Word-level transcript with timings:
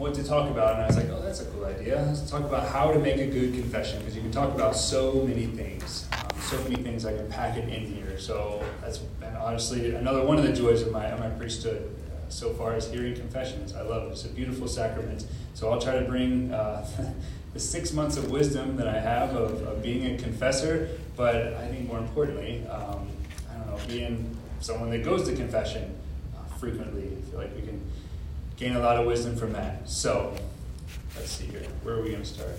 what 0.00 0.14
to 0.14 0.24
talk 0.24 0.50
about, 0.50 0.76
and 0.76 0.82
I 0.82 0.86
was 0.86 0.96
like, 0.96 1.10
oh, 1.10 1.20
that's 1.20 1.42
a 1.42 1.44
cool 1.44 1.66
idea. 1.66 2.02
Let's 2.08 2.28
talk 2.28 2.40
about 2.40 2.66
how 2.66 2.90
to 2.90 2.98
make 2.98 3.18
a 3.18 3.26
good 3.26 3.52
confession, 3.52 3.98
because 3.98 4.16
you 4.16 4.22
can 4.22 4.32
talk 4.32 4.54
about 4.54 4.74
so 4.74 5.26
many 5.26 5.44
things, 5.44 6.08
um, 6.12 6.40
so 6.40 6.56
many 6.62 6.76
things 6.76 7.04
I 7.04 7.14
can 7.14 7.28
pack 7.28 7.58
it 7.58 7.68
in 7.68 7.84
here. 7.84 8.18
So 8.18 8.64
that's, 8.80 9.00
and 9.22 9.36
honestly, 9.36 9.94
another 9.94 10.24
one 10.24 10.38
of 10.38 10.44
the 10.44 10.54
joys 10.54 10.80
of 10.80 10.90
my, 10.90 11.04
of 11.04 11.20
my 11.20 11.28
priesthood 11.28 11.94
uh, 12.06 12.30
so 12.30 12.54
far 12.54 12.74
is 12.76 12.90
hearing 12.90 13.14
confessions. 13.14 13.74
I 13.74 13.82
love 13.82 14.08
it. 14.08 14.12
It's 14.12 14.24
a 14.24 14.28
beautiful 14.28 14.68
sacrament. 14.68 15.26
So 15.52 15.70
I'll 15.70 15.80
try 15.80 15.98
to 15.98 16.06
bring 16.06 16.50
uh, 16.50 16.86
the 17.52 17.60
six 17.60 17.92
months 17.92 18.16
of 18.16 18.30
wisdom 18.30 18.78
that 18.78 18.88
I 18.88 18.98
have 18.98 19.36
of, 19.36 19.60
of 19.66 19.82
being 19.82 20.14
a 20.14 20.16
confessor, 20.16 20.88
but 21.14 21.36
I 21.36 21.68
think 21.68 21.86
more 21.86 21.98
importantly, 21.98 22.66
um, 22.68 23.06
I 23.50 23.58
don't 23.58 23.66
know, 23.66 23.78
being 23.86 24.34
someone 24.60 24.88
that 24.92 25.04
goes 25.04 25.28
to 25.28 25.36
confession 25.36 25.94
uh, 26.34 26.56
frequently. 26.56 27.04
I 27.04 27.30
feel 27.30 27.38
like 27.38 27.54
we 27.54 27.60
can 27.60 27.79
gain 28.60 28.76
a 28.76 28.78
lot 28.78 28.98
of 28.98 29.06
wisdom 29.06 29.34
from 29.34 29.54
that. 29.54 29.88
So, 29.88 30.36
let's 31.16 31.30
see 31.30 31.46
here. 31.46 31.62
Where 31.82 31.96
are 31.96 32.02
we 32.02 32.10
going 32.10 32.22
to 32.22 32.28
start? 32.28 32.54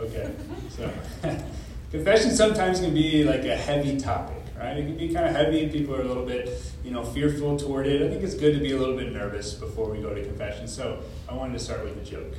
Okay, 0.00 0.32
so 0.70 0.90
confession 1.90 2.30
sometimes 2.30 2.80
can 2.80 2.94
be 2.94 3.24
like 3.24 3.44
a 3.44 3.54
heavy 3.54 3.98
topic, 3.98 4.42
right? 4.58 4.78
It 4.78 4.86
can 4.86 4.96
be 4.96 5.12
kind 5.12 5.26
of 5.26 5.32
heavy. 5.32 5.68
People 5.68 5.94
are 5.96 6.00
a 6.00 6.04
little 6.04 6.24
bit, 6.24 6.50
you 6.82 6.90
know, 6.90 7.04
fearful 7.04 7.58
toward 7.58 7.86
it. 7.86 8.00
I 8.00 8.08
think 8.08 8.22
it's 8.22 8.34
good 8.34 8.54
to 8.54 8.60
be 8.60 8.72
a 8.72 8.78
little 8.78 8.96
bit 8.96 9.12
nervous 9.12 9.52
before 9.54 9.90
we 9.90 9.98
go 9.98 10.14
to 10.14 10.24
confession. 10.24 10.66
So, 10.66 11.02
I 11.28 11.34
wanted 11.34 11.52
to 11.52 11.58
start 11.58 11.84
with 11.84 11.98
a 11.98 12.04
joke. 12.04 12.34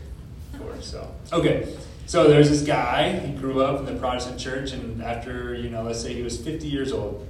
For 0.58 0.82
so 0.82 1.14
okay. 1.32 1.76
So 2.08 2.28
there's 2.28 2.50
this 2.50 2.64
guy. 2.64 3.12
He 3.20 3.34
grew 3.34 3.62
up 3.62 3.80
in 3.80 3.86
the 3.86 4.00
Protestant 4.00 4.40
church, 4.40 4.72
and 4.72 5.04
after 5.04 5.54
you 5.54 5.70
know, 5.70 5.84
let's 5.84 6.02
say 6.02 6.16
he 6.16 6.24
was 6.24 6.42
50 6.42 6.68
years 6.68 6.92
old, 6.92 7.28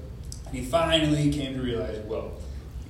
he 0.54 0.64
finally 0.64 1.30
came 1.34 1.56
to 1.56 1.62
realize, 1.62 1.98
whoa 2.06 2.32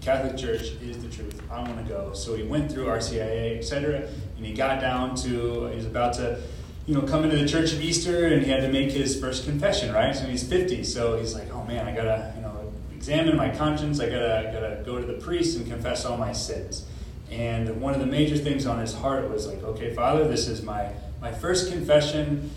Catholic 0.02 0.38
Church 0.38 0.62
is 0.81 1.02
the 1.02 1.09
truth. 1.09 1.41
I 1.52 1.62
want 1.62 1.77
to 1.77 1.84
go. 1.84 2.13
So 2.13 2.35
he 2.35 2.44
went 2.44 2.71
through 2.71 2.85
RCIA, 2.85 3.58
etc., 3.58 4.08
and 4.38 4.45
he 4.45 4.53
got 4.53 4.80
down 4.80 5.16
to 5.17 5.67
he's 5.67 5.85
about 5.85 6.13
to, 6.16 6.41
you 6.85 6.95
know, 6.95 7.02
come 7.02 7.23
into 7.23 7.38
the 7.38 7.47
church 7.47 7.73
of 7.73 7.81
Easter, 7.81 8.28
and 8.28 8.44
he 8.44 8.50
had 8.50 8.61
to 8.61 8.72
make 8.72 8.91
his 8.91 9.19
first 9.19 9.45
confession, 9.45 9.94
right? 9.94 10.16
So 10.16 10.25
he's 10.25 10.47
50, 10.47 10.83
so 10.83 11.17
he's 11.17 11.33
like, 11.33 11.53
oh 11.53 11.64
man, 11.66 11.88
I 11.88 11.95
gotta, 11.95 12.33
you 12.36 12.41
know, 12.41 12.73
examine 12.95 13.36
my 13.36 13.50
conscience. 13.50 14.00
I 14.00 14.06
gotta, 14.06 14.50
gotta 14.53 14.83
go 14.86 15.00
to 15.00 15.06
the 15.06 15.19
priest 15.22 15.58
and 15.58 15.67
confess 15.67 16.06
all 16.06 16.17
my 16.17 16.31
sins. 16.31 16.86
And 17.30 17.80
one 17.80 17.94
of 17.94 18.00
the 18.00 18.08
major 18.08 18.38
things 18.38 18.66
on 18.66 18.80
his 18.80 18.94
heart 18.94 19.30
was 19.30 19.45
like, 19.45 19.63
okay, 19.63 19.94
Father, 19.94 20.28
this 20.28 20.47
is 20.47 20.63
my 20.63 20.91
my 21.22 21.31
first 21.31 21.72
confession, 21.72 22.50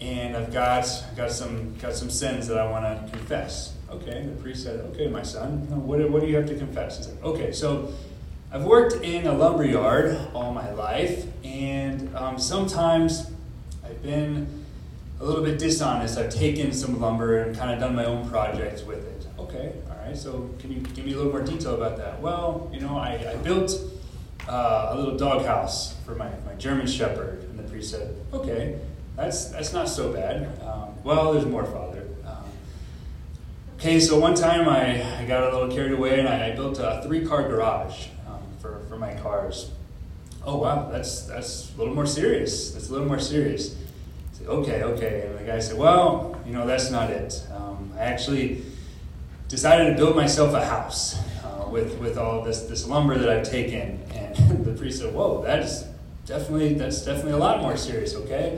and 0.00 0.36
I've 0.36 0.52
got 0.52 0.86
got 1.16 1.30
some 1.30 1.76
got 1.76 1.94
some 1.94 2.10
sins 2.10 2.48
that 2.48 2.58
I 2.58 2.68
want 2.68 2.84
to 2.84 3.16
confess. 3.16 3.74
Okay, 3.92 4.22
the 4.26 4.42
priest 4.42 4.64
said, 4.64 4.80
Okay, 4.92 5.06
my 5.08 5.22
son, 5.22 5.86
what, 5.86 6.08
what 6.10 6.22
do 6.22 6.26
you 6.26 6.36
have 6.36 6.46
to 6.46 6.56
confess? 6.56 6.96
He 6.96 7.04
said, 7.04 7.18
Okay, 7.22 7.52
so 7.52 7.92
I've 8.50 8.64
worked 8.64 9.04
in 9.04 9.26
a 9.26 9.32
lumber 9.34 9.64
yard 9.66 10.18
all 10.34 10.52
my 10.52 10.70
life, 10.72 11.26
and 11.44 12.14
um, 12.16 12.38
sometimes 12.38 13.30
I've 13.84 14.02
been 14.02 14.64
a 15.20 15.24
little 15.24 15.44
bit 15.44 15.58
dishonest. 15.58 16.18
I've 16.18 16.34
taken 16.34 16.72
some 16.72 17.00
lumber 17.00 17.38
and 17.38 17.56
kind 17.56 17.70
of 17.70 17.80
done 17.80 17.94
my 17.94 18.06
own 18.06 18.28
projects 18.28 18.82
with 18.82 19.06
it. 19.06 19.26
Okay, 19.38 19.74
all 19.90 19.96
right, 20.06 20.16
so 20.16 20.50
can 20.58 20.72
you 20.72 20.80
give 20.80 21.04
me 21.04 21.12
a 21.12 21.16
little 21.16 21.30
more 21.30 21.42
detail 21.42 21.74
about 21.74 21.98
that? 21.98 22.20
Well, 22.20 22.70
you 22.72 22.80
know, 22.80 22.96
I, 22.96 23.32
I 23.32 23.36
built 23.36 23.72
uh, 24.48 24.88
a 24.90 24.96
little 24.96 25.16
doghouse 25.18 25.96
for 26.06 26.14
my, 26.14 26.30
my 26.46 26.54
German 26.54 26.86
Shepherd, 26.86 27.42
and 27.44 27.58
the 27.58 27.62
priest 27.64 27.90
said, 27.90 28.16
Okay, 28.32 28.80
that's, 29.16 29.46
that's 29.50 29.74
not 29.74 29.88
so 29.88 30.12
bad. 30.12 30.58
Um, 30.62 31.02
well, 31.04 31.34
there's 31.34 31.46
more. 31.46 31.62
Okay, 33.82 33.98
so 33.98 34.16
one 34.16 34.36
time 34.36 34.68
I, 34.68 35.02
I 35.18 35.24
got 35.24 35.42
a 35.42 35.58
little 35.58 35.68
carried 35.68 35.90
away 35.90 36.20
and 36.20 36.28
I, 36.28 36.50
I 36.50 36.50
built 36.52 36.78
a 36.78 37.00
three 37.02 37.26
car 37.26 37.48
garage 37.48 38.06
um, 38.28 38.38
for, 38.60 38.78
for 38.88 38.96
my 38.96 39.12
cars. 39.14 39.72
Oh, 40.46 40.58
wow, 40.58 40.88
that's, 40.88 41.22
that's 41.22 41.74
a 41.74 41.78
little 41.78 41.92
more 41.92 42.06
serious. 42.06 42.70
That's 42.70 42.90
a 42.90 42.92
little 42.92 43.08
more 43.08 43.18
serious. 43.18 43.74
I 43.74 44.38
said, 44.38 44.46
okay, 44.46 44.84
okay. 44.84 45.26
And 45.26 45.36
the 45.36 45.42
guy 45.42 45.58
said, 45.58 45.76
well, 45.76 46.40
you 46.46 46.52
know, 46.52 46.64
that's 46.64 46.92
not 46.92 47.10
it. 47.10 47.44
Um, 47.52 47.92
I 47.96 48.02
actually 48.02 48.62
decided 49.48 49.90
to 49.90 49.96
build 49.96 50.14
myself 50.14 50.54
a 50.54 50.64
house 50.64 51.18
uh, 51.42 51.68
with, 51.68 51.98
with 51.98 52.18
all 52.18 52.44
this, 52.44 52.60
this 52.66 52.86
lumber 52.86 53.18
that 53.18 53.28
I've 53.28 53.50
taken. 53.50 54.00
And 54.14 54.36
the 54.64 54.74
priest 54.74 55.00
said, 55.00 55.12
whoa, 55.12 55.42
that's 55.42 55.86
definitely, 56.24 56.74
that's 56.74 57.04
definitely 57.04 57.32
a 57.32 57.38
lot 57.38 57.60
more 57.60 57.76
serious, 57.76 58.14
okay? 58.14 58.56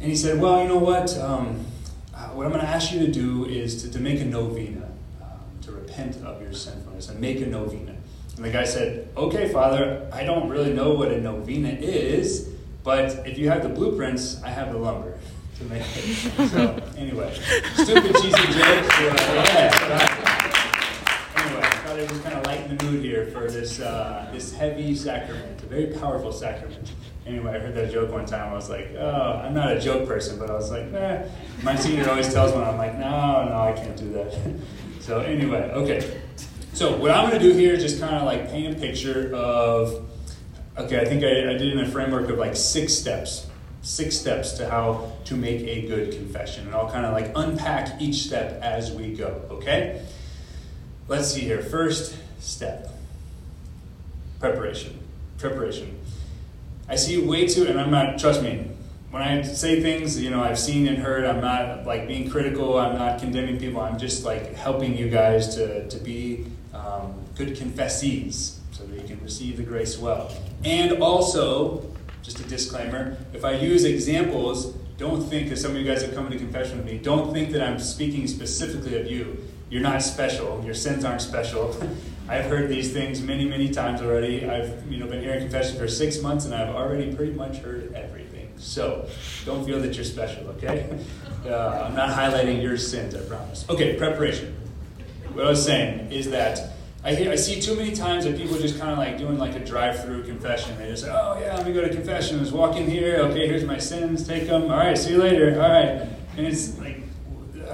And 0.00 0.10
he 0.10 0.16
said, 0.16 0.40
well, 0.40 0.60
you 0.60 0.66
know 0.66 0.78
what? 0.78 1.16
Um, 1.18 1.64
what 2.36 2.44
I'm 2.44 2.52
going 2.52 2.64
to 2.64 2.70
ask 2.70 2.92
you 2.92 3.00
to 3.00 3.10
do 3.10 3.46
is 3.46 3.82
to, 3.82 3.90
to 3.90 3.98
make 3.98 4.20
a 4.20 4.24
novena, 4.24 4.86
um, 5.22 5.40
to 5.62 5.72
repent 5.72 6.16
of 6.22 6.42
your 6.42 6.52
sinfulness 6.52 7.08
and 7.08 7.18
make 7.18 7.40
a 7.40 7.46
novena. 7.46 7.96
And 8.36 8.44
the 8.44 8.50
guy 8.50 8.64
said, 8.64 9.08
Okay, 9.16 9.48
Father, 9.48 10.06
I 10.12 10.22
don't 10.22 10.50
really 10.50 10.74
know 10.74 10.92
what 10.92 11.10
a 11.10 11.18
novena 11.18 11.70
is, 11.70 12.50
but 12.84 13.26
if 13.26 13.38
you 13.38 13.48
have 13.48 13.62
the 13.62 13.70
blueprints, 13.70 14.42
I 14.42 14.50
have 14.50 14.70
the 14.70 14.78
lumber 14.78 15.16
to 15.58 15.64
make 15.64 15.80
it. 15.80 16.50
So, 16.50 16.78
anyway, 16.98 17.34
stupid, 17.74 18.14
cheesy 18.16 18.30
joke. 18.30 18.84
Uh, 18.84 19.14
yeah, 19.46 19.70
anyway, 21.36 21.62
I 21.62 21.70
thought 21.86 21.98
it 21.98 22.10
was 22.10 22.20
kind 22.20 22.34
of 22.34 22.44
lighten 22.44 22.76
the 22.76 22.84
mood 22.84 23.02
here 23.02 23.28
for 23.28 23.50
this, 23.50 23.80
uh, 23.80 24.28
this 24.30 24.52
heavy 24.52 24.94
sacrament, 24.94 25.62
a 25.62 25.66
very 25.66 25.86
powerful 25.86 26.32
sacrament. 26.32 26.90
Anyway, 27.26 27.50
I 27.50 27.58
heard 27.58 27.74
that 27.74 27.92
joke 27.92 28.12
one 28.12 28.24
time. 28.24 28.52
I 28.52 28.54
was 28.54 28.70
like, 28.70 28.94
oh, 28.96 29.42
I'm 29.44 29.52
not 29.52 29.72
a 29.72 29.80
joke 29.80 30.06
person, 30.06 30.38
but 30.38 30.48
I 30.48 30.54
was 30.54 30.70
like, 30.70 30.92
nah. 30.92 31.22
My 31.62 31.74
senior 31.74 32.08
always 32.08 32.32
tells 32.32 32.54
me, 32.54 32.62
I'm 32.62 32.78
like, 32.78 32.96
no, 32.96 33.48
no, 33.48 33.60
I 33.60 33.72
can't 33.72 33.96
do 33.96 34.12
that. 34.12 34.32
so 35.00 35.20
anyway, 35.20 35.70
okay. 35.72 36.20
So 36.72 36.96
what 36.96 37.10
I'm 37.10 37.28
going 37.28 37.40
to 37.40 37.52
do 37.52 37.58
here 37.58 37.74
is 37.74 37.82
just 37.82 38.00
kind 38.00 38.14
of 38.14 38.22
like 38.22 38.48
paint 38.48 38.76
a 38.76 38.78
picture 38.78 39.34
of, 39.34 40.08
okay, 40.78 41.00
I 41.00 41.04
think 41.04 41.24
I, 41.24 41.50
I 41.50 41.58
did 41.58 41.72
in 41.72 41.80
a 41.80 41.88
framework 41.88 42.28
of 42.30 42.38
like 42.38 42.54
six 42.54 42.94
steps. 42.94 43.48
Six 43.82 44.16
steps 44.16 44.52
to 44.54 44.70
how 44.70 45.12
to 45.24 45.36
make 45.36 45.62
a 45.62 45.86
good 45.88 46.12
confession. 46.12 46.66
And 46.66 46.74
I'll 46.76 46.90
kind 46.90 47.06
of 47.06 47.12
like 47.12 47.32
unpack 47.34 48.00
each 48.00 48.22
step 48.22 48.60
as 48.62 48.92
we 48.92 49.14
go, 49.14 49.42
okay? 49.50 50.04
Let's 51.08 51.32
see 51.32 51.40
here. 51.40 51.60
First 51.60 52.16
step 52.38 52.90
preparation. 54.38 54.98
Preparation. 55.38 55.98
I 56.88 56.96
see 56.96 57.20
way 57.20 57.46
too, 57.46 57.66
and 57.66 57.80
I'm 57.80 57.90
not, 57.90 58.18
trust 58.18 58.42
me, 58.42 58.70
when 59.10 59.22
I 59.22 59.42
say 59.42 59.80
things, 59.80 60.20
you 60.20 60.30
know, 60.30 60.42
I've 60.42 60.58
seen 60.58 60.86
and 60.86 60.98
heard, 60.98 61.24
I'm 61.24 61.40
not 61.40 61.86
like 61.86 62.06
being 62.06 62.30
critical, 62.30 62.78
I'm 62.78 62.96
not 62.96 63.18
condemning 63.18 63.58
people, 63.58 63.80
I'm 63.80 63.98
just 63.98 64.24
like 64.24 64.54
helping 64.54 64.96
you 64.96 65.08
guys 65.08 65.54
to, 65.56 65.88
to 65.88 65.98
be 65.98 66.46
um, 66.74 67.14
good 67.34 67.56
confessees 67.56 68.58
so 68.72 68.84
that 68.84 69.00
you 69.00 69.06
can 69.06 69.22
receive 69.22 69.56
the 69.56 69.62
grace 69.62 69.98
well. 69.98 70.32
And 70.64 71.02
also, 71.02 71.90
just 72.22 72.40
a 72.40 72.44
disclaimer, 72.44 73.16
if 73.32 73.44
I 73.44 73.52
use 73.52 73.84
examples, 73.84 74.74
don't 74.98 75.22
think, 75.22 75.44
because 75.44 75.60
some 75.60 75.72
of 75.72 75.76
you 75.78 75.84
guys 75.84 76.02
have 76.02 76.14
come 76.14 76.30
to 76.30 76.38
confession 76.38 76.78
with 76.78 76.86
me, 76.86 76.98
don't 76.98 77.32
think 77.32 77.50
that 77.52 77.62
I'm 77.62 77.78
speaking 77.78 78.26
specifically 78.26 78.98
of 79.00 79.10
you. 79.10 79.42
You're 79.70 79.82
not 79.82 80.02
special. 80.02 80.62
Your 80.64 80.74
sins 80.74 81.04
aren't 81.04 81.22
special. 81.22 81.76
I've 82.28 82.46
heard 82.46 82.68
these 82.68 82.92
things 82.92 83.22
many, 83.22 83.44
many 83.44 83.70
times 83.70 84.02
already. 84.02 84.48
I've 84.48 84.90
you 84.90 84.98
know 84.98 85.06
been 85.06 85.22
hearing 85.22 85.40
confession 85.40 85.78
for 85.78 85.88
six 85.88 86.20
months, 86.20 86.44
and 86.44 86.54
I've 86.54 86.74
already 86.74 87.14
pretty 87.14 87.32
much 87.32 87.58
heard 87.58 87.92
everything. 87.94 88.50
So 88.56 89.08
don't 89.44 89.64
feel 89.64 89.80
that 89.80 89.94
you're 89.94 90.04
special, 90.04 90.48
okay? 90.50 90.98
Uh, 91.46 91.86
I'm 91.86 91.94
not 91.94 92.10
highlighting 92.10 92.60
your 92.60 92.76
sins, 92.76 93.14
I 93.14 93.20
promise. 93.20 93.64
Okay, 93.70 93.94
preparation. 93.94 94.56
What 95.32 95.46
I 95.46 95.50
was 95.50 95.64
saying 95.64 96.10
is 96.10 96.28
that 96.30 96.72
I, 97.04 97.14
hear, 97.14 97.30
I 97.30 97.36
see 97.36 97.60
too 97.60 97.76
many 97.76 97.94
times 97.94 98.24
that 98.24 98.36
people 98.36 98.58
just 98.58 98.80
kind 98.80 98.90
of 98.90 98.98
like 98.98 99.16
doing 99.16 99.38
like 99.38 99.54
a 99.54 99.64
drive-through 99.64 100.24
confession. 100.24 100.76
They 100.76 100.88
just 100.88 101.04
say, 101.04 101.10
"Oh 101.12 101.38
yeah, 101.38 101.54
let 101.56 101.64
me 101.64 101.72
go 101.72 101.82
to 101.82 101.88
confession. 101.88 102.38
Let's 102.38 102.50
walk 102.50 102.74
in 102.74 102.90
here. 102.90 103.18
Okay, 103.18 103.46
here's 103.46 103.64
my 103.64 103.78
sins. 103.78 104.26
Take 104.26 104.48
them. 104.48 104.62
All 104.62 104.76
right, 104.76 104.98
see 104.98 105.12
you 105.12 105.18
later. 105.18 105.52
All 105.62 105.70
right." 105.70 106.08
And 106.36 106.46
it's 106.46 106.76
like 106.80 106.95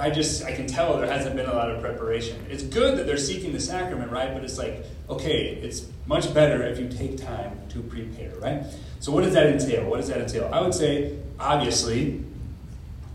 I 0.02 0.10
just 0.10 0.44
I 0.44 0.50
can 0.50 0.66
tell 0.66 0.96
there 0.96 1.06
hasn't 1.06 1.36
been 1.36 1.46
a 1.46 1.54
lot 1.54 1.70
of 1.70 1.80
preparation. 1.80 2.44
It's 2.50 2.64
good 2.64 2.98
that 2.98 3.06
they're 3.06 3.16
seeking 3.16 3.52
the 3.52 3.60
sacrament, 3.60 4.10
right? 4.10 4.34
But 4.34 4.42
it's 4.42 4.58
like, 4.58 4.84
okay, 5.08 5.54
it's 5.62 5.86
much 6.06 6.34
better 6.34 6.60
if 6.64 6.80
you 6.80 6.88
take 6.88 7.18
time 7.18 7.56
to 7.68 7.80
prepare, 7.82 8.34
right? 8.40 8.64
So 8.98 9.12
what 9.12 9.22
does 9.22 9.32
that 9.34 9.46
entail? 9.46 9.88
What 9.88 9.98
does 9.98 10.08
that 10.08 10.20
entail? 10.20 10.50
I 10.52 10.60
would 10.60 10.74
say, 10.74 11.16
obviously, 11.38 12.20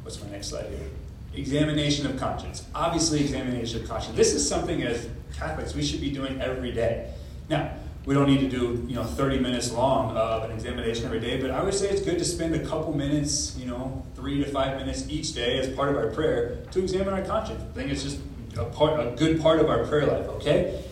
what's 0.03 0.23
my 0.23 0.29
next 0.29 0.47
slide 0.47 0.67
here? 0.69 0.88
Examination 1.35 2.06
of 2.06 2.17
conscience. 2.17 2.65
Obviously, 2.73 3.19
examination 3.19 3.81
of 3.81 3.89
conscience. 3.89 4.15
This 4.15 4.33
is 4.33 4.47
something 4.47 4.81
as 4.83 5.09
Catholics 5.35 5.75
we 5.75 5.83
should 5.83 6.00
be 6.00 6.09
doing 6.09 6.39
every 6.39 6.71
day. 6.71 7.12
Now, 7.50 7.69
we 8.07 8.13
don't 8.13 8.27
need 8.27 8.39
to 8.39 8.50
do 8.50 8.83
you 8.88 8.95
know 8.95 9.04
30 9.04 9.39
minutes 9.39 9.71
long 9.71 10.15
of 10.15 10.44
an 10.44 10.51
examination 10.51 11.06
every 11.06 11.19
day 11.19 11.39
but 11.39 11.51
i 11.51 11.62
would 11.62 11.74
say 11.74 11.89
it's 11.89 12.01
good 12.01 12.18
to 12.18 12.25
spend 12.25 12.56
a 12.56 12.65
couple 12.65 12.95
minutes 12.95 13.56
you 13.57 13.65
know 13.65 14.04
three 14.15 14.44
to 14.44 14.50
five 14.50 14.77
minutes 14.77 15.06
each 15.09 15.33
day 15.33 15.59
as 15.59 15.69
part 15.75 15.89
of 15.89 15.95
our 15.95 16.07
prayer 16.07 16.57
to 16.71 16.80
examine 16.80 17.13
our 17.13 17.21
conscience. 17.21 17.62
I 17.62 17.74
think 17.75 17.92
it's 17.92 18.04
just 18.04 18.19
a 18.57 18.65
part 18.65 19.00
a 19.00 19.12
good 19.15 19.39
part 19.39 19.59
of 19.59 19.69
our 19.69 19.86
prayer 19.86 20.07
life 20.07 20.27
okay? 20.30 20.83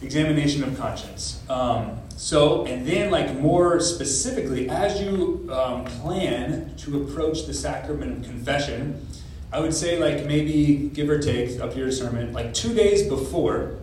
Examination 0.00 0.64
of 0.64 0.76
conscience. 0.76 1.42
Um, 1.48 1.98
so 2.16 2.64
and 2.66 2.86
then 2.86 3.10
like 3.10 3.36
more 3.36 3.78
specifically 3.78 4.68
as 4.68 5.00
you 5.00 5.48
um, 5.52 5.84
plan 5.84 6.74
to 6.78 7.02
approach 7.02 7.46
the 7.46 7.54
sacrament 7.54 8.18
of 8.18 8.22
confession 8.24 9.06
i 9.52 9.58
would 9.58 9.74
say 9.74 9.98
like 9.98 10.26
maybe 10.26 10.90
give 10.94 11.08
or 11.10 11.18
take 11.18 11.58
up 11.60 11.72
to 11.72 11.78
your 11.78 11.86
discernment 11.86 12.32
like 12.32 12.54
two 12.54 12.72
days 12.74 13.08
before 13.08 13.78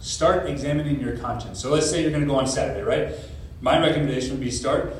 Start 0.00 0.48
examining 0.48 1.00
your 1.00 1.16
conscience. 1.18 1.60
So 1.60 1.70
let's 1.70 1.90
say 1.90 2.02
you're 2.02 2.10
going 2.10 2.22
to 2.22 2.28
go 2.28 2.36
on 2.36 2.46
Saturday, 2.46 2.82
right? 2.82 3.14
my 3.60 3.78
recommendation 3.78 4.30
would 4.30 4.40
be 4.40 4.50
start 4.50 4.94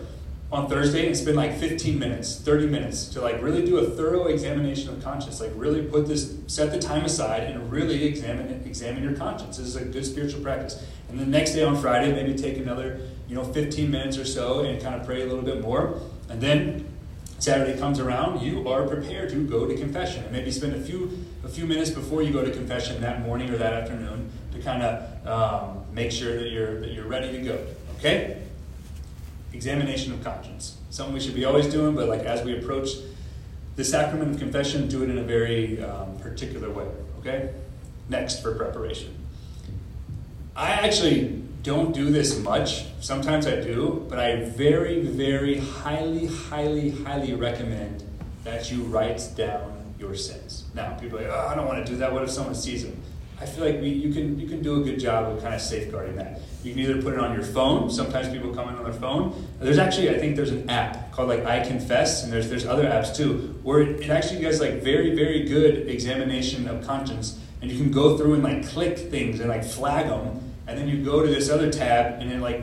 on 0.52 0.68
Thursday 0.68 1.06
and 1.06 1.16
spend 1.16 1.36
like 1.36 1.56
15 1.58 1.98
minutes, 1.98 2.36
30 2.36 2.66
minutes 2.66 3.06
to 3.06 3.20
like 3.20 3.40
really 3.40 3.64
do 3.64 3.78
a 3.78 3.88
thorough 3.88 4.26
examination 4.26 4.90
of 4.90 5.02
conscience. 5.02 5.40
Like 5.40 5.52
really 5.54 5.82
put 5.82 6.06
this, 6.06 6.34
set 6.48 6.72
the 6.72 6.78
time 6.78 7.04
aside 7.04 7.44
and 7.44 7.70
really 7.70 8.04
examine 8.04 8.48
examine 8.66 9.02
your 9.02 9.14
conscience. 9.14 9.58
This 9.58 9.68
is 9.68 9.76
a 9.76 9.84
good 9.84 10.04
spiritual 10.04 10.42
practice. 10.42 10.84
And 11.08 11.18
the 11.18 11.26
next 11.26 11.52
day 11.52 11.62
on 11.62 11.76
Friday, 11.76 12.12
maybe 12.12 12.36
take 12.36 12.56
another, 12.58 13.00
you 13.28 13.34
know, 13.34 13.44
15 13.44 13.90
minutes 13.90 14.18
or 14.18 14.24
so 14.24 14.60
and 14.60 14.80
kind 14.82 14.94
of 14.94 15.06
pray 15.06 15.22
a 15.22 15.26
little 15.26 15.42
bit 15.42 15.60
more. 15.60 16.00
And 16.28 16.40
then 16.40 16.86
Saturday 17.40 17.78
comes 17.78 17.98
around, 17.98 18.42
you 18.42 18.68
are 18.68 18.86
prepared 18.86 19.30
to 19.30 19.46
go 19.46 19.66
to 19.66 19.74
confession. 19.74 20.22
And 20.22 20.32
maybe 20.32 20.50
spend 20.52 20.74
a 20.74 20.80
few 20.80 21.24
a 21.42 21.48
few 21.48 21.64
minutes 21.64 21.90
before 21.90 22.22
you 22.22 22.32
go 22.32 22.44
to 22.44 22.50
confession 22.50 23.00
that 23.00 23.22
morning 23.22 23.48
or 23.48 23.56
that 23.56 23.72
afternoon 23.72 24.30
to 24.52 24.60
kind 24.60 24.82
of 24.82 25.26
um, 25.26 25.84
make 25.94 26.12
sure 26.12 26.38
that 26.38 26.50
you're 26.50 26.80
that 26.80 26.92
you're 26.92 27.06
ready 27.06 27.32
to 27.32 27.42
go. 27.42 27.66
Okay? 27.98 28.42
Examination 29.54 30.12
of 30.12 30.22
conscience. 30.22 30.76
Something 30.90 31.14
we 31.14 31.20
should 31.20 31.34
be 31.34 31.46
always 31.46 31.66
doing, 31.66 31.96
but 31.96 32.08
like 32.08 32.20
as 32.20 32.44
we 32.44 32.58
approach 32.58 32.90
the 33.76 33.84
sacrament 33.84 34.32
of 34.32 34.38
confession, 34.38 34.86
do 34.86 35.02
it 35.02 35.08
in 35.08 35.16
a 35.16 35.24
very 35.24 35.82
um, 35.82 36.18
particular 36.18 36.68
way. 36.68 36.88
Okay? 37.20 37.54
Next 38.10 38.42
for 38.42 38.54
preparation. 38.54 39.16
I 40.54 40.72
actually 40.72 41.42
don't 41.62 41.92
do 41.92 42.10
this 42.10 42.38
much. 42.38 42.86
Sometimes 43.00 43.46
I 43.46 43.60
do, 43.60 44.06
but 44.08 44.18
I 44.18 44.44
very, 44.44 45.00
very 45.00 45.58
highly, 45.58 46.26
highly, 46.26 46.90
highly 46.90 47.34
recommend 47.34 48.04
that 48.44 48.70
you 48.70 48.82
write 48.84 49.22
down 49.36 49.94
your 49.98 50.14
sins. 50.14 50.64
Now, 50.74 50.94
people 50.94 51.18
are 51.18 51.22
like, 51.22 51.30
oh, 51.30 51.48
I 51.48 51.54
don't 51.54 51.66
want 51.66 51.84
to 51.84 51.92
do 51.92 51.98
that. 51.98 52.12
What 52.12 52.22
if 52.22 52.30
someone 52.30 52.54
sees 52.54 52.84
them? 52.84 53.00
I 53.40 53.46
feel 53.46 53.64
like 53.64 53.80
we, 53.80 53.88
you, 53.88 54.12
can, 54.12 54.38
you 54.38 54.46
can 54.46 54.62
do 54.62 54.80
a 54.80 54.84
good 54.84 54.98
job 55.00 55.32
of 55.32 55.42
kind 55.42 55.54
of 55.54 55.60
safeguarding 55.60 56.16
that. 56.16 56.40
You 56.62 56.72
can 56.72 56.82
either 56.82 57.00
put 57.00 57.14
it 57.14 57.18
on 57.18 57.34
your 57.34 57.42
phone. 57.42 57.90
Sometimes 57.90 58.28
people 58.28 58.54
come 58.54 58.68
in 58.68 58.76
on 58.76 58.84
their 58.84 58.92
phone. 58.92 59.46
There's 59.58 59.78
actually, 59.78 60.10
I 60.10 60.18
think 60.18 60.36
there's 60.36 60.50
an 60.50 60.68
app 60.68 61.10
called 61.12 61.28
like 61.28 61.44
I 61.46 61.66
Confess, 61.66 62.22
and 62.22 62.32
there's, 62.32 62.50
there's 62.50 62.66
other 62.66 62.84
apps 62.84 63.16
too, 63.16 63.58
where 63.62 63.80
it, 63.80 64.00
it 64.00 64.10
actually 64.10 64.42
does 64.42 64.60
like 64.60 64.82
very, 64.82 65.14
very 65.14 65.44
good 65.44 65.88
examination 65.88 66.68
of 66.68 66.86
conscience. 66.86 67.38
And 67.62 67.70
you 67.70 67.78
can 67.78 67.90
go 67.90 68.16
through 68.16 68.34
and 68.34 68.42
like 68.42 68.66
click 68.68 68.98
things 68.98 69.40
and 69.40 69.48
like 69.48 69.64
flag 69.64 70.08
them 70.08 70.49
and 70.70 70.78
then 70.78 70.88
you 70.88 71.04
go 71.04 71.20
to 71.20 71.28
this 71.28 71.50
other 71.50 71.68
tab 71.68 72.20
and 72.20 72.30
it 72.30 72.38
like 72.38 72.62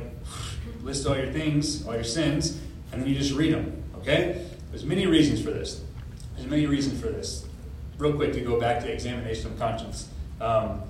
lists 0.82 1.06
all 1.06 1.18
your 1.18 1.30
things, 1.30 1.86
all 1.86 1.94
your 1.94 2.06
sins, 2.06 2.58
and 2.94 3.02
then 3.02 3.10
you 3.10 3.14
just 3.14 3.34
read 3.34 3.54
them. 3.54 3.84
Okay? 3.98 4.48
There's 4.72 4.86
many 4.86 5.06
reasons 5.06 5.42
for 5.42 5.52
this. 5.52 5.84
There's 6.36 6.50
many 6.50 6.68
reasons 6.68 7.02
for 7.02 7.08
this. 7.08 7.46
Real 7.98 8.14
quick 8.14 8.32
to 8.32 8.40
go 8.40 8.62
back 8.62 8.82
to 8.84 8.90
examination 8.90 9.52
of 9.52 9.60
conscience. 9.60 10.08
Um, 10.40 10.84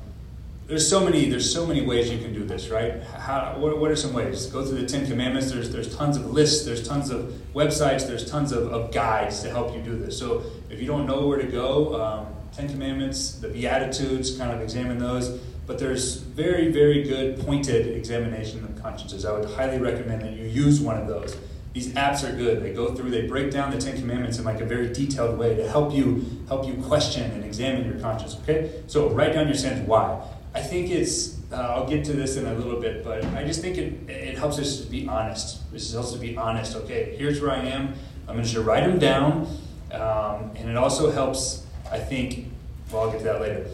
there's 0.68 0.88
so 0.88 1.04
many 1.04 1.30
there's 1.30 1.52
so 1.52 1.66
many 1.66 1.82
ways 1.82 2.10
you 2.10 2.18
can 2.18 2.34
do 2.34 2.46
this 2.46 2.70
right 2.70 3.02
How, 3.04 3.56
what, 3.58 3.80
what 3.80 3.90
are 3.90 3.96
some 3.96 4.14
ways 4.14 4.48
go 4.48 4.66
through 4.66 4.82
the 4.82 4.88
ten 4.88 5.08
commandments 5.08 5.52
there's 5.52 5.72
there's 5.72 5.96
tons 5.96 6.18
of 6.18 6.26
lists 6.32 6.66
there's 6.66 6.88
tons 6.88 7.10
of 7.10 7.34
websites 7.54 8.06
there's 8.06 8.30
tons 8.30 8.52
of, 8.52 8.72
of 8.72 8.92
guides 8.92 9.42
to 9.44 9.50
help 9.50 9.74
you 9.76 9.82
do 9.82 9.98
this 9.98 10.20
so 10.20 10.44
if 10.70 10.80
you 10.80 10.88
don't 10.88 11.06
know 11.06 11.26
where 11.28 11.38
to 11.38 11.48
go 11.48 12.02
um, 12.02 12.28
ten 12.54 12.70
commandments 12.70 13.34
the 13.40 13.48
beatitudes 13.48 14.38
kind 14.38 14.52
of 14.52 14.62
examine 14.62 15.00
those 15.00 15.40
but 15.68 15.78
there's 15.80 16.16
very, 16.16 16.72
very 16.72 17.04
good 17.04 17.40
pointed 17.42 17.88
examination 17.88 18.64
of 18.64 18.82
consciences. 18.82 19.26
I 19.26 19.34
would 19.34 19.50
highly 19.50 19.78
recommend 19.78 20.22
that 20.22 20.32
you 20.32 20.46
use 20.46 20.80
one 20.80 20.98
of 20.98 21.08
those. 21.08 21.38
These 21.74 21.90
apps 21.94 22.28
are 22.28 22.36
good. 22.36 22.64
They 22.64 22.74
go 22.74 22.96
through, 22.96 23.12
they 23.12 23.28
break 23.28 23.52
down 23.52 23.70
the 23.70 23.78
Ten 23.78 24.00
Commandments 24.00 24.40
in 24.40 24.46
like 24.46 24.62
a 24.62 24.66
very 24.66 24.92
detailed 24.92 25.38
way 25.38 25.56
to 25.56 25.70
help 25.70 25.94
you 25.94 26.26
help 26.48 26.66
you 26.66 26.74
question 26.84 27.30
and 27.32 27.44
examine 27.44 27.86
your 27.86 28.00
conscience. 28.00 28.38
Okay, 28.44 28.82
so 28.88 29.10
write 29.10 29.34
down 29.34 29.48
your 29.48 29.58
sins. 29.58 29.86
Why? 29.86 30.26
I 30.54 30.62
think 30.62 30.90
it's. 30.90 31.38
Uh, 31.52 31.56
I'll 31.56 31.88
get 31.88 32.04
to 32.06 32.14
this 32.14 32.36
in 32.36 32.46
a 32.46 32.54
little 32.54 32.80
bit, 32.80 33.04
but 33.04 33.24
I 33.26 33.44
just 33.44 33.62
think 33.62 33.78
it 33.78 34.10
it 34.10 34.38
helps 34.38 34.60
us 34.60 34.82
to 34.82 34.88
be 34.88 35.08
honest. 35.08 35.72
This 35.72 35.94
helps 35.94 36.12
to 36.14 36.20
be 36.20 36.36
honest. 36.36 36.76
Okay, 36.76 37.16
here's 37.18 37.42
where 37.42 37.52
I 37.52 37.60
am. 37.60 37.94
I'm 38.28 38.36
going 38.36 38.48
to 38.48 38.62
write 38.62 38.86
them 38.86 39.00
down, 39.00 39.48
um, 39.92 40.52
and 40.56 40.70
it 40.70 40.78
also 40.78 41.12
helps. 41.12 41.66
I 41.90 42.00
think. 42.00 42.52
Well, 42.92 43.04
I'll 43.04 43.12
get 43.12 43.20
to 43.20 43.24
that 43.26 43.42
later. 43.42 43.66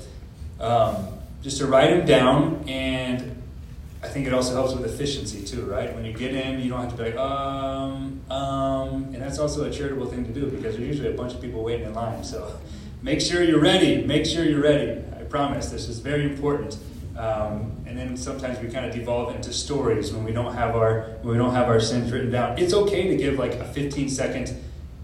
Um, 0.60 1.08
just 1.42 1.58
to 1.58 1.68
write 1.68 1.90
them 1.90 2.06
down 2.06 2.64
and 2.70 3.44
I 4.04 4.08
think 4.10 4.28
it 4.28 4.34
also 4.34 4.54
helps 4.54 4.74
with 4.74 4.86
efficiency 4.86 5.44
too, 5.44 5.66
right? 5.66 5.94
When 5.96 6.04
you 6.04 6.12
get 6.12 6.36
in, 6.36 6.60
you 6.60 6.70
don't 6.70 6.82
have 6.82 6.92
to 6.92 6.98
be 6.98 7.04
like, 7.12 7.16
um, 7.16 8.22
um, 8.30 9.04
and 9.14 9.22
that's 9.22 9.40
also 9.40 9.64
a 9.64 9.72
charitable 9.72 10.08
thing 10.08 10.26
to 10.26 10.32
do 10.32 10.48
because 10.48 10.62
there's 10.62 10.80
usually 10.80 11.14
a 11.14 11.16
bunch 11.16 11.34
of 11.34 11.42
people 11.42 11.64
waiting 11.64 11.86
in 11.86 11.94
line. 11.94 12.22
So 12.24 12.60
make 13.02 13.22
sure 13.22 13.44
you're 13.44 13.62
ready. 13.62 14.04
Make 14.04 14.26
sure 14.26 14.44
you're 14.44 14.62
ready. 14.62 15.02
I 15.18 15.23
promise. 15.34 15.70
This 15.70 15.90
is 15.90 15.98
very 15.98 16.26
important. 16.26 16.78
Um, 17.18 17.72
and 17.88 17.98
then 17.98 18.16
sometimes 18.16 18.60
we 18.60 18.70
kind 18.70 18.86
of 18.86 18.94
devolve 18.94 19.36
into 19.36 19.52
stories 19.52 20.14
when 20.14 20.24
we 20.24 20.32
don't 20.32 20.54
have 20.54 20.76
our 20.76 21.18
when 21.24 21.32
we 21.32 21.38
don't 21.40 21.56
have 21.56 21.70
our 21.70 21.80
sins 21.80 22.12
written 22.12 22.30
down. 22.30 22.60
It's 22.60 22.74
okay 22.82 23.08
to 23.08 23.16
give 23.18 23.40
like 23.40 23.54
a 23.54 23.66
15 23.66 24.10
second 24.10 24.56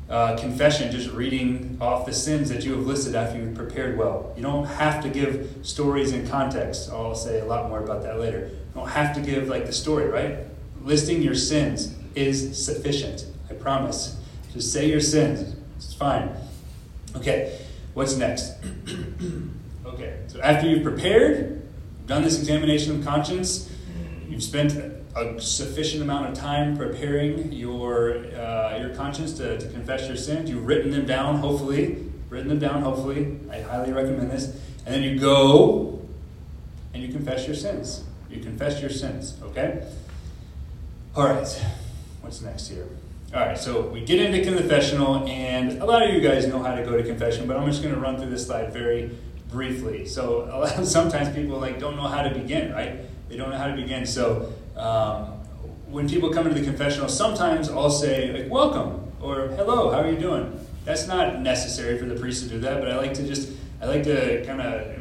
uh, 0.08 0.38
confession, 0.38 0.92
just 0.92 1.10
reading 1.14 1.80
off 1.82 2.06
the 2.06 2.14
sins 2.14 2.48
that 2.50 2.64
you 2.64 2.76
have 2.76 2.86
listed 2.86 3.16
after 3.16 3.40
you've 3.40 3.56
prepared 3.56 3.98
well. 3.98 4.32
You 4.36 4.44
don't 4.44 4.66
have 4.66 5.02
to 5.02 5.10
give 5.10 5.50
stories 5.64 6.12
in 6.12 6.28
context. 6.28 6.92
I'll 6.92 7.16
say 7.16 7.40
a 7.40 7.46
lot 7.46 7.68
more 7.68 7.84
about 7.84 8.04
that 8.04 8.20
later. 8.20 8.52
You 8.52 8.82
don't 8.82 8.90
have 8.90 9.16
to 9.16 9.22
give 9.22 9.48
like 9.48 9.66
the 9.66 9.74
story, 9.74 10.08
right? 10.10 10.38
Listing 10.84 11.24
your 11.24 11.36
sins 11.36 11.96
is 12.14 12.64
sufficient. 12.64 13.26
I 13.50 13.54
promise. 13.56 14.16
Just 14.54 14.72
say 14.72 14.90
your 14.92 15.02
sins. 15.02 15.56
It's 15.78 15.96
fine. 15.96 16.30
Okay, 17.16 17.60
what's 17.96 18.16
next? 18.16 18.54
okay, 20.00 20.18
so 20.28 20.40
after 20.42 20.68
you've 20.68 20.84
prepared, 20.84 21.62
done 22.06 22.24
this 22.24 22.40
examination 22.40 22.98
of 22.98 23.06
conscience, 23.06 23.70
you've 24.28 24.44
spent 24.44 24.74
a 25.16 25.42
sufficient 25.42 26.02
amount 26.02 26.28
of 26.28 26.34
time 26.34 26.78
preparing 26.78 27.52
your 27.52 28.26
uh, 28.36 28.78
your 28.80 28.96
conscience 28.96 29.34
to, 29.34 29.60
to 29.60 29.68
confess 29.70 30.08
your 30.08 30.18
sins. 30.18 30.50
You've 30.50 30.66
written 30.66 30.92
them 30.92 31.06
down, 31.06 31.38
hopefully. 31.38 32.06
Written 32.30 32.48
them 32.48 32.60
down, 32.60 32.84
hopefully. 32.84 33.40
I 33.50 33.62
highly 33.62 33.92
recommend 33.92 34.30
this. 34.30 34.56
And 34.86 34.94
then 34.94 35.02
you 35.02 35.20
go 35.20 36.00
and 36.94 37.02
you 37.02 37.10
confess 37.10 37.48
your 37.48 37.56
sins. 37.56 38.04
You 38.30 38.42
confess 38.42 38.80
your 38.80 38.92
sins, 38.92 39.36
okay? 39.42 39.88
All 41.16 41.26
right. 41.26 41.66
What's 42.22 42.42
next 42.42 42.68
here? 42.68 42.88
All 43.34 43.40
right, 43.42 43.58
so 43.58 43.88
we 43.88 44.02
get 44.02 44.20
into 44.20 44.44
confessional, 44.44 45.28
and 45.28 45.82
a 45.82 45.86
lot 45.86 46.02
of 46.02 46.14
you 46.14 46.20
guys 46.20 46.48
know 46.48 46.64
how 46.64 46.74
to 46.74 46.84
go 46.84 46.98
to 46.98 47.04
confession, 47.04 47.48
but 47.48 47.58
I'm 47.58 47.68
just 47.68 47.84
going 47.84 47.94
to 47.94 48.02
run 48.02 48.18
through 48.18 48.32
this 48.32 48.48
slide 48.48 48.74
very 48.74 49.12
briefly. 49.50 50.06
So 50.06 50.66
sometimes 50.84 51.36
people 51.36 51.60
like 51.60 51.80
don't 51.80 51.96
know 51.96 52.08
how 52.08 52.22
to 52.22 52.30
begin, 52.30 52.72
right? 52.72 53.00
They 53.30 53.38
don't 53.38 53.50
know 53.50 53.58
how 53.58 53.68
to 53.68 53.76
begin. 53.76 54.06
So 54.06 54.54
um, 54.76 55.26
when 55.88 56.08
people 56.08 56.32
come 56.32 56.48
into 56.48 56.60
the 56.60 56.66
confessional, 56.66 57.10
sometimes 57.10 57.70
I'll 57.70 57.90
say, 57.90 58.32
like, 58.32 58.52
welcome, 58.52 59.12
or 59.22 59.50
hello, 59.50 59.92
how 59.92 60.00
are 60.00 60.10
you 60.10 60.18
doing? 60.18 60.66
That's 60.86 61.08
not 61.08 61.40
necessary 61.42 61.98
for 61.98 62.06
the 62.06 62.16
priest 62.16 62.44
to 62.44 62.50
do 62.50 62.60
that, 62.62 62.80
but 62.80 62.90
I 62.90 62.98
like 62.98 63.14
to 63.16 63.28
just, 63.28 63.52
I 63.82 63.86
like 63.86 64.04
to 64.04 64.44
kind 64.46 64.62
of 64.62 64.98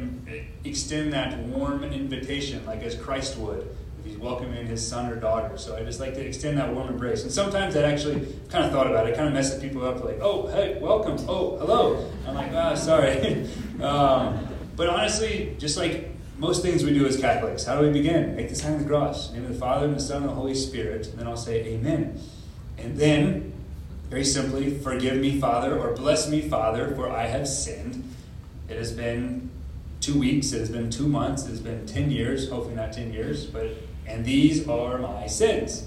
extend 0.65 1.13
that 1.13 1.39
warm 1.39 1.83
invitation, 1.83 2.65
like 2.65 2.83
as 2.83 2.95
Christ 2.95 3.37
would 3.37 3.67
if 3.99 4.05
he's 4.05 4.17
welcoming 4.17 4.65
his 4.65 4.85
son 4.85 5.11
or 5.11 5.15
daughter. 5.15 5.57
So 5.57 5.75
I 5.75 5.83
just 5.83 5.99
like 5.99 6.13
to 6.15 6.25
extend 6.25 6.57
that 6.57 6.73
warm 6.73 6.89
embrace. 6.89 7.23
And 7.23 7.31
sometimes 7.31 7.75
I 7.75 7.83
actually 7.83 8.33
kind 8.49 8.65
of 8.65 8.71
thought 8.71 8.87
about 8.87 9.07
it, 9.07 9.15
kind 9.15 9.27
of 9.27 9.33
messes 9.33 9.61
people 9.61 9.85
up, 9.85 10.03
like, 10.03 10.19
oh, 10.21 10.47
hey, 10.47 10.77
welcome, 10.79 11.17
oh, 11.27 11.57
hello. 11.57 12.09
I'm 12.27 12.35
like, 12.35 12.51
ah, 12.53 12.75
sorry. 12.75 13.47
um, 13.81 14.47
but 14.75 14.87
honestly, 14.87 15.55
just 15.59 15.77
like 15.77 16.09
most 16.37 16.61
things 16.61 16.83
we 16.83 16.93
do 16.93 17.05
as 17.05 17.19
Catholics. 17.19 17.65
How 17.65 17.79
do 17.79 17.85
we 17.85 17.91
begin? 17.91 18.35
Make 18.35 18.49
the 18.49 18.55
sign 18.55 18.73
of 18.73 18.79
the 18.79 18.85
cross. 18.85 19.31
name 19.33 19.43
of 19.43 19.53
the 19.53 19.59
Father, 19.59 19.85
and 19.85 19.95
the 19.95 19.99
Son, 19.99 20.21
and 20.21 20.29
the 20.29 20.35
Holy 20.35 20.55
Spirit. 20.55 21.07
And 21.07 21.19
then 21.19 21.27
I'll 21.27 21.37
say 21.37 21.65
Amen. 21.65 22.19
And 22.77 22.97
then, 22.97 23.53
very 24.09 24.23
simply, 24.23 24.77
forgive 24.79 25.17
me, 25.17 25.39
Father, 25.39 25.77
or 25.77 25.93
bless 25.93 26.29
me, 26.29 26.41
Father, 26.41 26.95
for 26.95 27.09
I 27.09 27.25
have 27.25 27.47
sinned. 27.47 28.15
It 28.69 28.77
has 28.77 28.93
been 28.93 29.49
two 29.99 30.17
weeks, 30.17 30.53
it 30.53 30.59
has 30.59 30.69
been 30.69 30.89
two 30.89 31.07
months, 31.07 31.45
it 31.45 31.49
has 31.49 31.59
been 31.59 31.85
10 31.85 32.09
years, 32.09 32.49
hopefully 32.49 32.75
not 32.75 32.93
10 32.93 33.11
years, 33.11 33.45
but, 33.45 33.71
and 34.09 34.25
these 34.25 34.67
are 34.67 34.97
my 34.97 35.27
sins. 35.27 35.85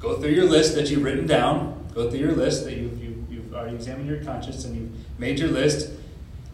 Go 0.00 0.20
through 0.20 0.30
your 0.30 0.48
list 0.48 0.74
that 0.76 0.90
you've 0.90 1.02
written 1.02 1.26
down. 1.26 1.88
Go 1.94 2.08
through 2.08 2.20
your 2.20 2.32
list 2.32 2.64
that 2.64 2.76
you've, 2.76 3.02
you've, 3.02 3.32
you've 3.32 3.54
already 3.54 3.74
examined 3.74 4.08
your 4.08 4.22
conscience 4.22 4.64
and 4.64 4.76
you've 4.76 5.18
made 5.18 5.38
your 5.38 5.48
list 5.48 5.90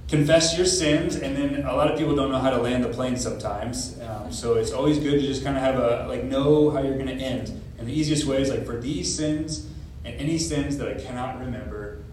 confess 0.08 0.56
your 0.56 0.66
sins, 0.66 1.16
and 1.16 1.36
then 1.36 1.64
a 1.64 1.74
lot 1.74 1.90
of 1.90 1.98
people 1.98 2.14
don't 2.14 2.30
know 2.30 2.38
how 2.38 2.50
to 2.50 2.58
land 2.58 2.84
the 2.84 2.88
plane 2.88 3.16
sometimes. 3.16 3.98
Um, 4.00 4.32
so 4.32 4.54
it's 4.54 4.70
always 4.70 4.98
good 4.98 5.20
to 5.20 5.22
just 5.22 5.42
kind 5.42 5.56
of 5.56 5.62
have 5.62 5.76
a 5.76 6.06
like 6.08 6.24
know 6.24 6.70
how 6.70 6.82
you're 6.82 6.94
going 6.94 7.06
to 7.06 7.14
end. 7.14 7.60
And 7.78 7.88
the 7.88 7.92
easiest 7.92 8.26
way 8.26 8.40
is 8.40 8.50
like 8.50 8.64
for 8.64 8.80
these 8.80 9.14
sins 9.14 9.66
and 10.04 10.14
any 10.20 10.38
sins 10.38 10.76
that 10.78 10.88
I 10.88 10.94
cannot 10.94 11.40
remember, 11.40 12.04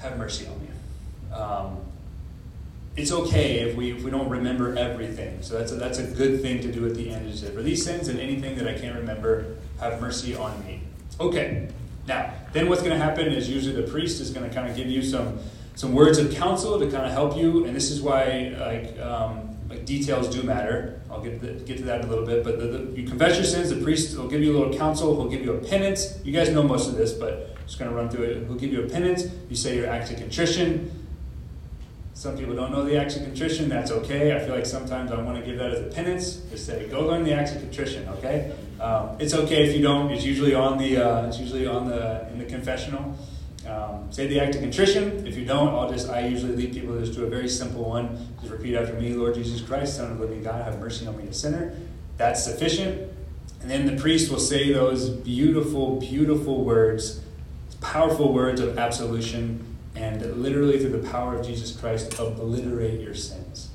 have 0.00 0.18
mercy 0.18 0.46
on 0.46 0.60
me. 0.60 1.34
Um, 1.34 1.78
it's 2.96 3.12
okay 3.12 3.60
if 3.60 3.76
we 3.76 3.92
if 3.92 4.02
we 4.02 4.10
don't 4.10 4.28
remember 4.28 4.76
everything. 4.76 5.42
So 5.42 5.58
that's 5.58 5.72
a, 5.72 5.76
that's 5.76 5.98
a 5.98 6.06
good 6.06 6.42
thing 6.42 6.60
to 6.62 6.72
do 6.72 6.86
at 6.86 6.94
the 6.94 7.10
end. 7.10 7.28
Is 7.28 7.48
for 7.48 7.62
these 7.62 7.84
sins 7.84 8.08
and 8.08 8.18
anything 8.18 8.56
that 8.56 8.68
I 8.68 8.74
can't 8.78 8.96
remember, 8.96 9.56
have 9.78 10.00
mercy 10.00 10.34
on 10.34 10.58
me. 10.64 10.82
Okay. 11.18 11.68
Now, 12.06 12.32
then 12.52 12.68
what's 12.68 12.82
going 12.82 12.98
to 12.98 13.02
happen 13.02 13.26
is 13.28 13.48
usually 13.48 13.76
the 13.80 13.88
priest 13.90 14.20
is 14.20 14.30
going 14.30 14.48
to 14.48 14.54
kind 14.54 14.68
of 14.68 14.76
give 14.76 14.88
you 14.88 15.02
some 15.02 15.38
some 15.76 15.92
words 15.92 16.18
of 16.18 16.34
counsel 16.34 16.78
to 16.78 16.90
kind 16.90 17.06
of 17.06 17.12
help 17.12 17.36
you. 17.36 17.64
And 17.64 17.74
this 17.74 17.90
is 17.90 18.02
why, 18.02 18.54
like, 18.58 18.98
um, 19.00 19.56
like 19.68 19.86
details 19.86 20.28
do 20.28 20.42
matter. 20.42 21.00
I'll 21.10 21.22
get, 21.22 21.40
the, 21.40 21.52
get 21.64 21.78
to 21.78 21.84
that 21.84 22.00
in 22.00 22.06
a 22.06 22.10
little 22.10 22.26
bit. 22.26 22.44
But 22.44 22.58
the, 22.58 22.66
the, 22.66 23.00
you 23.00 23.08
confess 23.08 23.36
your 23.36 23.44
sins, 23.44 23.70
the 23.70 23.82
priest 23.82 24.16
will 24.16 24.28
give 24.28 24.42
you 24.42 24.54
a 24.54 24.58
little 24.58 24.76
counsel, 24.76 25.14
he'll 25.14 25.30
give 25.30 25.44
you 25.44 25.54
a 25.54 25.58
penance. 25.58 26.18
You 26.24 26.32
guys 26.32 26.50
know 26.50 26.62
most 26.62 26.88
of 26.88 26.96
this, 26.96 27.12
but 27.12 27.56
I'm 27.58 27.66
just 27.66 27.78
going 27.78 27.90
to 27.90 27.96
run 27.96 28.10
through 28.10 28.24
it. 28.24 28.46
He'll 28.46 28.56
give 28.56 28.72
you 28.72 28.84
a 28.84 28.88
penance. 28.88 29.24
You 29.48 29.56
say 29.56 29.76
your 29.76 29.86
act 29.86 30.10
of 30.10 30.18
contrition. 30.18 30.99
Some 32.20 32.36
people 32.36 32.54
don't 32.54 32.70
know 32.70 32.84
the 32.84 32.98
acts 32.98 33.16
of 33.16 33.22
contrition. 33.22 33.70
That's 33.70 33.90
okay. 33.90 34.36
I 34.36 34.40
feel 34.40 34.54
like 34.54 34.66
sometimes 34.66 35.10
I 35.10 35.22
want 35.22 35.38
to 35.38 35.42
give 35.42 35.56
that 35.56 35.70
as 35.70 35.80
a 35.80 35.84
penance. 35.84 36.34
Just 36.50 36.66
say, 36.66 36.86
go 36.88 37.06
learn 37.06 37.24
the 37.24 37.32
acts 37.32 37.52
of 37.54 37.62
contrition. 37.62 38.06
Okay. 38.10 38.52
Um, 38.78 39.16
it's 39.18 39.32
okay 39.32 39.66
if 39.66 39.74
you 39.74 39.80
don't. 39.80 40.10
It's 40.10 40.22
usually 40.22 40.54
on 40.54 40.76
the. 40.76 40.98
Uh, 40.98 41.28
it's 41.28 41.38
usually 41.38 41.66
on 41.66 41.88
the 41.88 42.28
in 42.30 42.38
the 42.38 42.44
confessional. 42.44 43.16
Um, 43.66 44.12
say 44.12 44.26
the 44.26 44.38
act 44.38 44.54
of 44.54 44.60
contrition. 44.60 45.26
If 45.26 45.34
you 45.34 45.46
don't, 45.46 45.68
I'll 45.68 45.90
just 45.90 46.10
I 46.10 46.26
usually 46.26 46.54
lead 46.56 46.74
people 46.74 47.00
just 47.00 47.14
do 47.14 47.24
a 47.24 47.30
very 47.30 47.48
simple 47.48 47.88
one. 47.88 48.28
Just 48.42 48.52
repeat 48.52 48.76
after 48.76 48.92
me, 49.00 49.14
Lord 49.14 49.34
Jesus 49.34 49.62
Christ, 49.62 49.96
Son 49.96 50.12
of 50.12 50.18
the 50.18 50.26
living 50.26 50.42
God, 50.42 50.62
have 50.62 50.78
mercy 50.78 51.06
on 51.06 51.16
me, 51.16 51.26
a 51.26 51.32
sinner. 51.32 51.74
That's 52.18 52.44
sufficient. 52.44 53.10
And 53.62 53.70
then 53.70 53.86
the 53.86 53.98
priest 53.98 54.30
will 54.30 54.40
say 54.40 54.70
those 54.74 55.08
beautiful, 55.08 55.98
beautiful 55.98 56.66
words, 56.66 57.22
powerful 57.80 58.34
words 58.34 58.60
of 58.60 58.76
absolution, 58.76 59.69
and 59.94 60.24
literally 60.36 60.78
through 60.78 61.00
the 61.00 61.08
power 61.10 61.36
of 61.36 61.46
Jesus 61.46 61.76
Christ, 61.76 62.18
obliterate 62.18 63.00
your 63.00 63.14
sins. 63.14 63.70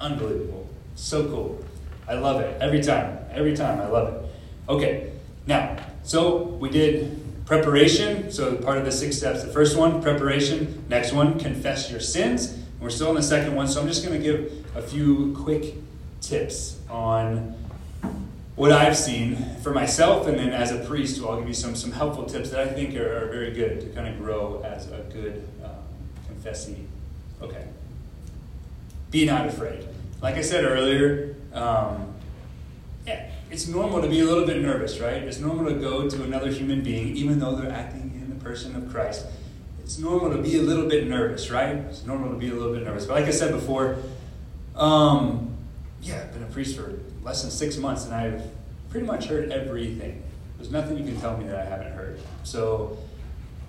Unbelievable. 0.00 0.68
So 0.94 1.28
cool. 1.28 1.64
I 2.08 2.14
love 2.14 2.40
it. 2.40 2.60
Every 2.60 2.82
time. 2.82 3.18
Every 3.30 3.56
time. 3.56 3.80
I 3.80 3.86
love 3.86 4.14
it. 4.14 4.30
Okay. 4.68 5.12
Now, 5.46 5.76
so 6.02 6.42
we 6.42 6.68
did 6.68 7.22
Preparation, 7.52 8.30
so 8.30 8.56
part 8.56 8.78
of 8.78 8.84
the 8.84 8.92
six 8.92 9.18
steps. 9.18 9.42
The 9.42 9.52
first 9.52 9.76
one, 9.76 10.00
preparation. 10.00 10.84
Next 10.88 11.12
one, 11.12 11.38
confess 11.40 11.90
your 11.90 12.00
sins. 12.00 12.56
We're 12.80 12.90
still 12.90 13.10
in 13.10 13.16
the 13.16 13.22
second 13.22 13.54
one, 13.56 13.66
so 13.66 13.80
I'm 13.80 13.88
just 13.88 14.04
going 14.04 14.18
to 14.18 14.24
give 14.24 14.64
a 14.76 14.80
few 14.80 15.34
quick 15.36 15.74
tips 16.20 16.78
on 16.88 17.54
what 18.54 18.70
I've 18.70 18.96
seen 18.96 19.36
for 19.62 19.72
myself, 19.72 20.26
and 20.26 20.38
then 20.38 20.50
as 20.50 20.72
a 20.72 20.78
priest, 20.84 21.22
I'll 21.22 21.38
give 21.38 21.48
you 21.48 21.54
some, 21.54 21.74
some 21.74 21.92
helpful 21.92 22.26
tips 22.26 22.50
that 22.50 22.60
I 22.60 22.70
think 22.70 22.94
are, 22.96 23.24
are 23.24 23.28
very 23.28 23.52
good 23.52 23.80
to 23.80 23.86
kind 23.88 24.08
of 24.08 24.18
grow 24.18 24.62
as 24.64 24.90
a 24.90 24.98
good 25.12 25.48
um, 25.64 25.70
confessee. 26.26 26.86
Okay. 27.40 27.66
Be 29.10 29.24
not 29.24 29.46
afraid. 29.46 29.86
Like 30.20 30.36
I 30.36 30.42
said 30.42 30.64
earlier, 30.64 31.34
um, 31.52 32.14
yeah, 33.06 33.30
it's 33.50 33.68
normal 33.68 34.02
to 34.02 34.08
be 34.08 34.20
a 34.20 34.24
little 34.24 34.46
bit 34.46 34.62
nervous, 34.62 35.00
right? 35.00 35.22
It's 35.22 35.38
normal 35.38 35.72
to 35.72 35.78
go 35.78 36.08
to 36.08 36.22
another 36.22 36.50
human 36.50 36.82
being, 36.82 37.16
even 37.16 37.38
though 37.38 37.56
they're 37.56 37.72
acting 37.72 38.12
in 38.14 38.28
the 38.28 38.44
person 38.44 38.76
of 38.76 38.90
Christ. 38.90 39.26
It's 39.82 39.98
normal 39.98 40.30
to 40.30 40.40
be 40.40 40.58
a 40.58 40.62
little 40.62 40.88
bit 40.88 41.08
nervous, 41.08 41.50
right? 41.50 41.76
It's 41.76 42.04
normal 42.04 42.30
to 42.30 42.36
be 42.36 42.50
a 42.50 42.54
little 42.54 42.72
bit 42.72 42.84
nervous. 42.84 43.06
But 43.06 43.14
like 43.14 43.26
I 43.26 43.30
said 43.30 43.52
before, 43.52 43.96
um, 44.76 45.56
yeah, 46.00 46.20
I've 46.20 46.32
been 46.32 46.42
a 46.42 46.46
priest 46.46 46.76
for 46.76 46.98
less 47.22 47.42
than 47.42 47.50
six 47.50 47.76
months, 47.76 48.04
and 48.04 48.14
I've 48.14 48.42
pretty 48.90 49.06
much 49.06 49.26
heard 49.26 49.50
everything. 49.50 50.22
There's 50.56 50.70
nothing 50.70 50.98
you 50.98 51.04
can 51.04 51.20
tell 51.20 51.36
me 51.36 51.46
that 51.46 51.56
I 51.56 51.64
haven't 51.64 51.92
heard. 51.92 52.20
So 52.44 52.98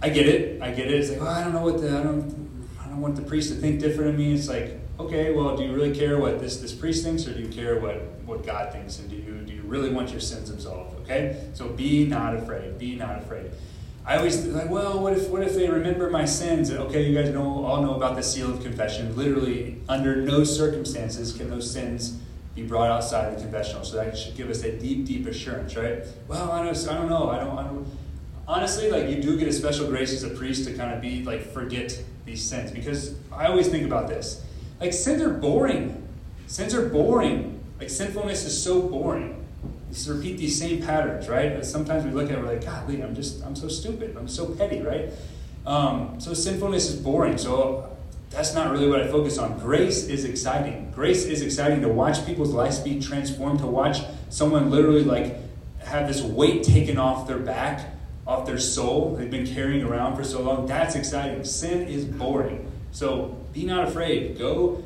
I 0.01 0.09
get 0.09 0.27
it. 0.27 0.61
I 0.61 0.71
get 0.71 0.87
it. 0.87 0.93
It's 0.93 1.09
like, 1.09 1.21
well, 1.21 1.29
I 1.29 1.43
don't 1.43 1.53
know 1.53 1.63
what 1.63 1.81
the 1.81 1.89
I 1.89 2.03
don't 2.03 2.67
I 2.81 2.87
don't 2.87 3.01
want 3.01 3.15
the 3.15 3.21
priest 3.21 3.49
to 3.49 3.55
think 3.55 3.79
different 3.79 4.11
of 4.11 4.17
me. 4.17 4.33
It's 4.33 4.47
like, 4.47 4.79
okay, 4.99 5.31
well, 5.31 5.55
do 5.55 5.63
you 5.63 5.73
really 5.73 5.95
care 5.95 6.19
what 6.19 6.39
this 6.39 6.57
this 6.57 6.73
priest 6.73 7.03
thinks, 7.03 7.27
or 7.27 7.33
do 7.33 7.41
you 7.41 7.49
care 7.49 7.79
what 7.79 8.01
what 8.25 8.45
God 8.45 8.71
thinks, 8.71 8.99
and 8.99 9.09
do 9.09 9.15
you 9.15 9.41
do 9.45 9.53
you 9.53 9.61
really 9.63 9.89
want 9.89 10.11
your 10.11 10.19
sins 10.19 10.49
absolved? 10.49 10.99
Okay, 11.01 11.49
so 11.53 11.69
be 11.69 12.05
not 12.05 12.35
afraid. 12.35 12.77
Be 12.77 12.95
not 12.95 13.19
afraid. 13.19 13.51
I 14.05 14.17
always 14.17 14.45
like, 14.47 14.69
well, 14.69 14.99
what 14.99 15.13
if 15.13 15.29
what 15.29 15.43
if 15.43 15.55
they 15.55 15.69
remember 15.69 16.09
my 16.09 16.25
sins? 16.25 16.69
Okay, 16.69 17.07
you 17.07 17.15
guys 17.17 17.33
know 17.33 17.65
all 17.65 17.81
know 17.81 17.95
about 17.95 18.15
the 18.15 18.23
seal 18.23 18.53
of 18.53 18.61
confession. 18.61 19.15
Literally, 19.15 19.79
under 19.87 20.17
no 20.17 20.43
circumstances 20.43 21.31
can 21.33 21.49
those 21.49 21.71
sins 21.71 22.19
be 22.55 22.63
brought 22.63 22.89
outside 22.89 23.35
the 23.35 23.41
confessional. 23.41 23.83
So 23.83 23.97
that 23.97 24.17
should 24.17 24.35
give 24.35 24.49
us 24.49 24.63
a 24.63 24.77
deep, 24.77 25.05
deep 25.05 25.25
assurance, 25.27 25.75
right? 25.75 26.03
Well, 26.27 26.51
I 26.51 26.63
don't, 26.63 26.87
I 26.87 26.93
don't 26.93 27.09
know. 27.09 27.29
I 27.29 27.39
don't, 27.39 27.57
I 27.57 27.63
don't. 27.63 27.87
Honestly, 28.47 28.91
like 28.91 29.09
you 29.09 29.21
do 29.21 29.37
get 29.37 29.47
a 29.47 29.53
special 29.53 29.87
grace 29.87 30.11
as 30.11 30.23
a 30.23 30.29
priest 30.29 30.67
to 30.67 30.73
kind 30.73 30.93
of 30.93 31.01
be 31.01 31.23
like 31.23 31.51
forget 31.53 32.03
these 32.25 32.43
sins 32.43 32.71
because 32.71 33.15
I 33.31 33.47
always 33.47 33.67
think 33.69 33.85
about 33.85 34.07
this. 34.07 34.45
Like 34.79 34.93
sins 34.93 35.21
are 35.21 35.33
boring. 35.33 36.07
Sins 36.47 36.73
are 36.73 36.87
boring. 36.89 37.63
Like 37.79 37.89
sinfulness 37.89 38.45
is 38.45 38.61
so 38.61 38.81
boring. 38.81 39.45
You 39.63 39.93
just 39.93 40.07
repeat 40.09 40.37
these 40.37 40.59
same 40.59 40.81
patterns, 40.81 41.29
right? 41.29 41.63
Sometimes 41.65 42.03
we 42.03 42.11
look 42.11 42.29
at 42.29 42.37
it, 42.37 42.41
we're 42.41 42.53
like, 42.53 42.65
golly, 42.65 43.01
I'm 43.01 43.15
just, 43.15 43.43
I'm 43.45 43.55
so 43.55 43.67
stupid. 43.67 44.15
I'm 44.17 44.27
so 44.27 44.47
petty, 44.47 44.81
right? 44.81 45.09
Um, 45.65 46.19
so 46.19 46.33
sinfulness 46.33 46.89
is 46.89 46.99
boring. 46.99 47.37
So 47.37 47.92
that's 48.33 48.55
not 48.55 48.71
really 48.71 48.89
what 48.89 48.99
I 48.99 49.07
focus 49.07 49.37
on. 49.37 49.59
Grace 49.59 50.07
is 50.07 50.25
exciting. 50.25 50.91
Grace 50.93 51.25
is 51.25 51.43
exciting 51.43 51.81
to 51.81 51.87
watch 51.87 52.25
people's 52.25 52.51
lives 52.51 52.79
be 52.79 52.99
transformed, 52.99 53.59
to 53.59 53.67
watch 53.67 53.99
someone 54.29 54.71
literally 54.71 55.03
like 55.03 55.37
have 55.85 56.07
this 56.07 56.23
weight 56.23 56.63
taken 56.63 56.97
off 56.97 57.27
their 57.27 57.37
back, 57.37 57.93
off 58.25 58.47
their 58.47 58.57
soul, 58.57 59.15
they've 59.15 59.29
been 59.29 59.45
carrying 59.45 59.83
around 59.85 60.15
for 60.15 60.23
so 60.23 60.41
long. 60.41 60.65
That's 60.65 60.95
exciting. 60.95 61.43
Sin 61.43 61.87
is 61.87 62.05
boring. 62.05 62.71
So 62.91 63.37
be 63.53 63.65
not 63.65 63.87
afraid. 63.87 64.39
Go 64.39 64.83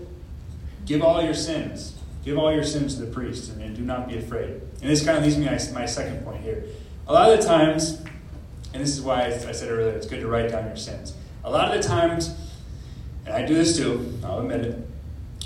give 0.85 1.01
all 1.01 1.23
your 1.23 1.33
sins. 1.33 1.95
Give 2.25 2.37
all 2.37 2.53
your 2.53 2.63
sins 2.63 2.95
to 2.95 3.05
the 3.05 3.11
priest 3.11 3.53
and, 3.53 3.75
do 3.75 3.81
not 3.81 4.09
be 4.09 4.17
afraid. 4.17 4.49
And 4.81 4.89
this 4.89 5.05
kind 5.05 5.17
of 5.17 5.23
leads 5.23 5.37
me 5.37 5.45
to 5.45 5.73
my 5.73 5.85
second 5.85 6.25
point 6.25 6.41
here. 6.41 6.65
A 7.07 7.13
lot 7.13 7.31
of 7.31 7.39
the 7.39 7.47
times, 7.47 8.01
and 8.73 8.83
this 8.83 8.89
is 8.89 9.01
why 9.01 9.27
I 9.27 9.51
said 9.53 9.69
earlier, 9.69 9.95
it's 9.95 10.07
good 10.07 10.19
to 10.19 10.27
write 10.27 10.51
down 10.51 10.65
your 10.65 10.75
sins. 10.75 11.13
A 11.45 11.49
lot 11.49 11.73
of 11.73 11.81
the 11.81 11.87
times, 11.87 12.35
and 13.27 13.35
I 13.35 13.45
do 13.45 13.53
this 13.53 13.77
too, 13.77 14.17
I'll 14.23 14.39
admit 14.39 14.61
it, 14.61 14.87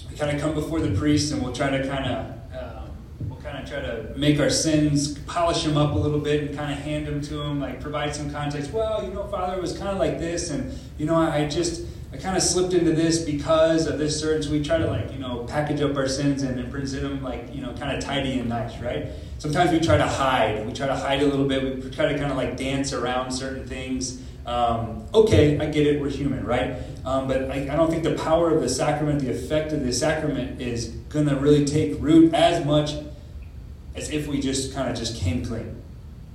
we 0.09 0.15
kind 0.15 0.35
of 0.35 0.41
come 0.41 0.53
before 0.53 0.79
the 0.79 0.95
priest 0.97 1.33
and 1.33 1.41
we'll 1.41 1.53
try 1.53 1.69
to 1.69 1.87
kind 1.87 2.05
of 2.05 2.25
um, 2.55 2.91
we'll 3.27 3.39
kind 3.39 3.57
of 3.57 3.67
try 3.67 3.81
to 3.81 4.13
make 4.15 4.39
our 4.39 4.51
sins, 4.51 5.17
polish 5.19 5.63
them 5.63 5.77
up 5.77 5.93
a 5.93 5.97
little 5.97 6.19
bit, 6.19 6.43
and 6.43 6.55
kind 6.55 6.71
of 6.71 6.77
hand 6.77 7.07
them 7.07 7.21
to 7.21 7.41
him, 7.41 7.59
like 7.59 7.81
provide 7.81 8.15
some 8.15 8.31
context. 8.31 8.71
Well, 8.71 9.03
you 9.03 9.13
know, 9.13 9.25
Father, 9.27 9.57
it 9.57 9.61
was 9.61 9.75
kind 9.75 9.89
of 9.89 9.97
like 9.97 10.19
this, 10.19 10.51
and 10.51 10.77
you 10.97 11.07
know, 11.07 11.15
I 11.15 11.47
just 11.47 11.87
I 12.13 12.17
kind 12.17 12.37
of 12.37 12.43
slipped 12.43 12.73
into 12.73 12.91
this 12.91 13.23
because 13.23 13.87
of 13.87 13.97
this. 13.97 14.19
So 14.19 14.37
we 14.51 14.61
try 14.61 14.77
to 14.77 14.85
like 14.85 15.11
you 15.11 15.19
know 15.19 15.45
package 15.45 15.81
up 15.81 15.95
our 15.95 16.07
sins 16.07 16.43
and, 16.43 16.59
and 16.59 16.71
present 16.71 17.01
them 17.01 17.23
like 17.23 17.53
you 17.53 17.61
know 17.61 17.73
kind 17.73 17.97
of 17.97 18.03
tidy 18.03 18.37
and 18.39 18.47
nice, 18.47 18.77
right? 18.79 19.07
Sometimes 19.39 19.71
we 19.71 19.79
try 19.79 19.97
to 19.97 20.07
hide. 20.07 20.67
We 20.67 20.73
try 20.73 20.85
to 20.85 20.95
hide 20.95 21.23
a 21.23 21.25
little 21.25 21.47
bit. 21.47 21.83
We 21.83 21.89
try 21.89 22.11
to 22.11 22.19
kind 22.19 22.31
of 22.31 22.37
like 22.37 22.57
dance 22.57 22.93
around 22.93 23.31
certain 23.31 23.65
things. 23.65 24.21
Um, 24.45 25.05
okay, 25.13 25.59
I 25.59 25.65
get 25.67 25.85
it. 25.85 26.01
We're 26.01 26.09
human, 26.09 26.45
right? 26.45 26.75
Um, 27.05 27.27
but 27.27 27.51
I, 27.51 27.69
I, 27.71 27.75
don't 27.75 27.89
think 27.91 28.03
the 28.03 28.15
power 28.15 28.53
of 28.53 28.61
the 28.61 28.69
sacrament, 28.69 29.21
the 29.21 29.29
effect 29.29 29.71
of 29.71 29.83
the 29.83 29.93
sacrament, 29.93 30.59
is 30.59 30.87
gonna 31.09 31.35
really 31.35 31.65
take 31.65 31.95
root 31.99 32.33
as 32.33 32.65
much 32.65 32.95
as 33.95 34.09
if 34.09 34.27
we 34.27 34.39
just 34.39 34.73
kind 34.73 34.89
of 34.89 34.97
just 34.97 35.15
came 35.15 35.45
clean. 35.45 35.81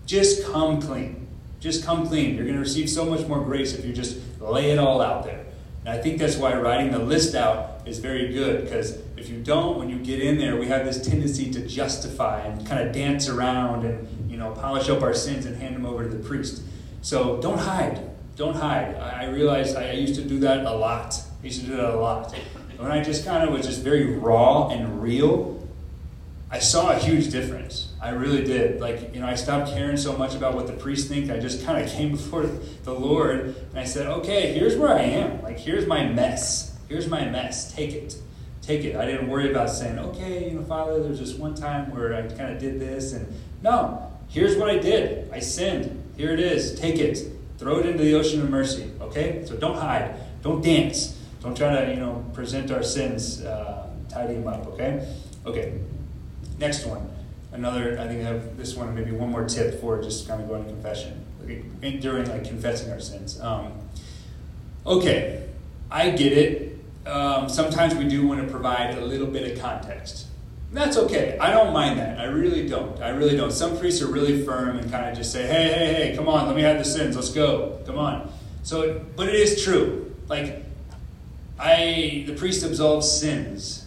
Just 0.06 0.44
come 0.46 0.80
clean. 0.80 1.26
Just 1.58 1.84
come 1.84 2.06
clean. 2.06 2.36
You're 2.36 2.46
gonna 2.46 2.60
receive 2.60 2.88
so 2.88 3.04
much 3.04 3.26
more 3.26 3.42
grace 3.42 3.74
if 3.74 3.84
you 3.84 3.92
just 3.92 4.18
lay 4.40 4.70
it 4.70 4.78
all 4.78 5.00
out 5.00 5.24
there. 5.24 5.44
And 5.84 5.88
I 5.88 5.98
think 5.98 6.18
that's 6.18 6.36
why 6.36 6.54
writing 6.56 6.92
the 6.92 6.98
list 6.98 7.34
out 7.34 7.82
is 7.86 7.98
very 7.98 8.32
good 8.32 8.62
because 8.62 8.98
if 9.16 9.28
you 9.28 9.40
don't, 9.40 9.78
when 9.78 9.88
you 9.88 9.98
get 9.98 10.20
in 10.20 10.38
there, 10.38 10.56
we 10.56 10.66
have 10.66 10.84
this 10.84 11.00
tendency 11.06 11.50
to 11.52 11.66
justify 11.66 12.40
and 12.40 12.66
kind 12.66 12.86
of 12.86 12.92
dance 12.92 13.28
around 13.28 13.84
and 13.84 14.30
you 14.30 14.36
know 14.36 14.50
polish 14.52 14.88
up 14.88 15.02
our 15.02 15.14
sins 15.14 15.46
and 15.46 15.56
hand 15.56 15.74
them 15.74 15.86
over 15.86 16.02
to 16.04 16.08
the 16.08 16.22
priest. 16.22 16.62
So 17.06 17.40
don't 17.40 17.58
hide. 17.58 18.00
Don't 18.34 18.56
hide. 18.56 18.96
I 18.96 19.26
realized 19.26 19.76
I 19.76 19.92
used 19.92 20.16
to 20.16 20.22
do 20.22 20.40
that 20.40 20.66
a 20.66 20.72
lot. 20.72 21.14
I 21.40 21.46
used 21.46 21.60
to 21.60 21.66
do 21.68 21.76
that 21.76 21.90
a 21.90 21.96
lot. 21.96 22.34
When 22.78 22.90
I 22.90 23.00
just 23.00 23.24
kind 23.24 23.48
of 23.48 23.54
was 23.54 23.64
just 23.64 23.80
very 23.82 24.16
raw 24.16 24.70
and 24.70 25.00
real, 25.00 25.64
I 26.50 26.58
saw 26.58 26.90
a 26.90 26.98
huge 26.98 27.30
difference. 27.30 27.92
I 28.02 28.08
really 28.08 28.42
did. 28.42 28.80
Like, 28.80 29.14
you 29.14 29.20
know, 29.20 29.28
I 29.28 29.36
stopped 29.36 29.70
caring 29.70 29.96
so 29.96 30.18
much 30.18 30.34
about 30.34 30.56
what 30.56 30.66
the 30.66 30.72
priest 30.72 31.06
think. 31.06 31.30
I 31.30 31.38
just 31.38 31.64
kind 31.64 31.80
of 31.80 31.88
came 31.96 32.10
before 32.10 32.44
the 32.82 32.92
Lord 32.92 33.54
and 33.70 33.78
I 33.78 33.84
said, 33.84 34.08
okay, 34.08 34.52
here's 34.52 34.74
where 34.74 34.92
I 34.92 35.02
am. 35.02 35.42
Like, 35.42 35.60
here's 35.60 35.86
my 35.86 36.08
mess. 36.08 36.76
Here's 36.88 37.06
my 37.06 37.24
mess. 37.24 37.72
Take 37.72 37.92
it. 37.92 38.16
Take 38.62 38.82
it. 38.82 38.96
I 38.96 39.06
didn't 39.06 39.28
worry 39.28 39.48
about 39.52 39.70
saying, 39.70 39.96
okay, 39.96 40.48
you 40.48 40.56
know, 40.56 40.64
Father, 40.64 41.00
there's 41.00 41.20
just 41.20 41.38
one 41.38 41.54
time 41.54 41.94
where 41.94 42.14
I 42.14 42.22
kind 42.22 42.52
of 42.52 42.58
did 42.58 42.80
this. 42.80 43.12
And 43.12 43.32
no, 43.62 44.10
here's 44.28 44.56
what 44.56 44.70
I 44.70 44.78
did. 44.78 45.30
I 45.32 45.40
sinned. 45.40 46.02
Here 46.16 46.32
it 46.32 46.40
is. 46.40 46.78
Take 46.78 46.96
it. 46.98 47.18
Throw 47.58 47.78
it 47.78 47.86
into 47.86 48.02
the 48.02 48.14
ocean 48.14 48.42
of 48.42 48.50
mercy. 48.50 48.90
Okay? 49.00 49.44
So 49.46 49.56
don't 49.56 49.76
hide. 49.76 50.14
Don't 50.42 50.62
dance. 50.62 51.18
Don't 51.42 51.56
try 51.56 51.84
to, 51.84 51.90
you 51.90 52.00
know, 52.00 52.24
present 52.32 52.70
our 52.70 52.82
sins, 52.82 53.42
uh, 53.44 53.88
tidy 54.08 54.34
them 54.34 54.48
up. 54.48 54.66
Okay? 54.68 55.06
Okay. 55.44 55.80
Next 56.58 56.86
one. 56.86 57.08
Another, 57.52 57.98
I 57.98 58.06
think 58.06 58.20
I 58.20 58.28
have 58.28 58.56
this 58.56 58.74
one, 58.74 58.94
maybe 58.94 59.12
one 59.12 59.30
more 59.30 59.44
tip 59.44 59.80
for 59.80 60.02
just 60.02 60.28
kind 60.28 60.42
of 60.42 60.48
going 60.48 60.64
to 60.64 60.70
confession 60.70 61.24
Okay. 61.42 61.96
during 61.98 62.28
like 62.28 62.44
confessing 62.44 62.92
our 62.92 63.00
sins. 63.00 63.40
Um, 63.40 63.72
okay, 64.84 65.46
I 65.90 66.10
get 66.10 66.32
it. 66.32 66.78
Um, 67.06 67.48
sometimes 67.48 67.94
we 67.94 68.08
do 68.08 68.26
want 68.26 68.42
to 68.44 68.50
provide 68.50 68.98
a 68.98 69.00
little 69.00 69.28
bit 69.28 69.50
of 69.52 69.62
context. 69.62 70.26
That's 70.72 70.96
okay. 70.96 71.38
I 71.40 71.50
don't 71.52 71.72
mind 71.72 71.98
that. 71.98 72.18
I 72.18 72.24
really 72.24 72.68
don't. 72.68 73.00
I 73.00 73.10
really 73.10 73.36
don't. 73.36 73.52
Some 73.52 73.78
priests 73.78 74.02
are 74.02 74.08
really 74.08 74.42
firm 74.44 74.78
and 74.78 74.90
kind 74.90 75.08
of 75.08 75.16
just 75.16 75.32
say, 75.32 75.46
hey, 75.46 75.72
hey, 75.72 75.94
hey, 75.94 76.16
come 76.16 76.28
on, 76.28 76.46
let 76.46 76.56
me 76.56 76.62
have 76.62 76.78
the 76.78 76.84
sins. 76.84 77.16
Let's 77.16 77.30
go. 77.30 77.78
Come 77.86 77.98
on. 77.98 78.32
So, 78.62 79.00
but 79.14 79.28
it 79.28 79.36
is 79.36 79.62
true. 79.62 80.14
Like, 80.28 80.64
I, 81.58 82.24
the 82.26 82.34
priest 82.34 82.64
absolves 82.64 83.10
sins 83.10 83.86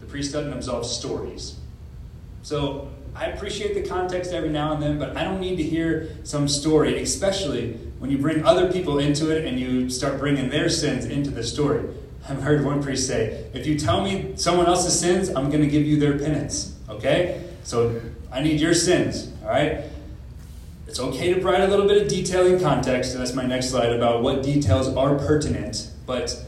The 0.00 0.06
priest 0.06 0.32
doesn't 0.32 0.52
absolve 0.52 0.86
stories. 0.86 1.56
So 2.42 2.90
I 3.14 3.26
appreciate 3.26 3.74
the 3.74 3.88
context 3.88 4.32
every 4.32 4.48
now 4.48 4.72
and 4.72 4.82
then, 4.82 4.98
but 4.98 5.16
I 5.16 5.24
don't 5.24 5.40
need 5.40 5.56
to 5.56 5.62
hear 5.62 6.16
some 6.24 6.48
story, 6.48 7.00
especially 7.02 7.74
when 7.98 8.10
you 8.10 8.18
bring 8.18 8.44
other 8.44 8.72
people 8.72 8.98
into 8.98 9.30
it 9.30 9.46
and 9.46 9.58
you 9.58 9.88
start 9.88 10.18
bringing 10.18 10.50
their 10.50 10.68
sins 10.68 11.04
into 11.04 11.30
the 11.30 11.44
story. 11.44 11.84
I've 12.28 12.42
heard 12.42 12.64
one 12.64 12.82
priest 12.82 13.06
say, 13.06 13.50
if 13.52 13.66
you 13.66 13.78
tell 13.78 14.02
me 14.02 14.32
someone 14.36 14.66
else's 14.66 14.98
sins, 14.98 15.28
I'm 15.28 15.50
going 15.50 15.60
to 15.60 15.68
give 15.68 15.84
you 15.84 15.98
their 15.98 16.18
penance. 16.18 16.74
Okay? 16.88 17.44
So 17.64 18.00
I 18.32 18.40
need 18.40 18.60
your 18.60 18.74
sins. 18.74 19.30
All 19.42 19.50
right? 19.50 19.82
It's 20.86 20.98
okay 21.00 21.34
to 21.34 21.40
provide 21.40 21.62
a 21.62 21.68
little 21.68 21.86
bit 21.86 22.00
of 22.00 22.08
detail 22.08 22.44
detailing 22.44 22.62
context, 22.62 23.12
and 23.12 23.20
that's 23.20 23.34
my 23.34 23.44
next 23.44 23.70
slide 23.70 23.92
about 23.92 24.22
what 24.22 24.42
details 24.42 24.88
are 24.96 25.16
pertinent, 25.16 25.90
but 26.06 26.42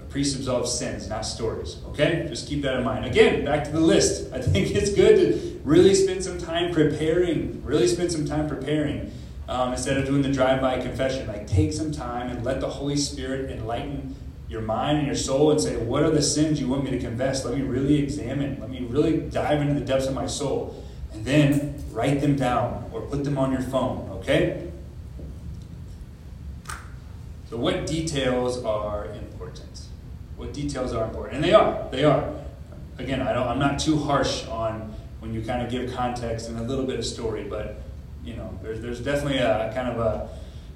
a 0.00 0.04
priest 0.04 0.36
absolves 0.36 0.72
sins, 0.72 1.08
not 1.08 1.24
stories. 1.24 1.78
Okay? 1.88 2.26
Just 2.28 2.48
keep 2.48 2.62
that 2.62 2.76
in 2.76 2.84
mind. 2.84 3.04
Again, 3.04 3.44
back 3.44 3.64
to 3.64 3.70
the 3.70 3.80
list. 3.80 4.32
I 4.32 4.40
think 4.40 4.70
it's 4.70 4.92
good 4.92 5.16
to 5.16 5.60
really 5.64 5.94
spend 5.94 6.24
some 6.24 6.38
time 6.38 6.72
preparing, 6.72 7.62
really 7.64 7.86
spend 7.86 8.10
some 8.10 8.24
time 8.24 8.48
preparing 8.48 9.12
um, 9.48 9.72
instead 9.72 9.96
of 9.96 10.06
doing 10.06 10.22
the 10.22 10.32
drive-by 10.32 10.80
confession. 10.80 11.26
Like 11.26 11.46
take 11.46 11.72
some 11.72 11.92
time 11.92 12.30
and 12.30 12.44
let 12.44 12.60
the 12.60 12.68
Holy 12.68 12.96
Spirit 12.96 13.50
enlighten 13.50 14.14
your 14.48 14.62
mind 14.62 14.98
and 14.98 15.06
your 15.06 15.16
soul 15.16 15.50
and 15.50 15.60
say, 15.60 15.76
what 15.76 16.02
are 16.02 16.10
the 16.10 16.22
sins 16.22 16.60
you 16.60 16.68
want 16.68 16.84
me 16.84 16.90
to 16.90 16.98
confess? 16.98 17.44
Let 17.44 17.56
me 17.56 17.62
really 17.62 17.98
examine. 18.02 18.60
Let 18.60 18.70
me 18.70 18.86
really 18.88 19.18
dive 19.18 19.60
into 19.60 19.74
the 19.74 19.80
depths 19.80 20.06
of 20.06 20.14
my 20.14 20.26
soul. 20.26 20.84
And 21.12 21.24
then 21.24 21.82
write 21.90 22.20
them 22.20 22.36
down 22.36 22.90
or 22.92 23.00
put 23.02 23.24
them 23.24 23.38
on 23.38 23.52
your 23.52 23.62
phone, 23.62 24.08
okay? 24.20 24.70
So 27.48 27.56
what 27.56 27.86
details 27.86 28.64
are 28.64 29.06
important? 29.06 29.82
What 30.36 30.54
details 30.54 30.94
are 30.94 31.04
important? 31.04 31.36
And 31.36 31.44
they 31.44 31.52
are. 31.52 31.86
They 31.90 32.04
are. 32.04 32.32
Again, 32.98 33.20
I 33.20 33.32
don't 33.32 33.46
I'm 33.46 33.58
not 33.58 33.78
too 33.78 33.98
harsh 33.98 34.46
on 34.46 34.94
when 35.20 35.34
you 35.34 35.42
kind 35.42 35.62
of 35.62 35.70
give 35.70 35.92
context 35.92 36.48
and 36.48 36.58
a 36.58 36.62
little 36.62 36.86
bit 36.86 36.98
of 36.98 37.04
story, 37.04 37.44
but 37.44 37.82
you 38.24 38.34
know, 38.34 38.58
there's, 38.62 38.80
there's 38.80 39.00
definitely 39.00 39.38
a 39.38 39.72
kind 39.74 39.88
of 39.88 39.98
a, 39.98 40.28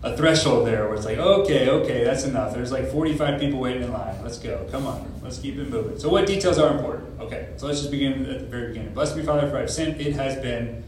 a 0.03 0.17
threshold 0.17 0.67
there 0.67 0.87
where 0.87 0.95
it's 0.95 1.05
like, 1.05 1.19
okay, 1.19 1.69
okay, 1.69 2.05
that's 2.05 2.25
enough. 2.25 2.55
There's 2.55 2.73
like 2.73 2.91
45 2.91 3.41
people 3.41 3.61
waiting 3.61 3.83
in 3.83 3.93
line. 3.93 4.23
Let's 4.23 4.39
go. 4.39 4.67
Come 4.71 4.87
on. 4.87 5.11
Let's 5.23 5.39
keep 5.39 5.57
it 5.57 5.69
moving. 5.69 5.99
So, 5.99 6.09
what 6.09 6.27
details 6.27 6.59
are 6.59 6.73
important? 6.75 7.21
Okay, 7.21 7.49
so 7.57 7.67
let's 7.67 7.81
just 7.81 7.91
begin 7.91 8.27
at 8.27 8.41
the 8.41 8.47
very 8.47 8.69
beginning. 8.69 8.95
Blessed 8.95 9.17
be 9.17 9.23
Father, 9.23 9.49
for 9.49 9.59
I've 9.59 9.71
sinned. 9.71 10.01
It 10.01 10.15
has 10.15 10.37
been 10.37 10.85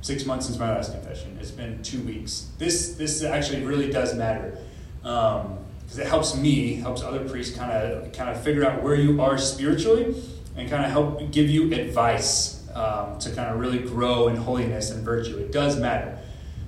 six 0.00 0.24
months 0.24 0.46
since 0.46 0.58
my 0.58 0.70
last 0.70 0.92
confession. 0.92 1.36
It's 1.40 1.50
been 1.50 1.82
two 1.82 2.00
weeks. 2.02 2.48
This 2.58 2.94
this 2.94 3.22
actually 3.22 3.64
really 3.64 3.90
does 3.90 4.14
matter 4.14 4.58
because 5.02 5.44
um, 5.44 6.00
it 6.00 6.06
helps 6.06 6.36
me, 6.36 6.74
helps 6.74 7.02
other 7.02 7.28
priests 7.28 7.56
kind 7.56 7.72
of 7.72 8.12
kind 8.12 8.30
of 8.30 8.42
figure 8.42 8.64
out 8.64 8.82
where 8.82 8.94
you 8.94 9.20
are 9.20 9.36
spiritually, 9.36 10.14
and 10.56 10.70
kind 10.70 10.84
of 10.84 10.90
help 10.90 11.30
give 11.32 11.50
you 11.50 11.72
advice 11.74 12.59
um, 12.80 13.18
to 13.18 13.30
kind 13.30 13.52
of 13.52 13.60
really 13.60 13.78
grow 13.78 14.28
in 14.28 14.36
holiness 14.36 14.90
and 14.90 15.04
virtue. 15.04 15.36
It 15.36 15.52
does 15.52 15.78
matter. 15.78 16.18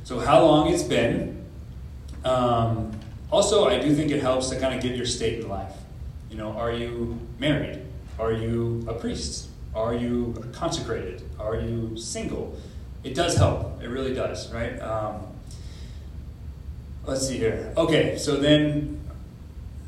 So, 0.05 0.19
how 0.19 0.45
long 0.45 0.73
it's 0.73 0.83
been. 0.83 1.43
Um, 2.25 2.93
also, 3.31 3.67
I 3.67 3.79
do 3.79 3.95
think 3.95 4.11
it 4.11 4.21
helps 4.21 4.51
to 4.51 4.61
kind 4.61 4.75
of 4.75 4.83
get 4.83 4.95
your 4.95 5.07
state 5.07 5.41
in 5.41 5.49
life. 5.49 5.73
You 6.31 6.37
know, 6.37 6.51
are 6.51 6.71
you 6.71 7.19
married? 7.39 7.81
Are 8.19 8.33
you 8.33 8.85
a 8.87 8.93
priest? 8.93 9.49
Are 9.75 9.95
you 9.95 10.35
consecrated? 10.53 11.23
Are 11.41 11.57
you 11.57 11.97
single? 11.97 12.59
It 13.05 13.15
does 13.15 13.37
help. 13.37 13.83
It 13.83 13.89
really 13.89 14.13
does, 14.13 14.53
right? 14.53 14.79
Um, 14.81 15.27
let's 17.07 17.27
see 17.27 17.39
here. 17.39 17.73
Okay, 17.77 18.19
so 18.19 18.37
then, 18.37 19.01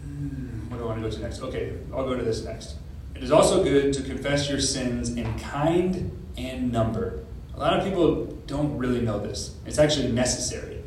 hmm, 0.03 0.71
what 0.71 0.79
do 0.79 0.85
I 0.85 0.87
want 0.87 1.03
to 1.03 1.09
go 1.09 1.15
to 1.15 1.23
next? 1.23 1.43
Okay, 1.43 1.75
I'll 1.93 2.07
go 2.07 2.17
to 2.17 2.25
this 2.25 2.45
next. 2.45 2.77
It 3.25 3.29
is 3.29 3.33
also 3.33 3.65
good 3.65 3.95
to 3.95 4.03
confess 4.03 4.51
your 4.51 4.61
sins 4.61 5.09
in 5.09 5.39
kind 5.39 6.13
and 6.37 6.71
number. 6.71 7.25
A 7.55 7.59
lot 7.59 7.73
of 7.73 7.83
people 7.83 8.27
don't 8.47 8.77
really 8.77 9.01
know 9.01 9.19
this. 9.19 9.57
It's 9.65 9.79
actually 9.79 10.13
necessary. 10.13 10.83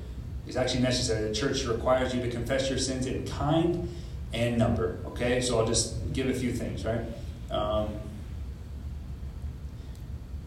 It's 0.46 0.56
actually 0.56 0.82
necessary. 0.82 1.30
The 1.30 1.34
church 1.34 1.66
requires 1.66 2.14
you 2.14 2.22
to 2.22 2.30
confess 2.30 2.70
your 2.70 2.78
sins 2.78 3.08
in 3.08 3.26
kind 3.26 3.90
and 4.34 4.56
number. 4.56 5.00
Okay, 5.08 5.42
so 5.42 5.58
I'll 5.58 5.66
just 5.66 6.14
give 6.14 6.30
a 6.30 6.34
few 6.36 6.54
things, 6.54 6.86
right? 6.86 7.02
Um, 7.50 7.90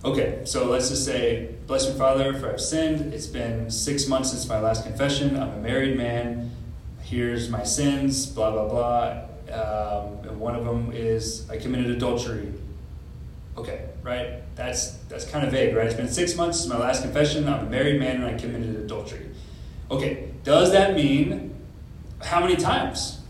okay, 0.05 0.43
so 0.45 0.71
let's 0.71 0.91
just 0.91 1.05
say, 1.05 1.57
Blessed 1.67 1.99
Father, 1.99 2.35
for 2.35 2.53
I've 2.53 2.61
sinned. 2.61 3.13
It's 3.13 3.27
been 3.27 3.69
six 3.69 4.07
months 4.07 4.31
since 4.31 4.49
my 4.49 4.61
last 4.61 4.85
confession. 4.85 5.37
I'm 5.37 5.55
a 5.55 5.57
married 5.57 5.97
man. 5.97 6.53
Here's 7.03 7.49
my 7.49 7.65
sins, 7.65 8.27
blah, 8.27 8.53
blah, 8.53 8.69
blah. 8.69 9.30
Um, 9.51 10.29
and 10.29 10.41
one 10.41 10.55
of 10.55 10.65
them 10.65 10.93
is 10.93 11.49
I 11.51 11.59
committed 11.59 11.91
adultery. 11.91 12.53
Okay, 13.57 13.87
right? 14.03 14.43
That's 14.57 14.93
that's 15.09 15.25
kind 15.25 15.45
of 15.45 15.53
vague, 15.53 15.75
right? 15.75 15.87
It's 15.87 15.95
been 15.95 16.09
six 16.09 16.37
months 16.37 16.61
since 16.61 16.73
my 16.73 16.79
last 16.79 17.03
confession. 17.03 17.49
I'm 17.49 17.67
a 17.67 17.71
married 17.71 18.01
man 18.01 18.17
and 18.17 18.25
I 18.25 18.39
committed 18.39 18.77
adultery. 18.77 19.31
Okay, 19.91 20.29
does 20.45 20.73
that 20.73 20.95
mean 20.95 21.55
how 22.23 22.41
many 22.41 22.57
times? 22.57 23.21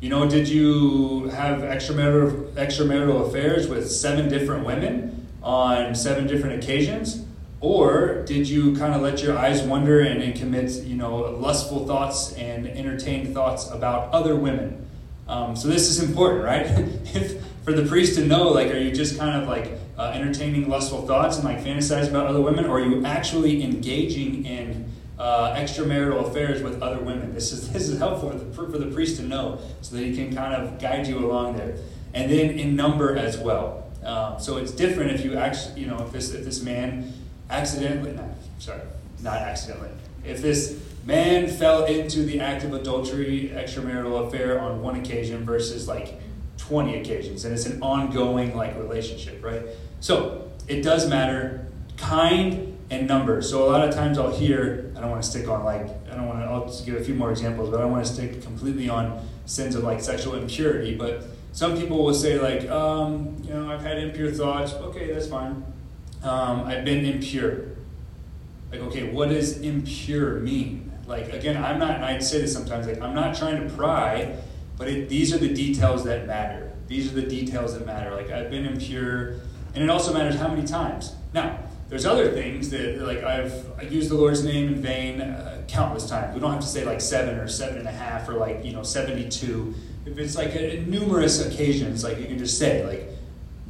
You 0.00 0.10
know, 0.10 0.28
did 0.28 0.48
you 0.48 1.28
have 1.28 1.60
extramarital 1.60 2.52
extramarital 2.52 3.28
affairs 3.28 3.66
with 3.68 3.90
seven 3.90 4.28
different 4.28 4.64
women 4.66 5.26
on 5.42 5.94
seven 5.94 6.26
different 6.26 6.62
occasions? 6.62 7.24
Or 7.60 8.22
did 8.24 8.48
you 8.48 8.76
kind 8.76 8.94
of 8.94 9.02
let 9.02 9.20
your 9.22 9.36
eyes 9.36 9.62
wander 9.62 10.00
and, 10.00 10.22
and 10.22 10.34
commit, 10.36 10.70
you 10.84 10.94
know, 10.94 11.16
lustful 11.16 11.86
thoughts 11.86 12.32
and 12.34 12.68
entertain 12.68 13.34
thoughts 13.34 13.68
about 13.70 14.12
other 14.12 14.36
women? 14.36 14.87
Um, 15.28 15.54
so 15.54 15.68
this 15.68 15.88
is 15.90 16.02
important, 16.02 16.44
right? 16.44 16.66
if, 17.14 17.44
for 17.64 17.72
the 17.72 17.86
priest 17.86 18.14
to 18.16 18.24
know, 18.24 18.48
like, 18.48 18.72
are 18.72 18.78
you 18.78 18.90
just 18.90 19.18
kind 19.18 19.40
of 19.40 19.46
like 19.46 19.72
uh, 19.98 20.12
entertaining 20.14 20.68
lustful 20.68 21.06
thoughts 21.06 21.36
and 21.36 21.44
like 21.44 21.58
fantasizing 21.58 22.10
about 22.10 22.26
other 22.26 22.40
women, 22.40 22.64
or 22.64 22.78
are 22.78 22.84
you 22.84 23.04
actually 23.04 23.62
engaging 23.62 24.46
in 24.46 24.90
uh, 25.18 25.54
extramarital 25.54 26.26
affairs 26.28 26.62
with 26.62 26.80
other 26.82 26.98
women? 26.98 27.34
This 27.34 27.52
is 27.52 27.68
this 27.72 27.88
is 27.88 27.98
helpful 27.98 28.30
for 28.30 28.38
the, 28.38 28.72
for 28.72 28.78
the 28.78 28.86
priest 28.86 29.16
to 29.18 29.22
know, 29.22 29.58
so 29.82 29.96
that 29.96 30.02
he 30.02 30.16
can 30.16 30.34
kind 30.34 30.54
of 30.54 30.78
guide 30.78 31.06
you 31.06 31.18
along 31.18 31.56
there. 31.56 31.76
And 32.14 32.30
then 32.30 32.58
in 32.58 32.74
number 32.74 33.16
as 33.16 33.36
well. 33.36 33.84
Um, 34.02 34.40
so 34.40 34.56
it's 34.56 34.72
different 34.72 35.10
if 35.10 35.24
you 35.24 35.36
actually, 35.36 35.82
you 35.82 35.88
know, 35.88 35.98
if 35.98 36.12
this 36.12 36.32
if 36.32 36.44
this 36.44 36.62
man 36.62 37.12
accidentally, 37.50 38.12
no, 38.12 38.34
sorry, 38.58 38.80
not 39.20 39.36
accidentally, 39.36 39.90
if 40.24 40.40
this 40.40 40.80
man 41.08 41.48
fell 41.48 41.86
into 41.86 42.22
the 42.22 42.38
act 42.38 42.64
of 42.64 42.74
adultery, 42.74 43.50
extramarital 43.54 44.26
affair 44.26 44.60
on 44.60 44.82
one 44.82 44.94
occasion 44.94 45.42
versus 45.42 45.88
like 45.88 46.20
20 46.58 47.00
occasions. 47.00 47.46
And 47.46 47.54
it's 47.54 47.64
an 47.64 47.80
ongoing 47.80 48.54
like 48.54 48.76
relationship, 48.76 49.42
right? 49.42 49.62
So 50.00 50.50
it 50.68 50.82
does 50.82 51.08
matter 51.08 51.66
kind 51.96 52.76
and 52.90 53.08
number. 53.08 53.40
So 53.40 53.64
a 53.64 53.68
lot 53.70 53.88
of 53.88 53.94
times 53.94 54.18
I'll 54.18 54.30
hear, 54.30 54.92
I 54.94 55.00
don't 55.00 55.10
want 55.10 55.22
to 55.22 55.28
stick 55.28 55.48
on 55.48 55.64
like, 55.64 55.88
I 56.12 56.14
don't 56.14 56.28
want 56.28 56.40
to, 56.40 56.44
I'll 56.44 56.66
just 56.66 56.84
give 56.84 56.96
a 56.96 57.02
few 57.02 57.14
more 57.14 57.30
examples, 57.30 57.70
but 57.70 57.78
I 57.78 57.82
don't 57.84 57.92
want 57.92 58.04
to 58.04 58.12
stick 58.12 58.42
completely 58.42 58.90
on 58.90 59.26
sins 59.46 59.76
of 59.76 59.84
like 59.84 60.02
sexual 60.02 60.34
impurity. 60.34 60.94
But 60.94 61.24
some 61.52 61.74
people 61.78 62.04
will 62.04 62.12
say 62.12 62.38
like, 62.38 62.68
um, 62.68 63.34
you 63.44 63.54
know, 63.54 63.72
I've 63.72 63.80
had 63.80 63.96
impure 63.96 64.30
thoughts. 64.30 64.74
Okay, 64.74 65.10
that's 65.10 65.26
fine. 65.26 65.64
Um, 66.22 66.64
I've 66.64 66.84
been 66.84 67.06
impure. 67.06 67.68
Like, 68.70 68.82
okay, 68.82 69.10
what 69.10 69.30
does 69.30 69.62
impure 69.62 70.40
mean? 70.40 70.87
Like, 71.08 71.32
again, 71.32 71.56
I'm 71.62 71.78
not, 71.78 71.96
and 71.96 72.04
I 72.04 72.18
say 72.18 72.42
this 72.42 72.52
sometimes, 72.52 72.86
like, 72.86 73.00
I'm 73.00 73.14
not 73.14 73.34
trying 73.34 73.66
to 73.66 73.74
pry, 73.74 74.36
but 74.76 74.88
it, 74.88 75.08
these 75.08 75.34
are 75.34 75.38
the 75.38 75.52
details 75.52 76.04
that 76.04 76.26
matter. 76.26 76.70
These 76.86 77.10
are 77.10 77.14
the 77.14 77.26
details 77.26 77.76
that 77.76 77.86
matter. 77.86 78.14
Like, 78.14 78.30
I've 78.30 78.50
been 78.50 78.66
impure, 78.66 79.40
and 79.74 79.82
it 79.82 79.88
also 79.88 80.12
matters 80.12 80.36
how 80.36 80.48
many 80.48 80.66
times. 80.66 81.14
Now, 81.32 81.58
there's 81.88 82.04
other 82.04 82.30
things 82.32 82.68
that, 82.70 83.00
like, 83.00 83.24
I've 83.24 83.64
I 83.78 83.82
used 83.82 84.10
the 84.10 84.16
Lord's 84.16 84.44
name 84.44 84.68
in 84.68 84.82
vain 84.82 85.22
uh, 85.22 85.62
countless 85.66 86.06
times. 86.06 86.34
We 86.34 86.40
don't 86.40 86.52
have 86.52 86.60
to 86.60 86.66
say, 86.66 86.84
like, 86.84 87.00
seven 87.00 87.38
or 87.38 87.48
seven 87.48 87.78
and 87.78 87.88
a 87.88 87.92
half 87.92 88.28
or, 88.28 88.34
like, 88.34 88.62
you 88.62 88.72
know, 88.72 88.82
72. 88.82 89.74
If 90.04 90.18
it's, 90.18 90.36
like, 90.36 90.54
a, 90.54 90.84
numerous 90.86 91.44
occasions, 91.44 92.04
like, 92.04 92.18
you 92.18 92.26
can 92.26 92.36
just 92.36 92.58
say, 92.58 92.84
like, 92.86 93.08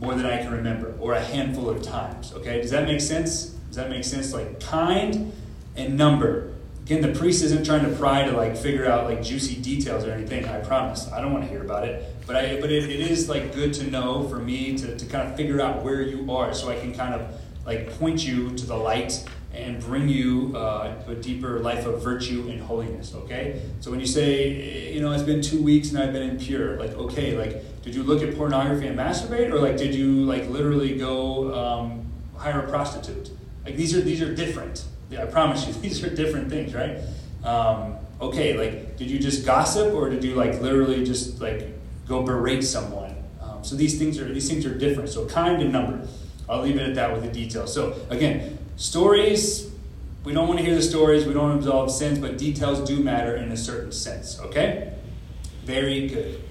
more 0.00 0.14
than 0.16 0.26
I 0.26 0.38
can 0.38 0.50
remember, 0.50 0.96
or 0.98 1.12
a 1.12 1.20
handful 1.20 1.70
of 1.70 1.82
times. 1.82 2.32
Okay? 2.32 2.60
Does 2.60 2.72
that 2.72 2.84
make 2.84 3.00
sense? 3.00 3.46
Does 3.68 3.76
that 3.76 3.90
make 3.90 4.02
sense? 4.02 4.32
Like, 4.32 4.58
kind 4.58 5.32
and 5.76 5.96
number. 5.96 6.54
Again, 6.88 7.02
the 7.02 7.18
priest 7.18 7.44
isn't 7.44 7.66
trying 7.66 7.84
to 7.84 7.94
pry 7.98 8.24
to 8.24 8.34
like 8.34 8.56
figure 8.56 8.86
out 8.86 9.04
like 9.04 9.22
juicy 9.22 9.56
details 9.56 10.06
or 10.06 10.10
anything. 10.10 10.46
I 10.46 10.60
promise. 10.60 11.06
I 11.12 11.20
don't 11.20 11.34
want 11.34 11.44
to 11.44 11.50
hear 11.50 11.62
about 11.62 11.86
it. 11.86 12.02
But 12.26 12.36
I 12.36 12.58
but 12.62 12.72
it, 12.72 12.84
it 12.84 13.00
is 13.10 13.28
like 13.28 13.54
good 13.54 13.74
to 13.74 13.90
know 13.90 14.26
for 14.26 14.38
me 14.38 14.74
to, 14.78 14.96
to 14.96 15.04
kind 15.04 15.28
of 15.28 15.36
figure 15.36 15.60
out 15.60 15.84
where 15.84 16.00
you 16.00 16.32
are 16.32 16.54
so 16.54 16.70
I 16.70 16.80
can 16.80 16.94
kind 16.94 17.12
of 17.12 17.38
like 17.66 17.90
point 17.98 18.26
you 18.26 18.56
to 18.56 18.64
the 18.64 18.74
light 18.74 19.22
and 19.52 19.78
bring 19.80 20.08
you 20.08 20.56
uh, 20.56 20.94
to 21.04 21.10
a 21.10 21.14
deeper 21.16 21.60
life 21.60 21.84
of 21.84 22.02
virtue 22.02 22.48
and 22.48 22.58
holiness. 22.58 23.14
Okay? 23.14 23.60
So 23.80 23.90
when 23.90 24.00
you 24.00 24.06
say, 24.06 24.90
you 24.90 25.02
know, 25.02 25.12
it's 25.12 25.22
been 25.22 25.42
two 25.42 25.62
weeks 25.62 25.90
and 25.90 25.98
I've 25.98 26.14
been 26.14 26.22
impure, 26.22 26.78
like, 26.78 26.92
okay, 26.92 27.36
like, 27.36 27.82
did 27.82 27.94
you 27.94 28.02
look 28.02 28.22
at 28.22 28.34
pornography 28.34 28.86
and 28.86 28.98
masturbate, 28.98 29.52
or 29.52 29.58
like, 29.58 29.76
did 29.76 29.94
you 29.94 30.24
like 30.24 30.48
literally 30.48 30.96
go 30.96 31.54
um, 31.54 32.10
hire 32.34 32.60
a 32.60 32.68
prostitute? 32.70 33.30
Like, 33.66 33.76
these 33.76 33.94
are 33.94 34.00
these 34.00 34.22
are 34.22 34.34
different. 34.34 34.84
I 35.16 35.26
promise 35.26 35.66
you, 35.66 35.72
these 35.80 36.02
are 36.04 36.14
different 36.14 36.50
things, 36.50 36.74
right? 36.74 36.98
Um, 37.44 37.96
okay, 38.20 38.56
like, 38.58 38.96
did 38.96 39.10
you 39.10 39.18
just 39.18 39.46
gossip 39.46 39.94
or 39.94 40.10
did 40.10 40.24
you 40.24 40.34
like 40.34 40.60
literally 40.60 41.04
just 41.04 41.40
like 41.40 41.68
go 42.06 42.22
berate 42.22 42.64
someone? 42.64 43.14
Um, 43.40 43.64
so 43.64 43.76
these 43.76 43.98
things 43.98 44.18
are 44.18 44.32
these 44.32 44.48
things 44.48 44.66
are 44.66 44.74
different. 44.74 45.08
So 45.08 45.26
kind 45.26 45.62
and 45.62 45.72
number. 45.72 46.06
I'll 46.48 46.62
leave 46.62 46.76
it 46.76 46.88
at 46.88 46.94
that 46.94 47.12
with 47.12 47.22
the 47.22 47.30
details. 47.30 47.72
So 47.72 47.94
again, 48.10 48.58
stories. 48.76 49.70
We 50.24 50.34
don't 50.34 50.48
want 50.48 50.58
to 50.58 50.66
hear 50.66 50.74
the 50.74 50.82
stories. 50.82 51.24
We 51.24 51.32
don't 51.32 51.58
absolve 51.58 51.90
sins, 51.90 52.18
but 52.18 52.36
details 52.36 52.86
do 52.86 53.02
matter 53.02 53.36
in 53.36 53.50
a 53.52 53.56
certain 53.56 53.92
sense. 53.92 54.38
Okay. 54.40 54.92
Very 55.64 56.08
good. 56.08 56.42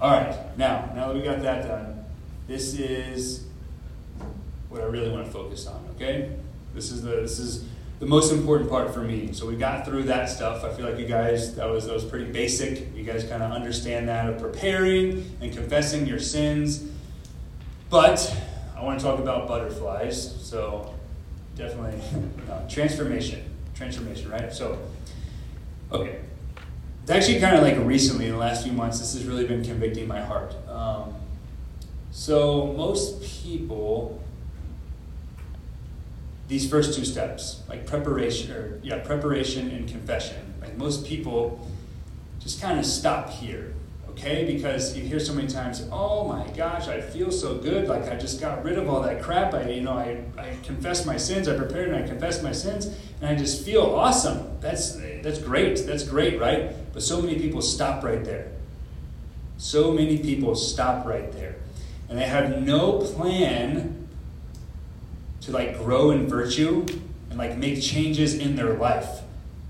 All 0.00 0.10
right. 0.10 0.56
Now, 0.56 0.90
now 0.94 1.08
that 1.08 1.16
we 1.16 1.22
got 1.22 1.42
that 1.42 1.66
done, 1.66 2.04
this 2.48 2.74
is 2.74 3.44
what 4.68 4.80
I 4.80 4.84
really 4.84 5.10
want 5.10 5.26
to 5.26 5.32
focus 5.32 5.66
on. 5.66 5.84
Okay. 5.96 6.32
This 6.74 6.90
is 6.90 7.02
the 7.02 7.10
this 7.16 7.38
is 7.38 7.64
the 8.00 8.06
most 8.06 8.32
important 8.32 8.70
part 8.70 8.92
for 8.92 9.02
me. 9.02 9.32
So 9.32 9.46
we 9.46 9.56
got 9.56 9.84
through 9.84 10.04
that 10.04 10.30
stuff. 10.30 10.64
I 10.64 10.72
feel 10.72 10.86
like 10.86 10.98
you 10.98 11.06
guys 11.06 11.54
that 11.56 11.68
was 11.68 11.86
that 11.86 11.94
was 11.94 12.04
pretty 12.04 12.32
basic. 12.32 12.94
You 12.96 13.04
guys 13.04 13.24
kind 13.24 13.42
of 13.42 13.52
understand 13.52 14.08
that 14.08 14.28
of 14.28 14.40
preparing 14.40 15.30
and 15.40 15.52
confessing 15.52 16.06
your 16.06 16.18
sins. 16.18 16.88
But 17.90 18.34
I 18.76 18.82
want 18.82 18.98
to 18.98 19.04
talk 19.04 19.18
about 19.18 19.46
butterflies. 19.46 20.42
So 20.42 20.94
definitely 21.56 22.00
no, 22.48 22.66
transformation, 22.68 23.44
transformation, 23.74 24.30
right? 24.30 24.50
So 24.50 24.78
okay, 25.92 26.20
it's 27.02 27.10
actually 27.10 27.38
kind 27.38 27.54
of 27.54 27.62
like 27.62 27.76
recently 27.86 28.26
in 28.26 28.32
the 28.32 28.38
last 28.38 28.64
few 28.64 28.72
months. 28.72 28.98
This 28.98 29.12
has 29.12 29.26
really 29.26 29.46
been 29.46 29.62
convicting 29.62 30.08
my 30.08 30.22
heart. 30.22 30.54
Um, 30.70 31.14
so 32.12 32.72
most 32.78 33.22
people 33.22 34.19
these 36.50 36.68
first 36.68 36.98
two 36.98 37.04
steps, 37.04 37.62
like 37.68 37.86
preparation 37.86 38.50
or 38.50 38.80
yeah, 38.82 38.98
preparation 38.98 39.70
and 39.70 39.88
confession. 39.88 40.52
Like 40.60 40.76
most 40.76 41.06
people 41.06 41.64
just 42.40 42.60
kind 42.60 42.76
of 42.76 42.84
stop 42.84 43.30
here, 43.30 43.72
okay? 44.10 44.44
Because 44.44 44.96
you 44.96 45.04
hear 45.04 45.20
so 45.20 45.32
many 45.32 45.46
times, 45.46 45.86
oh 45.92 46.26
my 46.26 46.44
gosh, 46.56 46.88
I 46.88 47.00
feel 47.00 47.30
so 47.30 47.58
good, 47.58 47.86
like 47.86 48.08
I 48.08 48.16
just 48.16 48.40
got 48.40 48.64
rid 48.64 48.78
of 48.78 48.88
all 48.88 49.00
that 49.02 49.22
crap. 49.22 49.54
I 49.54 49.70
you 49.70 49.82
know, 49.82 49.92
I, 49.92 50.24
I 50.36 50.56
confessed 50.64 51.06
my 51.06 51.16
sins, 51.16 51.46
I 51.46 51.56
prepared 51.56 51.90
and 51.90 52.04
I 52.04 52.08
confessed 52.08 52.42
my 52.42 52.52
sins, 52.52 52.86
and 53.20 53.30
I 53.30 53.36
just 53.36 53.64
feel 53.64 53.82
awesome. 53.82 54.58
That's 54.60 54.96
that's 55.22 55.38
great. 55.38 55.86
That's 55.86 56.02
great, 56.02 56.40
right? 56.40 56.72
But 56.92 57.04
so 57.04 57.22
many 57.22 57.38
people 57.38 57.62
stop 57.62 58.02
right 58.02 58.24
there. 58.24 58.50
So 59.56 59.92
many 59.92 60.18
people 60.18 60.56
stop 60.56 61.06
right 61.06 61.30
there. 61.30 61.54
And 62.08 62.18
they 62.18 62.26
have 62.26 62.60
no 62.60 62.98
plan 62.98 63.99
to 65.42 65.52
like 65.52 65.78
grow 65.78 66.10
in 66.10 66.26
virtue 66.26 66.86
and 67.30 67.38
like 67.38 67.56
make 67.56 67.80
changes 67.80 68.34
in 68.34 68.56
their 68.56 68.74
life. 68.74 69.20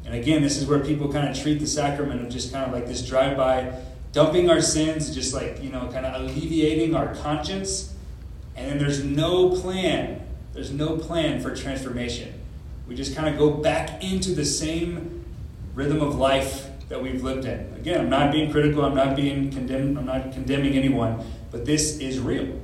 And 0.05 0.15
again, 0.15 0.43
this 0.43 0.57
is 0.57 0.67
where 0.67 0.81
people 0.81 1.13
kind 1.13 1.29
of 1.29 1.41
treat 1.41 1.61
the 1.61 1.67
sacrament 1.67 2.23
of 2.23 2.31
just 2.31 2.53
kind 2.53 2.67
of 2.67 2.73
like 2.73 2.87
this 2.87 3.07
drive 3.07 3.37
by, 3.37 3.73
dumping 4.13 4.51
our 4.51 4.61
sins, 4.61 5.15
just 5.15 5.35
like, 5.35 5.63
you 5.63 5.71
know, 5.71 5.89
kind 5.93 6.05
of 6.05 6.21
alleviating 6.21 6.95
our 6.95 7.15
conscience. 7.15 7.95
And 8.57 8.69
then 8.69 8.79
there's 8.79 9.05
no 9.05 9.51
plan. 9.51 10.27
There's 10.53 10.73
no 10.73 10.97
plan 10.97 11.41
for 11.41 11.55
transformation. 11.55 12.35
We 12.89 12.97
just 12.97 13.15
kind 13.15 13.29
of 13.29 13.39
go 13.39 13.51
back 13.51 14.03
into 14.03 14.35
the 14.35 14.45
same 14.45 15.25
rhythm 15.75 16.03
of 16.03 16.17
life 16.17 16.67
that 16.89 17.01
we've 17.01 17.23
lived 17.23 17.45
in. 17.45 17.73
Again, 17.77 18.01
I'm 18.01 18.11
not 18.11 18.33
being 18.33 18.51
critical, 18.51 18.85
I'm 18.85 18.97
not 18.97 19.15
being 19.15 19.51
condemned, 19.51 19.97
I'm 19.97 20.07
not 20.07 20.33
condemning 20.33 20.75
anyone, 20.75 21.25
but 21.53 21.65
this 21.65 22.01
is 22.01 22.19
real. 22.19 22.61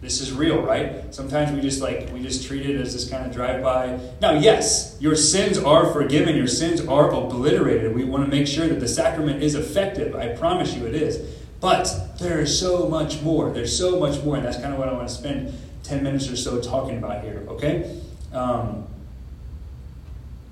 This 0.00 0.22
is 0.22 0.32
real, 0.32 0.62
right? 0.62 1.14
Sometimes 1.14 1.52
we 1.52 1.60
just 1.60 1.82
like 1.82 2.10
we 2.10 2.22
just 2.22 2.46
treat 2.46 2.64
it 2.64 2.80
as 2.80 2.94
this 2.94 3.08
kind 3.08 3.26
of 3.26 3.32
drive-by. 3.34 4.00
Now, 4.20 4.32
yes, 4.32 4.96
your 4.98 5.14
sins 5.14 5.58
are 5.58 5.92
forgiven, 5.92 6.36
your 6.36 6.46
sins 6.46 6.80
are 6.86 7.12
obliterated. 7.12 7.94
We 7.94 8.04
want 8.04 8.24
to 8.24 8.30
make 8.30 8.46
sure 8.46 8.66
that 8.66 8.80
the 8.80 8.88
sacrament 8.88 9.42
is 9.42 9.54
effective. 9.54 10.14
I 10.14 10.28
promise 10.28 10.74
you 10.74 10.86
it 10.86 10.94
is. 10.94 11.36
But 11.60 11.94
there 12.18 12.40
is 12.40 12.58
so 12.58 12.88
much 12.88 13.20
more. 13.20 13.50
There's 13.50 13.76
so 13.76 14.00
much 14.00 14.24
more, 14.24 14.36
and 14.36 14.44
that's 14.44 14.56
kind 14.56 14.72
of 14.72 14.78
what 14.78 14.88
I 14.88 14.92
want 14.92 15.08
to 15.08 15.14
spend 15.14 15.52
10 15.82 16.02
minutes 16.02 16.28
or 16.28 16.36
so 16.36 16.60
talking 16.60 16.96
about 16.96 17.22
here, 17.22 17.44
okay? 17.48 18.00
Um, 18.32 18.86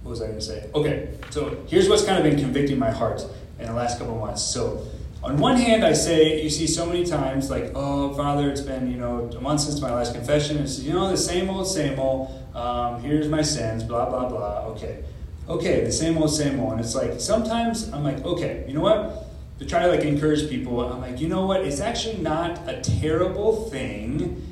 what 0.02 0.10
was 0.10 0.20
I 0.20 0.26
going 0.26 0.38
to 0.38 0.44
say? 0.44 0.68
Okay, 0.74 1.08
so 1.30 1.64
here's 1.66 1.88
what's 1.88 2.04
kind 2.04 2.18
of 2.18 2.24
been 2.24 2.38
convicting 2.38 2.78
my 2.78 2.90
heart 2.90 3.24
in 3.58 3.66
the 3.66 3.72
last 3.72 3.98
couple 3.98 4.18
months. 4.18 4.42
So, 4.42 4.86
on 5.22 5.38
one 5.38 5.56
hand, 5.56 5.84
I 5.84 5.94
say, 5.94 6.42
you 6.42 6.48
see 6.48 6.66
so 6.66 6.86
many 6.86 7.04
times, 7.04 7.50
like, 7.50 7.72
oh, 7.74 8.14
Father, 8.14 8.48
it's 8.50 8.60
been, 8.60 8.90
you 8.90 8.98
know, 8.98 9.28
a 9.36 9.40
month 9.40 9.62
since 9.62 9.80
my 9.80 9.92
last 9.92 10.14
confession. 10.14 10.58
It's, 10.58 10.78
you 10.78 10.92
know, 10.92 11.10
the 11.10 11.16
same 11.16 11.50
old, 11.50 11.66
same 11.66 11.98
old. 11.98 12.30
Um, 12.54 13.02
here's 13.02 13.28
my 13.28 13.42
sins, 13.42 13.82
blah, 13.82 14.08
blah, 14.08 14.28
blah. 14.28 14.66
Okay. 14.68 15.02
Okay, 15.48 15.84
the 15.84 15.92
same 15.92 16.18
old, 16.18 16.30
same 16.30 16.60
old. 16.60 16.72
And 16.72 16.80
it's 16.80 16.94
like, 16.94 17.20
sometimes 17.20 17.92
I'm 17.92 18.04
like, 18.04 18.24
okay, 18.24 18.64
you 18.68 18.74
know 18.74 18.80
what? 18.80 19.26
To 19.58 19.66
try 19.66 19.82
to, 19.82 19.88
like, 19.88 20.04
encourage 20.04 20.48
people, 20.48 20.80
I'm 20.80 21.00
like, 21.00 21.20
you 21.20 21.26
know 21.26 21.46
what? 21.46 21.62
It's 21.62 21.80
actually 21.80 22.18
not 22.18 22.68
a 22.68 22.80
terrible 22.80 23.68
thing 23.70 24.44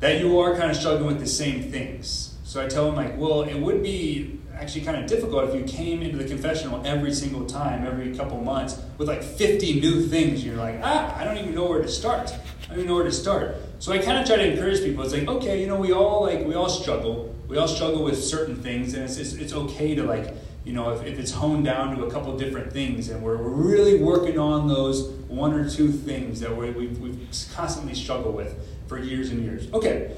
that 0.00 0.20
you 0.20 0.38
are 0.40 0.56
kind 0.56 0.70
of 0.70 0.76
struggling 0.76 1.06
with 1.06 1.20
the 1.20 1.28
same 1.28 1.70
things. 1.70 2.34
So 2.42 2.64
I 2.64 2.66
tell 2.66 2.86
them, 2.86 2.96
like, 2.96 3.16
well, 3.16 3.42
it 3.42 3.58
would 3.58 3.84
be 3.84 4.40
actually 4.58 4.82
kind 4.82 4.96
of 4.96 5.06
difficult 5.06 5.48
if 5.48 5.54
you 5.54 5.64
came 5.64 6.02
into 6.02 6.16
the 6.16 6.24
confessional 6.24 6.84
every 6.86 7.12
single 7.12 7.44
time, 7.46 7.86
every 7.86 8.16
couple 8.16 8.40
months, 8.40 8.80
with 8.98 9.08
like 9.08 9.22
50 9.22 9.80
new 9.80 10.06
things. 10.06 10.44
You're 10.44 10.56
like, 10.56 10.80
ah, 10.82 11.16
I 11.16 11.24
don't 11.24 11.36
even 11.36 11.54
know 11.54 11.68
where 11.68 11.82
to 11.82 11.88
start. 11.88 12.32
I 12.64 12.68
don't 12.68 12.78
even 12.78 12.88
know 12.88 12.94
where 12.94 13.04
to 13.04 13.12
start. 13.12 13.56
So 13.78 13.92
I 13.92 13.98
kind 13.98 14.18
of 14.18 14.26
try 14.26 14.36
to 14.36 14.52
encourage 14.52 14.80
people. 14.80 15.04
It's 15.04 15.12
like, 15.12 15.28
okay, 15.28 15.60
you 15.60 15.66
know, 15.66 15.76
we 15.76 15.92
all 15.92 16.22
like 16.22 16.44
we 16.44 16.54
all 16.54 16.68
struggle. 16.68 17.34
We 17.48 17.58
all 17.58 17.68
struggle 17.68 18.02
with 18.02 18.22
certain 18.22 18.56
things, 18.56 18.94
and 18.94 19.04
it's 19.04 19.18
it's, 19.18 19.34
it's 19.34 19.52
okay 19.52 19.94
to 19.94 20.02
like, 20.02 20.34
you 20.64 20.72
know, 20.72 20.90
if, 20.90 21.04
if 21.04 21.18
it's 21.18 21.30
honed 21.30 21.64
down 21.64 21.96
to 21.96 22.04
a 22.04 22.10
couple 22.10 22.36
different 22.36 22.72
things, 22.72 23.08
and 23.08 23.22
we're, 23.22 23.36
we're 23.36 23.50
really 23.50 24.02
working 24.02 24.38
on 24.38 24.66
those 24.66 25.10
one 25.28 25.52
or 25.52 25.68
two 25.68 25.92
things 25.92 26.40
that 26.40 26.56
we 26.56 26.70
we've, 26.70 26.98
we've 26.98 27.28
constantly 27.54 27.94
struggled 27.94 28.34
with 28.34 28.56
for 28.88 28.98
years 28.98 29.30
and 29.30 29.44
years. 29.44 29.72
Okay, 29.72 30.16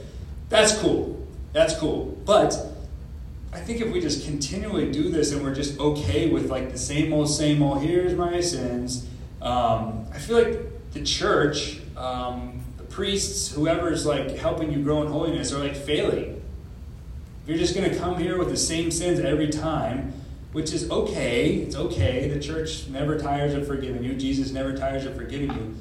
that's 0.48 0.78
cool. 0.78 1.26
That's 1.52 1.76
cool. 1.76 2.16
But 2.24 2.56
I 3.52 3.60
think 3.60 3.80
if 3.80 3.90
we 3.90 4.00
just 4.00 4.26
continually 4.26 4.90
do 4.92 5.08
this 5.08 5.32
and 5.32 5.42
we're 5.42 5.54
just 5.54 5.78
okay 5.78 6.28
with 6.28 6.50
like 6.50 6.70
the 6.70 6.78
same 6.78 7.12
old, 7.12 7.30
same 7.30 7.62
old, 7.62 7.82
here's 7.82 8.14
my 8.14 8.40
sins, 8.40 9.06
um, 9.40 10.06
I 10.12 10.18
feel 10.18 10.42
like 10.42 10.92
the 10.92 11.02
church, 11.02 11.80
um, 11.96 12.62
the 12.76 12.84
priests, 12.84 13.50
whoever's 13.52 14.04
like 14.04 14.36
helping 14.36 14.70
you 14.70 14.82
grow 14.82 15.02
in 15.02 15.08
holiness 15.08 15.52
are 15.52 15.58
like 15.58 15.76
failing. 15.76 16.42
You're 17.46 17.56
just 17.56 17.74
going 17.74 17.90
to 17.90 17.96
come 17.96 18.18
here 18.18 18.36
with 18.36 18.50
the 18.50 18.56
same 18.56 18.90
sins 18.90 19.18
every 19.20 19.48
time, 19.48 20.12
which 20.52 20.74
is 20.74 20.90
okay, 20.90 21.54
it's 21.54 21.76
okay. 21.76 22.28
The 22.28 22.40
church 22.40 22.88
never 22.88 23.18
tires 23.18 23.54
of 23.54 23.66
forgiving 23.66 24.04
you, 24.04 24.14
Jesus 24.14 24.52
never 24.52 24.76
tires 24.76 25.06
of 25.06 25.16
forgiving 25.16 25.50
you. 25.52 25.74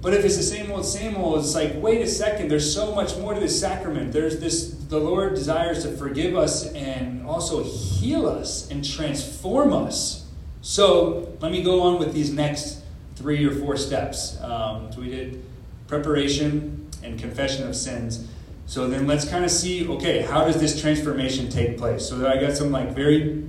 But 0.00 0.14
if 0.14 0.24
it's 0.24 0.36
the 0.36 0.42
same 0.42 0.70
old, 0.70 0.84
same 0.84 1.16
old, 1.16 1.40
it's 1.40 1.54
like, 1.54 1.72
wait 1.76 2.00
a 2.00 2.06
second, 2.06 2.48
there's 2.48 2.72
so 2.72 2.94
much 2.94 3.16
more 3.16 3.34
to 3.34 3.40
this 3.40 3.58
sacrament. 3.58 4.12
There's 4.12 4.38
this, 4.38 4.70
the 4.88 4.98
Lord 4.98 5.34
desires 5.34 5.82
to 5.82 5.96
forgive 5.96 6.36
us 6.36 6.72
and 6.72 7.26
also 7.26 7.64
heal 7.64 8.28
us 8.28 8.70
and 8.70 8.84
transform 8.84 9.72
us. 9.72 10.26
So 10.62 11.36
let 11.40 11.50
me 11.50 11.62
go 11.62 11.80
on 11.82 11.98
with 11.98 12.12
these 12.12 12.32
next 12.32 12.82
three 13.16 13.44
or 13.44 13.54
four 13.54 13.76
steps. 13.76 14.40
Um, 14.40 14.92
so 14.92 15.00
we 15.00 15.10
did 15.10 15.42
preparation 15.88 16.88
and 17.02 17.18
confession 17.18 17.66
of 17.66 17.74
sins. 17.74 18.28
So 18.66 18.86
then 18.86 19.06
let's 19.06 19.28
kind 19.28 19.44
of 19.44 19.50
see, 19.50 19.88
okay, 19.88 20.22
how 20.22 20.44
does 20.44 20.60
this 20.60 20.80
transformation 20.80 21.48
take 21.48 21.76
place? 21.76 22.08
So 22.08 22.28
I 22.28 22.40
got 22.40 22.56
some 22.56 22.70
like 22.70 22.94
very 22.94 23.44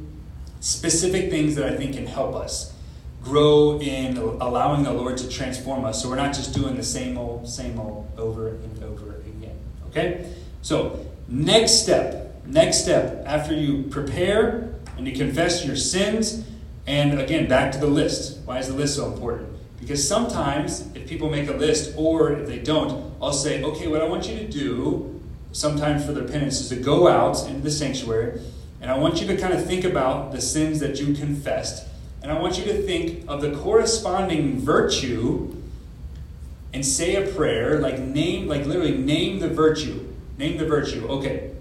specific 0.62 1.30
things 1.30 1.56
that 1.56 1.72
I 1.72 1.76
think 1.76 1.94
can 1.94 2.08
help 2.08 2.36
us 2.36 2.74
grow 3.24 3.80
in 3.80 4.18
allowing 4.18 4.84
the 4.84 4.94
Lord 4.94 5.18
to 5.18 5.30
transform 5.30 5.86
us. 5.86 6.02
So 6.02 6.10
we're 6.10 6.16
not 6.16 6.34
just 6.34 6.54
doing 6.54 6.76
the 6.76 6.84
same 6.84 7.18
old, 7.18 7.48
same 7.48 7.80
old 7.80 8.08
over 8.18 8.50
and 8.50 8.84
over 8.84 9.16
again. 9.18 9.58
Okay? 9.90 10.34
So, 10.62 11.06
next 11.28 11.84
step, 11.84 12.36
next 12.46 12.82
step, 12.82 13.24
after 13.26 13.54
you 13.54 13.84
prepare 13.84 14.74
and 14.98 15.08
you 15.08 15.16
confess 15.16 15.66
your 15.66 15.76
sins, 15.76 16.46
and 16.88 17.20
again, 17.20 17.48
back 17.48 17.72
to 17.74 17.78
the 17.78 17.88
list. 17.88 18.40
Why 18.46 18.60
is 18.60 18.68
the 18.68 18.74
list 18.74 18.96
so 18.96 19.12
important? 19.12 19.50
Because 19.80 20.06
sometimes, 20.06 20.88
if 20.96 21.08
people 21.08 21.30
make 21.30 21.48
a 21.48 21.54
list 21.54 21.94
or 21.98 22.32
if 22.34 22.48
they 22.48 22.60
don't, 22.60 23.14
I'll 23.22 23.32
say, 23.32 23.64
okay, 23.64 23.88
what 23.88 24.02
I 24.02 24.08
want 24.08 24.28
you 24.28 24.38
to 24.38 24.48
do, 24.48 25.22
sometimes 25.52 26.06
for 26.06 26.12
their 26.12 26.28
penance, 26.28 26.60
is 26.60 26.70
to 26.70 26.76
go 26.76 27.08
out 27.08 27.48
into 27.48 27.62
the 27.62 27.72
sanctuary, 27.72 28.42
and 28.82 28.90
I 28.90 28.98
want 28.98 29.22
you 29.22 29.28
to 29.28 29.38
kind 29.38 29.54
of 29.54 29.66
think 29.66 29.86
about 29.86 30.32
the 30.32 30.42
sins 30.42 30.80
that 30.80 31.00
you 31.00 31.14
confessed 31.14 31.89
and 32.22 32.32
I 32.32 32.40
want 32.40 32.58
you 32.58 32.66
to 32.66 32.82
think 32.82 33.26
of 33.28 33.42
the 33.42 33.56
corresponding 33.56 34.60
virtue 34.60 35.56
and 36.74 36.86
say 36.86 37.16
a 37.16 37.34
prayer, 37.34 37.80
like 37.80 38.00
name, 38.00 38.48
like 38.48 38.66
literally 38.66 38.98
name 38.98 39.40
the 39.40 39.48
virtue. 39.48 40.06
Name 40.38 40.58
the 40.58 40.66
virtue. 40.66 41.08
Okay. 41.08 41.52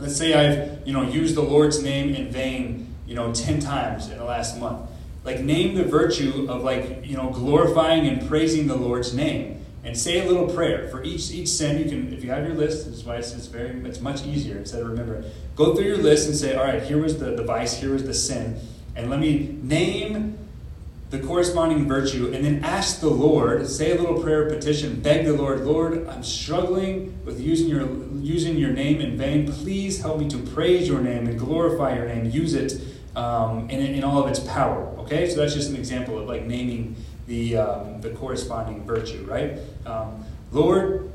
Let's 0.00 0.16
say 0.16 0.34
I've, 0.34 0.86
you 0.86 0.92
know, 0.92 1.02
used 1.02 1.34
the 1.34 1.42
Lord's 1.42 1.82
name 1.82 2.14
in 2.14 2.30
vain, 2.30 2.94
you 3.06 3.14
know, 3.14 3.32
10 3.32 3.58
times 3.60 4.08
in 4.08 4.18
the 4.18 4.24
last 4.24 4.58
month. 4.58 4.88
Like 5.24 5.40
name 5.40 5.74
the 5.74 5.84
virtue 5.84 6.46
of 6.48 6.62
like, 6.62 7.04
you 7.04 7.16
know, 7.16 7.30
glorifying 7.30 8.06
and 8.06 8.26
praising 8.28 8.68
the 8.68 8.76
Lord's 8.76 9.12
name. 9.12 9.56
And 9.82 9.96
say 9.96 10.24
a 10.24 10.28
little 10.28 10.48
prayer 10.48 10.88
for 10.88 11.02
each 11.02 11.30
each 11.30 11.48
sin. 11.48 11.78
You 11.78 11.84
can, 11.88 12.12
if 12.12 12.22
you 12.22 12.30
have 12.30 12.44
your 12.44 12.54
list, 12.54 12.86
this 12.86 12.98
is 12.98 13.04
why 13.04 13.16
it's, 13.16 13.32
it's 13.32 13.46
very 13.46 13.70
it's 13.84 14.00
much 14.00 14.24
easier 14.26 14.58
instead 14.58 14.82
of 14.82 14.88
remember. 14.88 15.24
Go 15.56 15.74
through 15.74 15.86
your 15.86 15.98
list 15.98 16.28
and 16.28 16.36
say, 16.36 16.54
all 16.54 16.64
right, 16.64 16.82
here 16.82 16.98
was 16.98 17.18
the, 17.18 17.36
the 17.36 17.44
vice, 17.44 17.78
here 17.78 17.92
was 17.92 18.04
the 18.04 18.14
sin 18.14 18.60
and 18.98 19.08
let 19.08 19.20
me 19.20 19.56
name 19.62 20.36
the 21.10 21.18
corresponding 21.20 21.88
virtue, 21.88 22.30
and 22.34 22.44
then 22.44 22.62
ask 22.62 23.00
the 23.00 23.08
Lord, 23.08 23.66
say 23.66 23.92
a 23.92 23.94
little 23.94 24.22
prayer 24.22 24.50
petition, 24.50 25.00
beg 25.00 25.24
the 25.24 25.32
Lord, 25.32 25.62
Lord, 25.62 26.06
I'm 26.06 26.22
struggling 26.22 27.18
with 27.24 27.40
using 27.40 27.68
your 27.68 27.88
using 28.20 28.58
your 28.58 28.70
name 28.72 29.00
in 29.00 29.16
vain. 29.16 29.50
Please 29.50 30.02
help 30.02 30.18
me 30.18 30.28
to 30.28 30.36
praise 30.38 30.86
your 30.86 31.00
name 31.00 31.26
and 31.26 31.38
glorify 31.38 31.96
your 31.96 32.06
name. 32.06 32.26
Use 32.26 32.52
it 32.52 32.82
um, 33.16 33.70
in, 33.70 33.80
in 33.80 34.04
all 34.04 34.22
of 34.22 34.28
its 34.28 34.40
power. 34.40 34.82
Okay, 34.98 35.30
so 35.30 35.36
that's 35.36 35.54
just 35.54 35.70
an 35.70 35.76
example 35.76 36.18
of 36.18 36.28
like 36.28 36.44
naming 36.44 36.94
the 37.26 37.56
um, 37.56 38.02
the 38.02 38.10
corresponding 38.10 38.84
virtue, 38.84 39.24
right? 39.26 39.58
Um, 39.86 40.26
Lord, 40.52 41.10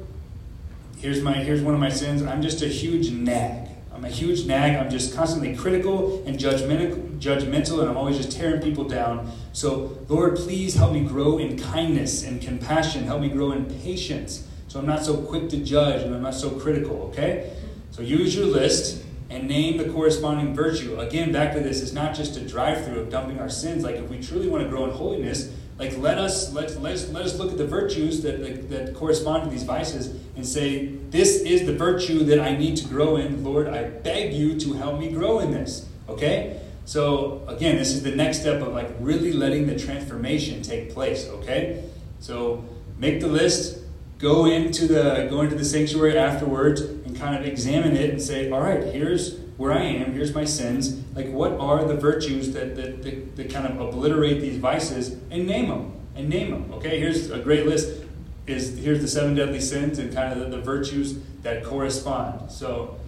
here's 0.98 1.22
my 1.22 1.34
here's 1.34 1.62
one 1.62 1.76
of 1.76 1.80
my 1.80 1.90
sins. 1.90 2.24
I'm 2.24 2.42
just 2.42 2.64
a 2.64 2.68
huge 2.68 3.12
nag. 3.12 3.73
I'm 3.94 4.06
a 4.06 4.10
huge 4.10 4.46
nag. 4.46 4.76
I'm 4.76 4.90
just 4.90 5.16
constantly 5.16 5.56
critical 5.56 6.24
and 6.26 6.38
judgmental, 6.38 7.20
judgmental, 7.20 7.80
and 7.80 7.90
I'm 7.90 7.98
always 7.98 8.18
just 8.18 8.32
tearing 8.32 8.62
people 8.62 8.86
down. 8.86 9.32
So, 9.54 9.98
Lord, 10.10 10.36
please 10.36 10.76
help 10.76 10.94
me 10.94 11.04
grow 11.04 11.38
in 11.38 11.58
kindness 11.58 12.24
and 12.24 12.42
compassion. 12.42 13.04
Help 13.04 13.22
me 13.22 13.30
grow 13.30 13.52
in 13.52 13.66
patience. 13.82 14.48
So 14.68 14.80
I'm 14.80 14.88
not 14.88 15.06
so 15.06 15.18
quick 15.18 15.50
to 15.50 15.58
judge 15.58 16.02
and 16.02 16.16
I'm 16.16 16.24
not 16.24 16.34
so 16.34 16.50
critical, 16.50 17.04
okay? 17.12 17.54
So 17.92 18.02
use 18.02 18.36
your 18.36 18.48
list 18.48 19.04
and 19.30 19.48
name 19.48 19.78
the 19.78 19.86
corresponding 19.90 20.56
virtue. 20.56 21.00
Again, 21.00 21.32
back 21.32 21.54
to 21.54 21.60
this, 21.60 21.82
it's 21.82 21.94
not 21.94 22.16
just 22.16 22.38
a 22.38 22.42
drive 22.42 22.84
through 22.84 23.02
of 23.02 23.12
dumping 23.12 23.40
our 23.40 23.50
sins. 23.50 23.84
Like 23.84 23.98
if 23.98 24.10
we 24.10 24.20
truly 24.20 24.50
want 24.50 24.64
to 24.64 24.70
grow 24.70 24.86
in 24.86 24.90
holiness, 24.90 25.54
like 25.78 25.98
let 25.98 26.18
us 26.18 26.54
let 26.54 26.80
let 26.82 26.94
us, 26.94 27.10
let 27.10 27.26
us 27.26 27.38
look 27.38 27.52
at 27.52 27.58
the 27.58 27.68
virtues 27.68 28.22
that, 28.22 28.40
that, 28.42 28.70
that 28.70 28.96
correspond 28.96 29.44
to 29.44 29.50
these 29.50 29.64
vices 29.64 30.20
and 30.36 30.46
say, 30.46 30.88
this 31.10 31.42
is 31.42 31.66
the 31.66 31.74
virtue 31.74 32.24
that 32.26 32.40
I 32.40 32.56
need 32.56 32.78
to 32.78 32.88
grow 32.88 33.18
in. 33.18 33.44
Lord, 33.44 33.68
I 33.68 33.90
beg 33.90 34.34
you 34.34 34.60
to 34.60 34.74
help 34.74 35.00
me 35.00 35.10
grow 35.12 35.40
in 35.40 35.52
this. 35.52 35.88
Okay? 36.10 36.60
So 36.86 37.44
again, 37.48 37.78
this 37.78 37.92
is 37.92 38.04
the 38.04 38.16
next 38.16 38.42
step 38.42 38.62
of 38.62 38.74
like 38.74 38.90
really 39.00 39.34
letting 39.34 39.68
the 39.68 39.78
transformation 39.78 40.62
take 40.62 40.94
place. 40.94 41.28
Okay? 41.28 41.84
So 42.20 42.64
make 42.98 43.20
the 43.20 43.28
list, 43.28 43.80
go 44.20 44.46
into 44.46 44.88
the 44.88 45.28
go 45.30 45.42
into 45.42 45.56
the 45.56 45.66
sanctuary 45.66 46.18
afterwards 46.18 46.82
and 46.82 47.16
kind 47.18 47.36
of 47.36 47.46
examine 47.46 47.96
it 47.96 48.10
and 48.10 48.22
say, 48.22 48.50
all 48.50 48.62
right, 48.62 48.84
here's 48.84 49.40
where 49.58 49.72
I 49.72 49.82
am, 49.82 50.14
here's 50.14 50.34
my 50.34 50.46
sins. 50.46 51.02
Like, 51.16 51.30
what 51.30 51.54
are 51.54 51.86
the 51.86 51.96
virtues 51.96 52.54
that, 52.54 52.76
that, 52.76 53.04
that, 53.04 53.36
that 53.36 53.50
kind 53.52 53.68
of 53.68 53.80
obliterate 53.80 54.42
these 54.42 54.58
vices? 54.58 55.12
And 55.30 55.48
name 55.48 55.70
them. 55.70 55.94
And 56.16 56.30
name 56.30 56.52
them. 56.52 56.74
Okay, 56.74 57.00
here's 57.00 57.30
a 57.30 57.40
great 57.40 57.66
list. 57.66 58.02
Is 58.46 58.78
here's 58.78 59.00
the 59.00 59.08
seven 59.08 59.36
deadly 59.36 59.62
sins 59.62 60.00
and 60.00 60.14
kind 60.14 60.34
of 60.34 60.40
the, 60.40 60.58
the 60.58 60.62
virtues 60.62 61.18
that 61.44 61.64
correspond. 61.64 62.52
So 62.52 63.00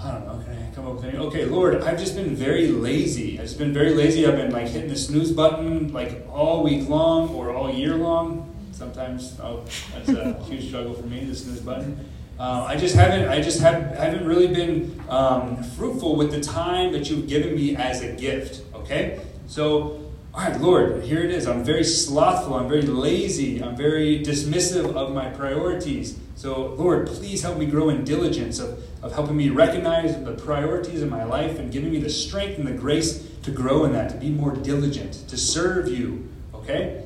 I 0.00 0.12
don't 0.12 0.26
know. 0.26 0.44
Can 0.44 0.56
I 0.56 0.74
come 0.74 0.86
up 0.86 0.94
with 0.94 1.04
anything? 1.04 1.22
Okay, 1.22 1.44
Lord, 1.44 1.82
I've 1.82 1.98
just 1.98 2.14
been 2.14 2.36
very 2.36 2.68
lazy. 2.68 3.36
I've 3.36 3.46
just 3.46 3.58
been 3.58 3.72
very 3.72 3.94
lazy. 3.94 4.26
I've 4.26 4.36
been 4.36 4.52
like 4.52 4.68
hitting 4.68 4.88
the 4.88 4.96
snooze 4.96 5.32
button 5.32 5.92
like 5.92 6.24
all 6.30 6.62
week 6.62 6.88
long 6.88 7.30
or 7.30 7.52
all 7.52 7.72
year 7.72 7.96
long. 7.96 8.54
Sometimes 8.70 9.36
oh, 9.42 9.64
that's 9.92 10.10
a 10.10 10.34
huge 10.44 10.68
struggle 10.68 10.94
for 10.94 11.06
me. 11.06 11.24
The 11.24 11.34
snooze 11.34 11.60
button. 11.60 11.98
Uh, 12.38 12.64
I 12.68 12.76
just 12.76 12.94
haven't. 12.94 13.28
I 13.28 13.40
just 13.40 13.60
have, 13.60 13.96
haven't 13.96 14.26
really 14.26 14.46
been 14.46 15.02
um, 15.08 15.62
fruitful 15.62 16.14
with 16.16 16.30
the 16.30 16.40
time 16.40 16.92
that 16.92 17.10
you've 17.10 17.26
given 17.26 17.54
me 17.54 17.74
as 17.74 18.02
a 18.02 18.12
gift. 18.12 18.62
Okay, 18.74 19.20
so 19.48 20.08
all 20.38 20.44
right, 20.44 20.60
Lord, 20.60 21.02
here 21.02 21.18
it 21.20 21.30
is. 21.32 21.48
I'm 21.48 21.64
very 21.64 21.82
slothful. 21.82 22.54
I'm 22.54 22.68
very 22.68 22.82
lazy. 22.82 23.60
I'm 23.60 23.74
very 23.74 24.22
dismissive 24.22 24.94
of 24.94 25.12
my 25.12 25.30
priorities. 25.30 26.16
So, 26.36 26.74
Lord, 26.74 27.08
please 27.08 27.42
help 27.42 27.58
me 27.58 27.66
grow 27.66 27.88
in 27.88 28.04
diligence 28.04 28.60
of, 28.60 28.80
of 29.02 29.12
helping 29.12 29.36
me 29.36 29.48
recognize 29.48 30.22
the 30.22 30.34
priorities 30.34 31.02
in 31.02 31.10
my 31.10 31.24
life 31.24 31.58
and 31.58 31.72
giving 31.72 31.90
me 31.90 31.98
the 31.98 32.10
strength 32.10 32.56
and 32.56 32.68
the 32.68 32.72
grace 32.72 33.26
to 33.42 33.50
grow 33.50 33.84
in 33.84 33.92
that, 33.94 34.10
to 34.10 34.16
be 34.16 34.28
more 34.30 34.54
diligent, 34.54 35.14
to 35.28 35.36
serve 35.36 35.88
you. 35.88 36.28
Okay? 36.54 37.04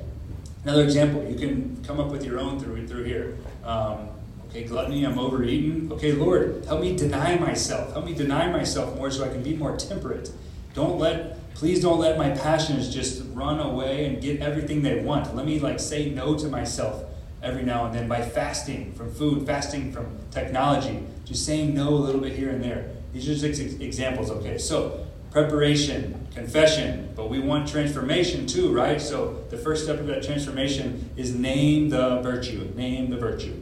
Another 0.64 0.83
example, 0.83 1.25
you 1.27 1.38
can 1.38 1.83
come 1.85 2.01
up 2.01 2.09
with 2.09 2.27
your 2.27 2.38
own 2.38 2.61
through, 2.61 2.87
through 2.87 3.05
here. 3.05 3.38
Um, 3.64 4.11
Okay, 4.53 4.65
gluttony, 4.65 5.03
I'm 5.05 5.19
overeating. 5.19 5.91
Okay, 5.93 6.12
Lord, 6.12 6.67
help 6.67 6.83
me 6.83 6.95
deny 6.95 7.38
myself. 7.38 7.95
Help 7.95 8.05
me 8.05 8.12
deny 8.12 8.53
myself 8.53 8.95
more 8.97 9.11
so 9.11 9.25
I 9.25 9.29
can 9.29 9.43
be 9.43 9.57
more 9.57 9.79
temperate. 9.79 10.31
Don't 10.75 10.99
let, 10.99 11.55
please 11.55 11.81
don't 11.81 11.99
let 11.99 12.19
my 12.19 12.29
passions 12.33 12.93
just 12.93 13.23
run 13.33 13.61
away 13.61 14.05
and 14.05 14.21
get 14.21 14.43
everything 14.43 14.83
they 14.83 15.01
want. 15.01 15.35
Let 15.35 15.47
me 15.47 15.59
like 15.59 15.81
say 15.81 16.11
no 16.11 16.37
to 16.37 16.49
myself 16.49 17.03
every 17.43 17.62
now 17.62 17.87
and 17.87 17.95
then 17.95 18.09
by 18.09 18.21
fasting 18.21 18.93
from 18.93 19.15
food, 19.15 19.47
fasting 19.47 19.91
from 19.91 20.19
technology, 20.31 21.03
just 21.25 21.47
saying 21.47 21.75
no 21.75 21.88
a 21.88 21.97
little 21.97 22.21
bit 22.21 22.35
here 22.35 22.51
and 22.51 22.62
there. 22.62 22.91
These 23.15 23.31
are 23.31 23.49
just 23.49 23.81
examples, 23.81 24.31
okay? 24.31 24.59
So, 24.59 25.07
preparation, 25.31 26.27
confession, 26.35 27.11
but 27.17 27.31
we 27.31 27.38
want 27.38 27.69
transformation 27.69 28.47
too, 28.47 28.71
right? 28.71 29.01
So, 29.01 29.45
the 29.49 29.57
first 29.57 29.85
step 29.85 29.99
of 29.99 30.09
that 30.09 30.23
transformation 30.23 31.09
is 31.17 31.35
name 31.35 31.88
the 31.88 32.21
virtue. 32.21 32.71
Name 32.77 33.09
the 33.09 33.17
virtue. 33.17 33.62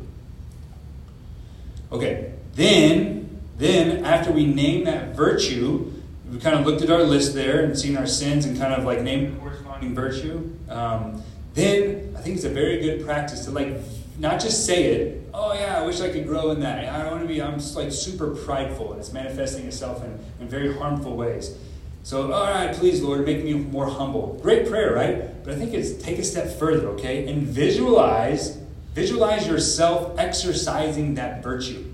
Okay, 1.92 2.32
then, 2.54 3.40
then 3.58 4.04
after 4.04 4.30
we 4.30 4.46
name 4.46 4.84
that 4.84 5.16
virtue, 5.16 5.92
we 6.30 6.38
kind 6.38 6.58
of 6.58 6.64
looked 6.64 6.82
at 6.82 6.90
our 6.90 7.02
list 7.02 7.34
there 7.34 7.64
and 7.64 7.76
seen 7.76 7.96
our 7.96 8.06
sins 8.06 8.44
and 8.44 8.56
kind 8.56 8.72
of 8.72 8.84
like 8.84 9.02
named 9.02 9.34
the 9.34 9.40
corresponding 9.40 9.94
virtue. 9.94 10.50
Um, 10.68 11.22
then 11.54 12.14
I 12.16 12.20
think 12.20 12.36
it's 12.36 12.44
a 12.44 12.50
very 12.50 12.80
good 12.80 13.04
practice 13.04 13.44
to 13.46 13.50
like 13.50 13.74
not 14.18 14.40
just 14.40 14.66
say 14.66 14.84
it. 14.84 15.28
Oh 15.34 15.52
yeah, 15.52 15.80
I 15.80 15.82
wish 15.82 16.00
I 16.00 16.10
could 16.10 16.26
grow 16.26 16.50
in 16.50 16.60
that. 16.60 16.84
I 16.84 17.10
want 17.10 17.22
to 17.22 17.26
be. 17.26 17.42
I'm 17.42 17.54
just 17.54 17.74
like 17.74 17.90
super 17.90 18.30
prideful, 18.30 18.92
and 18.92 19.00
it's 19.00 19.12
manifesting 19.12 19.66
itself 19.66 20.04
in, 20.04 20.18
in 20.40 20.48
very 20.48 20.72
harmful 20.76 21.16
ways. 21.16 21.56
So, 22.02 22.32
all 22.32 22.50
right, 22.50 22.74
please, 22.74 23.02
Lord, 23.02 23.26
make 23.26 23.44
me 23.44 23.54
more 23.54 23.86
humble. 23.86 24.38
Great 24.42 24.68
prayer, 24.68 24.94
right? 24.94 25.44
But 25.44 25.54
I 25.54 25.56
think 25.56 25.74
it's 25.74 25.92
take 26.02 26.18
a 26.18 26.24
step 26.24 26.58
further, 26.58 26.88
okay, 26.90 27.30
and 27.30 27.42
visualize 27.42 28.58
Visualize 28.94 29.46
yourself 29.46 30.18
exercising 30.18 31.14
that 31.14 31.42
virtue. 31.42 31.92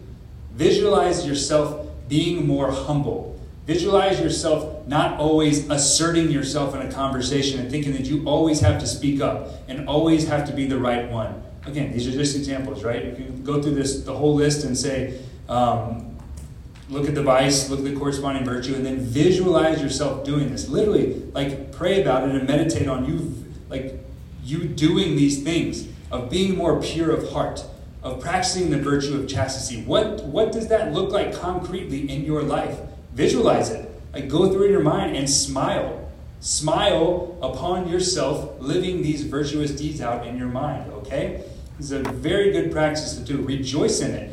Visualize 0.53 1.27
yourself 1.27 1.87
being 2.09 2.47
more 2.47 2.71
humble. 2.71 3.39
Visualize 3.67 4.21
yourself 4.21 4.87
not 4.87 5.19
always 5.19 5.69
asserting 5.69 6.31
yourself 6.31 6.75
in 6.75 6.83
a 6.83 6.91
conversation 6.91 7.61
and 7.61 7.71
thinking 7.71 7.93
that 7.93 8.07
you 8.07 8.25
always 8.27 8.61
have 8.61 8.81
to 8.81 8.87
speak 8.87 9.21
up 9.21 9.49
and 9.69 9.89
always 9.89 10.27
have 10.29 10.47
to 10.47 10.55
be 10.55 10.67
the 10.67 10.79
right 10.79 11.11
one. 11.11 11.43
Again, 11.67 11.93
these 11.93 12.07
are 12.07 12.13
just 12.13 12.37
examples, 12.37 12.85
right? 12.85 13.05
You 13.05 13.13
can 13.13 13.43
go 13.43 13.61
through 13.61 13.75
this 13.75 14.03
the 14.05 14.15
whole 14.15 14.35
list 14.35 14.65
and 14.65 14.79
say, 14.79 15.21
um, 15.49 16.17
look 16.89 17.09
at 17.09 17.17
the 17.17 17.25
vice, 17.25 17.69
look 17.69 17.81
at 17.81 17.85
the 17.85 17.97
corresponding 17.97 18.45
virtue, 18.45 18.75
and 18.77 18.87
then 18.87 19.01
visualize 19.01 19.83
yourself 19.83 20.25
doing 20.25 20.51
this. 20.51 20.69
Literally, 20.69 21.15
like 21.35 21.73
pray 21.73 22.01
about 22.01 22.29
it 22.29 22.37
and 22.37 22.47
meditate 22.47 22.87
on 22.87 23.05
you, 23.05 23.45
like 23.69 23.99
you 24.45 24.65
doing 24.69 25.17
these 25.17 25.43
things 25.43 25.89
of 26.11 26.31
being 26.31 26.57
more 26.57 26.81
pure 26.81 27.11
of 27.11 27.31
heart, 27.31 27.65
of 28.03 28.21
practicing 28.21 28.71
the 28.71 28.79
virtue 28.79 29.21
of 29.21 29.29
chastity. 29.29 29.83
What, 29.83 30.25
what 30.25 30.53
does 30.53 30.69
that 30.69 30.93
look 30.93 31.11
like 31.11 31.35
concretely 31.35 32.11
in 32.11 32.25
your 32.25 32.43
life? 32.43 32.79
Visualize 33.13 33.71
it. 33.71 33.91
Like 34.13 34.29
go 34.29 34.53
through 34.53 34.67
in 34.67 34.73
your 34.73 34.83
mind 34.83 35.17
and 35.17 35.29
smile. 35.29 36.09
Smile 36.41 37.37
upon 37.43 37.89
yourself 37.89 38.61
living 38.61 39.03
these 39.03 39.23
virtuous 39.23 39.71
deeds 39.73 40.01
out 40.01 40.27
in 40.27 40.37
your 40.39 40.49
mind, 40.49 40.93
okay? 40.93 41.43
It's 41.79 41.91
a 41.91 42.01
very 42.01 42.53
good 42.53 42.71
practice 42.71 43.17
to 43.17 43.23
do. 43.23 43.43
Rejoice 43.43 44.01
in 44.01 44.13
it. 44.13 44.33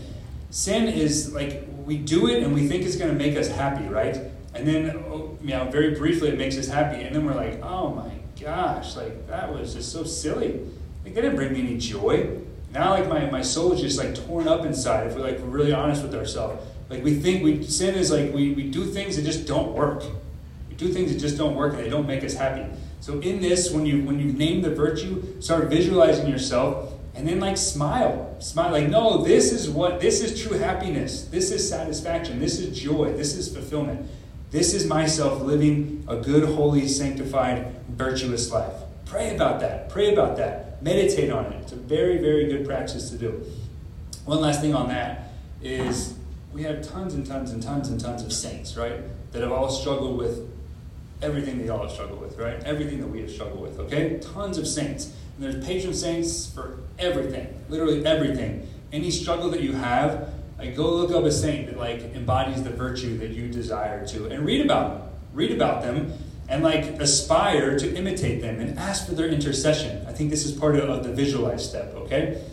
Sin 0.50 0.88
is 0.88 1.34
like 1.34 1.68
we 1.86 1.98
do 1.98 2.28
it 2.28 2.44
and 2.44 2.54
we 2.54 2.68
think 2.68 2.84
it's 2.84 2.96
going 2.96 3.12
to 3.12 3.18
make 3.18 3.36
us 3.36 3.48
happy, 3.48 3.86
right? 3.86 4.18
And 4.54 4.68
then, 4.68 4.92
oh, 5.08 5.38
you 5.42 5.50
know, 5.50 5.66
very 5.66 5.96
briefly 5.96 6.30
it 6.30 6.38
makes 6.38 6.58
us 6.58 6.68
happy, 6.68 7.02
and 7.02 7.16
then 7.16 7.26
we're 7.26 7.34
like, 7.34 7.62
oh 7.64 7.90
my 7.90 8.12
gosh, 8.40 8.96
like 8.96 9.28
that 9.28 9.52
was 9.52 9.74
just 9.74 9.92
so 9.92 10.04
silly. 10.04 10.62
Like, 11.04 11.14
they 11.14 11.22
didn't 11.22 11.36
bring 11.36 11.54
me 11.54 11.60
any 11.62 11.78
joy. 11.78 12.40
Now, 12.74 12.92
like, 12.92 13.08
my, 13.08 13.30
my 13.30 13.42
soul 13.42 13.74
is 13.74 13.82
just, 13.82 13.98
like, 13.98 14.16
torn 14.16 14.48
up 14.48 14.66
inside 14.66 15.08
if 15.08 15.16
we're, 15.16 15.22
like, 15.22 15.40
we're 15.40 15.48
really 15.48 15.74
honest 15.74 16.02
with 16.02 16.16
ourselves. 16.16 16.64
Like, 16.90 17.04
we 17.04 17.16
think 17.16 17.44
we, 17.44 17.64
sin 17.64 17.96
is 17.96 18.12
like 18.12 18.34
we, 18.34 18.54
we 18.54 18.70
do 18.70 18.86
things 18.86 19.16
that 19.16 19.24
just 19.24 19.48
don't 19.48 19.74
work. 19.74 20.04
We 20.70 20.76
do 20.76 20.90
things 20.90 21.12
that 21.12 21.20
just 21.20 21.38
don't 21.38 21.56
work 21.56 21.74
and 21.74 21.84
they 21.84 21.90
don't 21.90 22.08
make 22.08 22.24
us 22.24 22.34
happy. 22.34 22.66
So, 23.00 23.20
in 23.20 23.42
this, 23.42 23.72
when 23.72 23.86
you 23.86 24.04
when 24.04 24.20
you 24.20 24.32
name 24.32 24.62
the 24.62 24.74
virtue, 24.74 25.42
start 25.42 25.70
visualizing 25.70 26.28
yourself 26.28 26.94
and 27.16 27.28
then, 27.28 27.40
like, 27.40 27.58
smile. 27.58 28.36
Smile, 28.40 28.72
like, 28.72 28.90
no, 28.90 29.24
this 29.24 29.52
is 29.52 29.70
what, 29.70 30.00
this 30.00 30.22
is 30.22 30.42
true 30.42 30.58
happiness. 30.58 31.26
This 31.26 31.52
is 31.52 31.68
satisfaction. 31.68 32.40
This 32.40 32.60
is 32.60 32.78
joy. 32.78 33.14
This 33.14 33.36
is 33.36 33.54
fulfillment. 33.54 34.08
This 34.52 34.74
is 34.74 34.86
myself 34.86 35.42
living 35.42 36.04
a 36.08 36.18
good, 36.18 36.44
holy, 36.44 36.88
sanctified, 36.88 37.76
virtuous 37.90 38.52
life. 38.52 38.74
Pray 39.06 39.36
about 39.36 39.60
that. 39.62 39.90
Pray 39.90 40.14
about 40.14 40.38
that. 40.38 40.73
Meditate 40.84 41.32
on 41.32 41.46
it. 41.46 41.62
It's 41.62 41.72
a 41.72 41.78
very, 41.78 42.18
very 42.18 42.48
good 42.48 42.66
practice 42.66 43.10
to 43.12 43.18
do. 43.18 43.42
One 44.26 44.42
last 44.42 44.60
thing 44.60 44.76
on 44.76 44.90
that 44.90 45.30
is 45.62 46.16
we 46.52 46.64
have 46.64 46.86
tons 46.86 47.14
and 47.14 47.26
tons 47.26 47.52
and 47.52 47.64
tons 47.64 47.88
and 47.88 47.98
tons 48.00 48.22
of 48.22 48.34
saints, 48.34 48.76
right? 48.76 49.00
That 49.32 49.44
have 49.44 49.54
all 49.54 49.70
struggled 49.70 50.18
with 50.18 50.46
everything 51.22 51.58
they 51.58 51.70
all 51.70 51.84
have 51.84 51.92
struggled 51.92 52.20
with, 52.20 52.38
right? 52.38 52.62
Everything 52.66 53.00
that 53.00 53.08
we 53.08 53.22
have 53.22 53.32
struggled 53.32 53.62
with, 53.62 53.80
okay? 53.80 54.20
Tons 54.20 54.58
of 54.58 54.68
saints. 54.68 55.14
And 55.38 55.46
there's 55.46 55.66
patron 55.66 55.94
saints 55.94 56.48
for 56.48 56.80
everything, 57.00 57.48
literally 57.70 58.06
everything. 58.06 58.68
Any 58.92 59.10
struggle 59.10 59.50
that 59.52 59.62
you 59.62 59.72
have, 59.72 60.34
like 60.60 60.76
go 60.76 60.94
look 60.94 61.12
up 61.12 61.24
a 61.24 61.32
saint 61.32 61.68
that 61.68 61.78
like 61.78 62.14
embodies 62.14 62.62
the 62.62 62.72
virtue 62.72 63.18
that 63.20 63.30
you 63.30 63.48
desire 63.48 64.06
to 64.08 64.28
and 64.28 64.46
read 64.46 64.60
about 64.60 65.00
them. 65.00 65.10
Read 65.34 65.54
about 65.54 65.82
them 65.82 66.12
and 66.50 66.64
like 66.64 66.86
aspire 67.00 67.78
to 67.80 67.96
imitate 67.96 68.42
them 68.42 68.60
and 68.60 68.78
ask 68.78 69.08
for 69.08 69.14
their 69.14 69.28
intercession. 69.28 70.06
I 70.08 70.12
think 70.12 70.30
this 70.30 70.46
is 70.46 70.52
part 70.52 70.76
of, 70.76 71.04
the 71.04 71.12
visualize 71.12 71.68
step, 71.68 71.94
okay? 71.96 72.44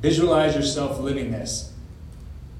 Visualize 0.00 0.54
yourself 0.54 0.98
living 1.00 1.30
this. 1.30 1.72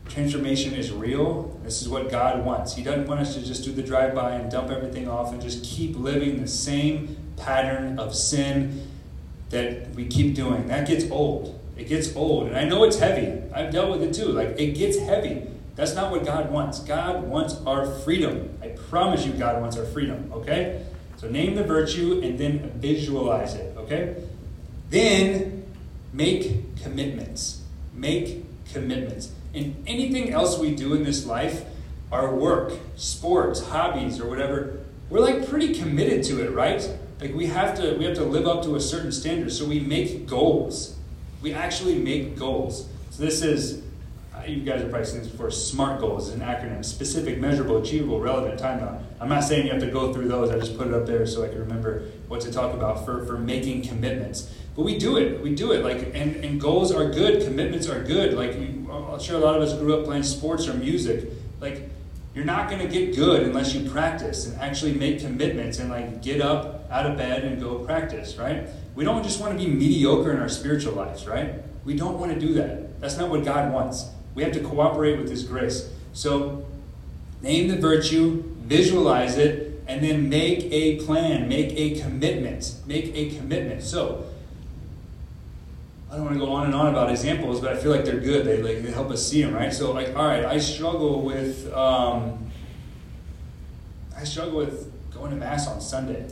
Transformation 0.09 0.75
is 0.75 0.91
real. 0.91 1.59
This 1.63 1.81
is 1.81 1.89
what 1.89 2.11
God 2.11 2.45
wants. 2.45 2.75
He 2.75 2.83
doesn't 2.83 3.07
want 3.07 3.21
us 3.21 3.35
to 3.35 3.43
just 3.43 3.63
do 3.65 3.73
the 3.73 3.83
drive 3.83 4.15
by 4.15 4.33
and 4.33 4.51
dump 4.51 4.71
everything 4.71 5.09
off 5.09 5.33
and 5.33 5.41
just 5.41 5.65
keep 5.65 5.97
living 5.97 6.41
the 6.41 6.49
same 6.49 7.17
pattern 7.37 7.99
of 7.99 8.15
sin 8.15 8.89
that 9.51 9.91
we 9.95 10.07
keep 10.07 10.35
doing. 10.35 10.67
That 10.69 10.89
gets 10.89 11.09
old. 11.11 11.61
It 11.77 11.89
gets 11.89 12.15
old. 12.17 12.49
And 12.49 12.57
I 12.57 12.65
know 12.65 12.85
it's 12.85 12.99
heavy. 12.99 13.43
I've 13.55 13.73
dealt 13.73 13.91
with 13.91 14.03
it 14.03 14.15
too. 14.15 14.29
Like, 14.33 14.59
it 14.59 14.75
gets 14.75 14.99
heavy. 14.99 15.47
That's 15.77 15.95
not 15.95 16.11
what 16.11 16.25
God 16.25 16.51
wants. 16.51 16.81
God 16.81 17.25
wants 17.25 17.57
our 17.67 17.87
freedom. 17.87 18.59
I 18.63 18.69
promise 18.69 19.25
you, 19.25 19.33
God 19.33 19.61
wants 19.61 19.77
our 19.77 19.85
freedom, 19.85 20.31
okay? 20.33 20.85
So 21.17 21.29
name 21.29 21.55
the 21.55 21.65
virtue 21.65 22.21
and 22.23 22.39
then 22.39 22.71
visualize 22.77 23.55
it, 23.55 23.77
okay? 23.77 24.17
Then 24.91 25.65
make 26.13 26.77
commitments. 26.83 27.63
Make 27.95 28.45
commitments. 28.73 29.33
And 29.55 29.83
anything 29.87 30.31
else 30.31 30.59
we 30.59 30.75
do 30.75 30.95
in 30.95 31.05
this 31.05 31.27
life, 31.27 31.65
our 32.13 32.35
work, 32.35 32.73
sports, 32.97 33.67
hobbies, 33.69 34.21
or 34.21 34.29
whatever, 34.29 34.81
we're 35.09 35.21
like 35.21 35.49
pretty 35.49 35.75
committed 35.75 36.25
to 36.25 36.43
it, 36.43 36.53
right? 36.53 36.89
Like 37.21 37.35
we 37.35 37.47
have 37.47 37.77
to 37.79 37.95
we 37.97 38.05
have 38.05 38.15
to 38.15 38.25
live 38.25 38.47
up 38.47 38.63
to 38.65 38.77
a 38.77 38.81
certain 38.81 39.13
standard. 39.13 39.53
So 39.53 39.67
we 39.67 39.81
make 39.81 40.27
goals. 40.27 40.97
We 41.43 41.53
actually 41.53 41.97
make 41.97 42.39
goals. 42.39 42.89
So 43.11 43.23
this 43.23 43.43
is 43.43 43.83
you 44.47 44.63
guys 44.63 44.83
are 44.83 44.89
probably 44.89 45.07
seen 45.07 45.21
this 45.21 45.29
before. 45.29 45.51
SMART 45.51 46.01
goals 46.01 46.29
is 46.29 46.35
an 46.35 46.41
acronym: 46.41 46.85
specific, 46.85 47.39
measurable, 47.39 47.79
achievable, 47.79 48.21
relevant, 48.21 48.59
time 48.59 48.81
bound. 48.81 49.05
I'm 49.21 49.29
not 49.29 49.45
saying 49.45 49.67
you 49.67 49.73
have 49.73 49.81
to 49.83 49.91
go 49.91 50.13
through 50.13 50.29
those. 50.29 50.51
I 50.51 50.59
just 50.59 50.77
put 50.77 50.89
it 50.89 50.95
up 50.95 51.07
there 51.07 51.27
so 51.27 51.45
I 51.45 51.49
can 51.49 51.59
remember 51.59 52.05
what 52.29 52.41
to 52.43 52.53
talk 52.53 52.75
about 52.75 53.05
for, 53.05 53.25
for 53.27 53.39
making 53.39 53.83
commitments. 53.83 54.53
But 54.77 54.83
we 54.83 54.99
do 54.99 55.19
it. 55.19 55.43
We 55.43 55.55
do 55.55 55.73
it. 55.73 55.85
Like 55.85 56.15
and, 56.15 56.37
and 56.45 56.61
goals 56.61 56.93
are 56.93 57.11
good. 57.11 57.45
Commitments 57.45 57.89
are 57.89 58.03
good. 58.03 58.35
Like 58.35 58.55
I'm 58.55 59.21
sure 59.21 59.37
a 59.37 59.41
lot 59.41 59.57
of 59.57 59.63
us 59.63 59.75
grew 59.75 59.99
up 59.99 60.05
playing 60.05 60.23
sports 60.23 60.69
or 60.69 60.75
music. 60.75 61.29
Like 61.61 61.89
you're 62.35 62.45
not 62.45 62.71
going 62.71 62.81
to 62.81 62.89
get 62.89 63.17
good 63.17 63.43
unless 63.43 63.75
you 63.75 63.91
practice 63.91 64.47
and 64.47 64.59
actually 64.61 64.95
make 64.95 65.21
commitments 65.21 65.81
and 65.81 65.91
like 65.91 66.23
get 66.23 66.41
up 66.41 66.89
out 66.91 67.05
of 67.05 67.17
bed 67.19 67.45
and 67.45 67.61
go 67.61 67.81
practice. 67.81 68.37
Right? 68.37 68.69
We 68.95 69.05
don't 69.05 69.23
just 69.23 69.41
want 69.41 69.59
to 69.59 69.65
be 69.65 69.71
mediocre 69.71 70.31
in 70.31 70.41
our 70.41 70.49
spiritual 70.49 70.95
lives. 70.95 71.27
Right? 71.27 71.55
We 71.85 71.97
don't 71.97 72.19
want 72.19 72.33
to 72.33 72.39
do 72.39 72.55
that. 72.55 73.01
That's 73.01 73.19
not 73.19 73.31
what 73.31 73.45
God 73.45 73.73
wants. 73.73 74.07
We 74.35 74.43
have 74.43 74.53
to 74.53 74.61
cooperate 74.61 75.19
with 75.19 75.31
His 75.31 75.45
grace. 75.45 75.91
So, 76.13 76.65
name 77.43 77.69
the 77.69 77.77
virtue, 77.77 78.43
visualize 78.63 79.37
it, 79.39 79.83
and 79.87 80.05
then 80.05 80.29
make 80.29 80.65
a 80.73 81.05
plan, 81.05 81.49
make 81.49 81.73
a 81.73 82.01
commitment. 82.01 82.75
Make 82.87 83.15
a 83.15 83.37
commitment. 83.37 83.83
So, 83.83 84.25
I 86.11 86.17
don't 86.17 86.25
want 86.25 86.35
to 86.35 86.45
go 86.45 86.53
on 86.53 86.67
and 86.67 86.75
on 86.75 86.89
about 86.89 87.11
examples, 87.11 87.61
but 87.61 87.73
I 87.73 87.77
feel 87.77 87.93
like 87.93 88.05
they're 88.05 88.19
good. 88.19 88.45
They, 88.45 88.63
like, 88.63 88.83
they 88.83 88.91
help 88.91 89.11
us 89.11 89.27
see 89.27 89.43
them, 89.43 89.55
right? 89.55 89.73
So, 89.73 89.93
like, 89.93 90.17
all 90.17 90.27
right, 90.27 90.45
I 90.45 90.59
struggle 90.59 91.23
with, 91.23 91.73
um, 91.73 92.51
I 94.17 94.25
struggle 94.25 94.59
with 94.59 94.93
going 95.13 95.31
to 95.31 95.37
Mass 95.37 95.69
on 95.69 95.81
Sunday. 95.81 96.27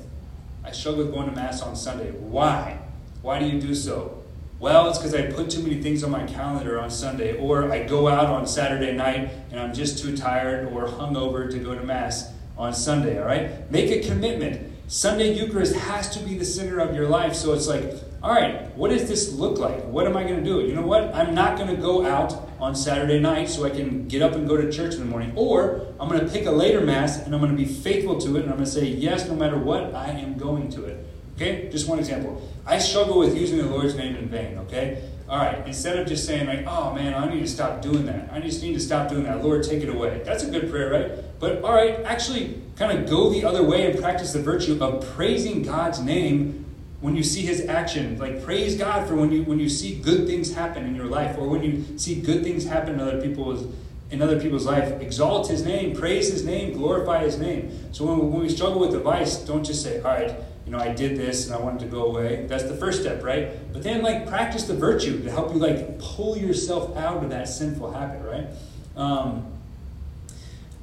I 0.65 0.73
struggle 0.73 1.05
with 1.05 1.15
going 1.15 1.29
to 1.31 1.35
Mass 1.35 1.63
on 1.63 1.77
Sunday. 1.77 2.11
Why? 2.11 2.79
Why 3.23 3.39
do 3.39 3.47
you 3.47 3.61
do 3.61 3.75
so? 3.75 4.18
Well, 4.61 4.89
it's 4.89 4.99
because 4.99 5.15
I 5.15 5.31
put 5.31 5.51
too 5.51 5.63
many 5.63 5.81
things 5.81 6.03
on 6.03 6.11
my 6.11 6.27
calendar 6.27 6.81
on 6.81 6.91
Sunday, 6.91 7.39
or 7.39 7.71
I 7.71 7.85
go 7.85 8.09
out 8.09 8.27
on 8.27 8.45
Saturday 8.45 8.93
night 8.93 9.31
and 9.53 9.61
I'm 9.61 9.73
just 9.73 10.01
too 10.01 10.17
tired 10.17 10.73
or 10.73 10.89
hungover 10.89 11.49
to 11.49 11.59
go 11.61 11.77
to 11.77 11.85
Mass 11.85 12.33
on 12.57 12.75
Sunday, 12.75 13.21
all 13.21 13.27
right? 13.27 13.71
Make 13.71 13.93
a 13.93 14.09
commitment. 14.09 14.73
Sunday 14.89 15.33
Eucharist 15.33 15.77
has 15.77 16.11
to 16.17 16.25
be 16.25 16.37
the 16.37 16.45
center 16.45 16.81
of 16.81 16.93
your 16.97 17.09
life. 17.09 17.37
So 17.37 17.53
it's 17.53 17.69
like, 17.69 17.85
all 18.21 18.35
right, 18.35 18.75
what 18.75 18.91
does 18.91 19.09
this 19.09 19.33
look 19.33 19.59
like? 19.59 19.85
What 19.85 20.09
am 20.09 20.17
I 20.17 20.25
going 20.25 20.43
to 20.43 20.45
do? 20.45 20.67
You 20.67 20.75
know 20.75 20.83
what? 20.83 21.15
I'm 21.15 21.37
not 21.37 21.57
going 21.57 21.69
to 21.69 21.81
go 21.81 22.05
out 22.05 22.51
on 22.59 22.75
Saturday 22.75 23.21
night 23.21 23.49
so 23.49 23.65
I 23.65 23.71
can 23.71 24.09
get 24.09 24.23
up 24.23 24.33
and 24.33 24.49
go 24.49 24.57
to 24.57 24.73
church 24.73 24.95
in 24.95 24.99
the 24.99 25.07
morning. 25.07 25.35
Or 25.37 25.87
I'm 26.01 26.09
going 26.09 26.19
to 26.19 26.33
pick 26.33 26.47
a 26.47 26.51
later 26.51 26.81
Mass 26.81 27.25
and 27.25 27.33
I'm 27.33 27.41
going 27.41 27.57
to 27.57 27.57
be 27.57 27.65
faithful 27.65 28.19
to 28.19 28.37
it 28.37 28.43
and 28.43 28.51
I'm 28.51 28.57
going 28.57 28.65
to 28.65 28.71
say, 28.71 28.87
yes, 28.87 29.29
no 29.29 29.37
matter 29.37 29.57
what, 29.57 29.95
I 29.95 30.11
am 30.11 30.37
going 30.37 30.69
to 30.71 30.85
it. 30.87 31.07
Okay? 31.39 31.69
Just 31.71 31.87
one 31.89 32.01
example. 32.01 32.43
I 32.67 32.79
struggle 32.79 33.17
with 33.17 33.37
using 33.37 33.59
the 33.59 33.67
Lord's 33.67 33.95
name 33.95 34.17
in 34.17 34.29
vain, 34.29 34.59
okay? 34.59 35.09
All 35.29 35.39
right, 35.39 35.65
instead 35.69 35.97
of 35.97 36.09
just 36.09 36.27
saying, 36.27 36.47
like, 36.49 36.65
oh 36.67 36.93
man, 36.95 37.15
I 37.15 37.33
need 37.33 37.41
to 37.41 37.47
stop 37.47 37.81
doing 37.81 38.07
that. 38.07 38.29
I 38.33 38.41
just 38.41 38.61
need 38.61 38.73
to 38.75 38.81
stop 38.81 39.09
doing 39.09 39.23
that. 39.23 39.45
Lord, 39.45 39.63
take 39.63 39.83
it 39.83 39.89
away. 39.89 40.21
That's 40.25 40.43
a 40.43 40.51
good 40.51 40.69
prayer, 40.69 40.91
right? 40.91 41.39
But 41.39 41.63
all 41.63 41.73
right, 41.73 42.01
actually 42.05 42.61
kind 42.75 42.99
of 42.99 43.09
go 43.09 43.31
the 43.31 43.45
other 43.45 43.63
way 43.63 43.89
and 43.89 44.01
practice 44.01 44.33
the 44.33 44.43
virtue 44.43 44.83
of 44.83 45.07
praising 45.15 45.63
God's 45.63 46.01
name 46.01 46.65
when 47.01 47.15
you 47.15 47.23
see 47.23 47.43
his 47.43 47.67
action. 47.67 48.19
Like 48.19 48.43
praise 48.43 48.77
God 48.77 49.07
for 49.07 49.15
when 49.15 49.31
you 49.31 49.45
when 49.45 49.61
you 49.61 49.69
see 49.69 50.01
good 50.01 50.27
things 50.27 50.55
happen 50.55 50.87
in 50.87 50.97
your 50.97 51.07
life 51.07 51.39
or 51.39 51.47
when 51.47 51.63
you 51.63 51.99
see 51.99 52.21
good 52.21 52.43
things 52.43 52.65
happen 52.65 52.95
in 52.95 53.01
other 53.01 53.21
people's 53.21 53.73
in 54.11 54.23
other 54.23 54.41
people's 54.41 54.67
life. 54.67 55.01
Exalt 55.01 55.49
his 55.49 55.65
name, 55.65 55.95
praise 55.95 56.33
his 56.33 56.45
name, 56.45 56.73
glorify 56.73 57.23
his 57.23 57.39
name. 57.39 57.71
So 57.93 58.07
when, 58.07 58.33
when 58.33 58.41
we 58.41 58.49
struggle 58.49 58.81
with 58.81 58.93
the 58.93 59.01
vice, 59.01 59.37
don't 59.37 59.65
just 59.65 59.83
say, 59.83 59.99
all 59.99 60.13
right, 60.13 60.35
you 60.69 60.77
know, 60.77 60.83
I 60.83 60.93
did 60.93 61.17
this 61.17 61.47
and 61.47 61.55
I 61.55 61.59
wanted 61.59 61.81
to 61.81 61.87
go 61.87 62.05
away. 62.05 62.45
That's 62.47 62.65
the 62.65 62.77
first 62.77 63.01
step, 63.01 63.25
right? 63.25 63.73
But 63.73 63.83
then, 63.83 64.03
like, 64.03 64.27
practice 64.27 64.65
the 64.65 64.75
virtue 64.75 65.23
to 65.23 65.31
help 65.31 65.55
you, 65.55 65.59
like, 65.59 65.99
pull 65.99 66.37
yourself 66.37 66.95
out 66.95 67.25
of 67.25 67.31
that 67.31 67.49
sinful 67.49 67.91
habit, 67.91 68.21
right? 68.23 68.49
Um, 68.95 69.47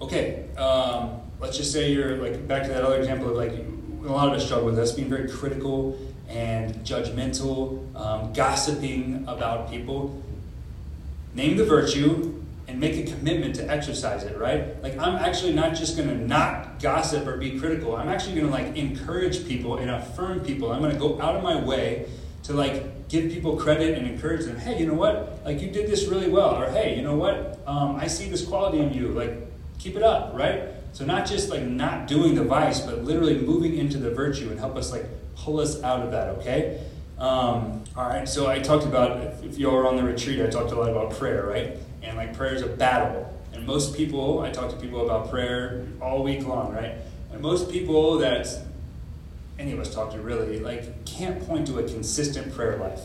okay, 0.02 0.46
um, 0.58 1.22
let's 1.40 1.56
just 1.56 1.72
say 1.72 1.92
you're, 1.92 2.18
like, 2.18 2.48
back 2.48 2.64
to 2.64 2.70
that 2.70 2.84
other 2.84 2.98
example 2.98 3.30
of, 3.30 3.36
like, 3.36 3.52
a 3.52 4.12
lot 4.12 4.28
of 4.28 4.34
us 4.34 4.44
struggle 4.44 4.66
with 4.66 4.76
this, 4.76 4.92
being 4.92 5.08
very 5.08 5.30
critical 5.30 5.96
and 6.30 6.74
judgmental, 6.78 7.96
um, 7.96 8.34
gossiping 8.34 9.24
about 9.28 9.70
people. 9.70 10.20
Name 11.36 11.58
the 11.58 11.66
virtue, 11.66 12.44
and 12.68 12.80
make 12.80 12.98
a 12.98 13.12
commitment 13.12 13.56
to 13.56 13.70
exercise 13.70 14.24
it, 14.24 14.38
right? 14.38 14.82
Like 14.82 14.98
I'm 14.98 15.16
actually 15.16 15.54
not 15.54 15.76
just 15.76 15.98
going 15.98 16.10
to 16.10 16.16
not 16.16 16.80
gossip 16.80 17.28
or 17.28 17.38
be 17.38 17.60
critical. 17.60 17.96
I'm 17.96 18.10
actually 18.10 18.36
going 18.36 18.48
to 18.48 18.52
like 18.52 18.76
encourage 18.76 19.48
people 19.48 19.78
and 19.78 19.92
affirm 19.92 20.40
people. 20.40 20.72
I'm 20.72 20.80
going 20.80 20.94
to 20.94 21.00
go 21.00 21.22
out 21.22 21.36
of 21.36 21.44
my 21.44 21.56
way 21.56 22.08
to 22.44 22.54
like 22.54 23.08
give 23.08 23.32
people 23.32 23.58
credit 23.58 23.98
and 23.98 24.08
encourage 24.08 24.46
them. 24.46 24.58
Hey, 24.58 24.80
you 24.80 24.88
know 24.88 24.94
what? 24.94 25.42
Like 25.46 25.62
you 25.62 25.70
did 25.70 25.90
this 25.90 26.08
really 26.08 26.30
well. 26.30 26.62
Or 26.62 26.70
hey, 26.70 26.96
you 26.96 27.04
know 27.04 27.16
what? 27.16 27.60
Um, 27.68 27.96
I 27.98 28.08
see 28.08 28.30
this 28.30 28.46
quality 28.46 28.80
in 28.80 28.94
you. 28.94 29.10
Like 29.10 29.34
keep 29.78 29.96
it 29.96 30.04
up, 30.04 30.34
right? 30.34 30.70
So 30.94 31.06
not 31.06 31.28
just 31.28 31.50
like 31.50 31.64
not 31.64 32.08
doing 32.08 32.36
the 32.36 32.44
vice, 32.44 32.80
but 32.80 33.04
literally 33.04 33.38
moving 33.38 33.78
into 33.78 33.98
the 33.98 34.12
virtue 34.12 34.50
and 34.50 34.60
help 34.60 34.76
us 34.76 34.92
like 34.92 35.06
pull 35.36 35.60
us 35.60 35.84
out 35.84 36.02
of 36.02 36.12
that. 36.12 36.30
Okay. 36.38 36.82
Um, 37.20 37.84
all 37.96 38.08
right. 38.08 38.28
So 38.28 38.48
I 38.48 38.60
talked 38.60 38.86
about 38.86 39.18
if 39.44 39.58
y'all 39.58 39.74
were 39.74 39.88
on 39.88 39.96
the 39.96 40.04
retreat, 40.04 40.42
I 40.42 40.48
talked 40.48 40.72
a 40.72 40.76
lot 40.76 40.90
about 40.90 41.12
prayer, 41.12 41.46
right? 41.46 41.78
And 42.06 42.18
like 42.18 42.36
prayer 42.36 42.54
is 42.54 42.62
a 42.62 42.68
battle. 42.68 43.32
And 43.54 43.66
most 43.66 43.96
people, 43.96 44.42
I 44.42 44.52
talk 44.52 44.70
to 44.70 44.76
people 44.78 45.04
about 45.06 45.30
prayer 45.30 45.86
all 46.02 46.24
week 46.24 46.46
long, 46.46 46.74
right? 46.74 46.96
And 47.32 47.42
most 47.42 47.72
people 47.72 48.20
that 48.20 48.48
any 49.58 49.72
of 49.72 49.80
us 49.80 49.94
talk 49.94 50.12
to 50.12 50.20
really 50.20 50.60
like 50.60 51.06
can't 51.06 51.46
point 51.48 51.68
to 51.68 51.80
a 51.80 51.84
consistent 51.84 52.54
prayer 52.54 52.78
life. 52.78 53.02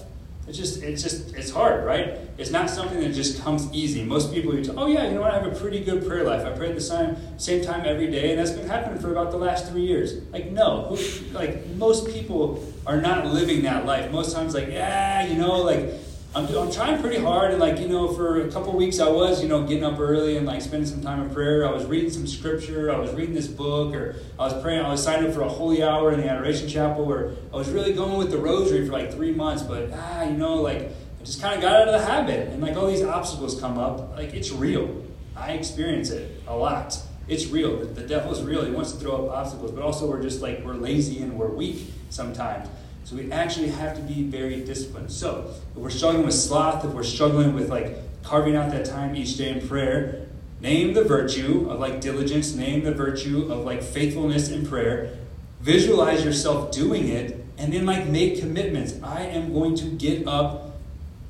It's 0.49 0.59
just, 0.59 0.83
it's 0.83 1.03
just, 1.03 1.35
it's 1.37 1.51
hard, 1.51 1.85
right? 1.85 2.19
It's 2.37 2.51
not 2.51 2.69
something 2.69 2.99
that 3.01 3.15
just 3.15 3.41
comes 3.41 3.73
easy. 3.73 4.03
Most 4.03 4.33
people, 4.33 4.59
you 4.59 4.75
oh 4.77 4.89
yeah, 4.89 5.07
you 5.07 5.15
know 5.15 5.21
what? 5.21 5.33
I 5.33 5.39
have 5.39 5.47
a 5.47 5.55
pretty 5.55 5.85
good 5.85 6.05
prayer 6.05 6.25
life. 6.25 6.45
I 6.45 6.51
pray 6.51 6.73
the 6.73 6.81
same 6.81 7.17
same 7.39 7.63
time 7.63 7.85
every 7.87 8.11
day, 8.11 8.31
and 8.31 8.39
that's 8.41 8.51
been 8.51 8.67
happening 8.67 8.99
for 8.99 9.13
about 9.13 9.31
the 9.31 9.37
last 9.37 9.71
three 9.71 9.83
years. 9.83 10.21
Like 10.33 10.51
no, 10.51 10.99
like 11.33 11.65
most 11.77 12.09
people 12.09 12.67
are 12.85 13.01
not 13.01 13.27
living 13.27 13.63
that 13.63 13.87
life. 13.87 14.11
Most 14.11 14.35
times, 14.35 14.55
like 14.55 14.69
yeah, 14.69 15.25
you 15.25 15.37
know, 15.37 15.59
like 15.59 15.93
I'm, 16.33 16.47
I'm 16.57 16.71
trying 16.71 17.01
pretty 17.01 17.19
hard, 17.19 17.51
and 17.51 17.59
like 17.59 17.81
you 17.81 17.89
know, 17.89 18.07
for 18.13 18.43
a 18.43 18.53
couple 18.53 18.73
weeks 18.77 19.01
I 19.01 19.09
was 19.09 19.43
you 19.43 19.49
know 19.49 19.67
getting 19.67 19.83
up 19.83 19.99
early 19.99 20.37
and 20.37 20.47
like 20.47 20.63
spending 20.63 20.89
some 20.89 21.03
time 21.03 21.21
in 21.23 21.35
prayer. 21.35 21.67
I 21.67 21.73
was 21.73 21.85
reading 21.87 22.09
some 22.09 22.25
scripture. 22.29 22.93
I 22.93 22.99
was 22.99 23.13
reading 23.15 23.35
this 23.35 23.49
book, 23.49 23.93
or 23.97 24.15
I 24.39 24.45
was 24.45 24.63
praying. 24.63 24.85
I 24.85 24.91
was 24.91 25.03
signed 25.03 25.27
up 25.27 25.35
for 25.35 25.41
a 25.41 25.49
holy 25.49 25.83
hour 25.83 26.13
in 26.13 26.21
the 26.21 26.29
Adoration 26.29 26.69
Chapel, 26.69 27.05
where 27.05 27.33
I 27.53 27.57
was 27.57 27.69
really 27.71 27.93
going 27.95 28.17
with 28.17 28.31
the 28.31 28.39
Rosary 28.39 28.87
for 28.87 28.93
like 28.93 29.13
three 29.13 29.33
months. 29.33 29.65
But 29.65 29.91
ah, 29.93 30.23
you 30.23 30.37
know, 30.37 30.55
like 30.55 30.83
I 31.21 31.25
just 31.25 31.43
kind 31.43 31.57
of 31.57 31.63
got 31.63 31.75
out 31.83 31.89
of 31.89 32.01
the 32.01 32.07
habit, 32.07 32.49
and 32.51 32.63
like 32.63 32.77
all 32.77 32.87
these 32.87 33.03
obstacles 33.03 33.59
come 33.59 33.77
up. 33.77 34.17
Like 34.17 34.33
it's 34.33 34.53
real. 34.53 35.05
I 35.35 35.53
experience 35.53 36.11
it 36.11 36.43
a 36.47 36.55
lot. 36.55 36.97
It's 37.27 37.49
real. 37.49 37.77
The, 37.77 37.87
the 37.87 38.07
devil 38.07 38.31
is 38.33 38.41
real. 38.43 38.65
He 38.65 38.71
wants 38.71 38.93
to 38.93 38.99
throw 38.99 39.27
up 39.27 39.33
obstacles, 39.33 39.73
but 39.73 39.83
also 39.83 40.09
we're 40.09 40.23
just 40.23 40.41
like 40.41 40.65
we're 40.65 40.75
lazy 40.75 41.23
and 41.23 41.37
we're 41.37 41.49
weak 41.49 41.93
sometimes. 42.11 42.69
So 43.11 43.17
we 43.17 43.33
actually 43.33 43.71
have 43.71 43.97
to 43.97 44.03
be 44.03 44.23
very 44.23 44.61
disciplined. 44.61 45.11
So 45.11 45.53
if 45.73 45.77
we're 45.77 45.91
struggling 45.91 46.25
with 46.25 46.35
sloth, 46.35 46.85
if 46.85 46.93
we're 46.93 47.03
struggling 47.03 47.55
with 47.55 47.69
like 47.69 47.97
carving 48.23 48.55
out 48.55 48.71
that 48.71 48.85
time 48.85 49.17
each 49.17 49.37
day 49.37 49.51
in 49.51 49.67
prayer, 49.67 50.29
name 50.61 50.95
the 50.95 51.03
virtue 51.03 51.69
of 51.69 51.81
like 51.81 52.01
diligence, 52.01 52.55
name 52.55 52.85
the 52.85 52.95
virtue 52.95 53.51
of 53.51 53.65
like 53.65 53.83
faithfulness 53.83 54.51
in 54.51 54.65
prayer, 54.65 55.19
visualize 55.61 56.25
yourself 56.25 56.71
doing 56.71 57.09
it, 57.09 57.45
and 57.59 57.73
then 57.73 57.85
like 57.85 58.07
make 58.07 58.39
commitments. 58.39 58.95
I 59.03 59.23
am 59.23 59.53
going 59.53 59.75
to 59.75 59.87
get 59.87 60.29
up 60.29 60.77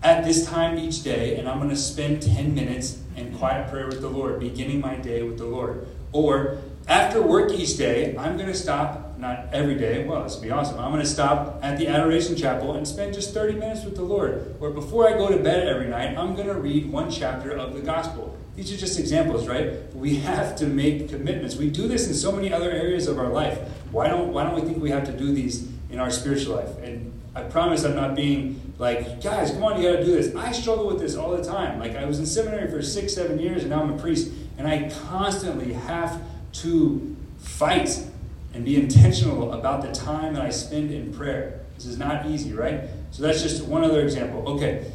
at 0.02 0.22
this 0.26 0.44
time 0.44 0.78
each 0.78 1.02
day 1.02 1.38
and 1.38 1.48
I'm 1.48 1.56
going 1.56 1.70
to 1.70 1.76
spend 1.76 2.20
10 2.20 2.54
minutes 2.54 2.98
in 3.16 3.34
quiet 3.38 3.70
prayer 3.70 3.86
with 3.86 4.02
the 4.02 4.10
Lord, 4.10 4.38
beginning 4.38 4.82
my 4.82 4.96
day 4.96 5.22
with 5.22 5.38
the 5.38 5.46
Lord. 5.46 5.86
Or 6.12 6.58
after 6.88 7.22
work 7.22 7.52
each 7.52 7.78
day, 7.78 8.14
I'm 8.18 8.36
going 8.36 8.48
to 8.50 8.54
stop, 8.54 9.09
not 9.20 9.48
every 9.52 9.74
day, 9.74 10.06
well, 10.06 10.22
this 10.22 10.36
would 10.36 10.42
be 10.42 10.50
awesome. 10.50 10.78
I'm 10.78 10.90
going 10.90 11.02
to 11.02 11.08
stop 11.08 11.60
at 11.62 11.78
the 11.78 11.88
Adoration 11.88 12.36
Chapel 12.36 12.74
and 12.74 12.88
spend 12.88 13.14
just 13.14 13.34
30 13.34 13.54
minutes 13.54 13.84
with 13.84 13.94
the 13.94 14.02
Lord. 14.02 14.56
Or 14.60 14.70
before 14.70 15.08
I 15.08 15.12
go 15.12 15.28
to 15.28 15.36
bed 15.36 15.68
every 15.68 15.88
night, 15.88 16.16
I'm 16.16 16.34
going 16.34 16.48
to 16.48 16.54
read 16.54 16.90
one 16.90 17.10
chapter 17.10 17.50
of 17.50 17.74
the 17.74 17.80
Gospel. 17.80 18.36
These 18.56 18.72
are 18.72 18.76
just 18.76 18.98
examples, 18.98 19.46
right? 19.46 19.94
We 19.94 20.16
have 20.16 20.56
to 20.56 20.66
make 20.66 21.08
commitments. 21.10 21.56
We 21.56 21.70
do 21.70 21.86
this 21.86 22.08
in 22.08 22.14
so 22.14 22.32
many 22.32 22.52
other 22.52 22.70
areas 22.70 23.08
of 23.08 23.18
our 23.18 23.28
life. 23.28 23.58
Why 23.90 24.08
don't, 24.08 24.32
why 24.32 24.44
don't 24.44 24.54
we 24.54 24.62
think 24.62 24.82
we 24.82 24.90
have 24.90 25.04
to 25.04 25.12
do 25.12 25.32
these 25.32 25.68
in 25.90 26.00
our 26.00 26.10
spiritual 26.10 26.56
life? 26.56 26.78
And 26.78 27.12
I 27.34 27.42
promise 27.42 27.84
I'm 27.84 27.94
not 27.94 28.14
being 28.14 28.74
like, 28.78 29.22
guys, 29.22 29.50
come 29.50 29.62
on, 29.62 29.80
you 29.80 29.90
got 29.90 29.98
to 29.98 30.04
do 30.04 30.12
this. 30.12 30.34
I 30.34 30.52
struggle 30.52 30.86
with 30.86 30.98
this 30.98 31.14
all 31.14 31.36
the 31.36 31.44
time. 31.44 31.78
Like, 31.78 31.94
I 31.94 32.06
was 32.06 32.18
in 32.18 32.26
seminary 32.26 32.70
for 32.70 32.82
six, 32.82 33.14
seven 33.14 33.38
years, 33.38 33.62
and 33.62 33.70
now 33.70 33.82
I'm 33.82 33.92
a 33.92 33.98
priest, 33.98 34.32
and 34.56 34.66
I 34.66 34.90
constantly 35.08 35.74
have 35.74 36.22
to 36.52 37.16
fight 37.38 38.06
and 38.54 38.64
be 38.64 38.76
intentional 38.76 39.52
about 39.52 39.82
the 39.82 39.92
time 39.92 40.34
that 40.34 40.42
I 40.42 40.50
spend 40.50 40.90
in 40.90 41.12
prayer. 41.12 41.60
This 41.76 41.86
is 41.86 41.98
not 41.98 42.26
easy, 42.26 42.52
right? 42.52 42.84
So 43.10 43.22
that's 43.22 43.42
just 43.42 43.64
one 43.64 43.84
other 43.84 44.00
example. 44.00 44.48
Okay. 44.54 44.90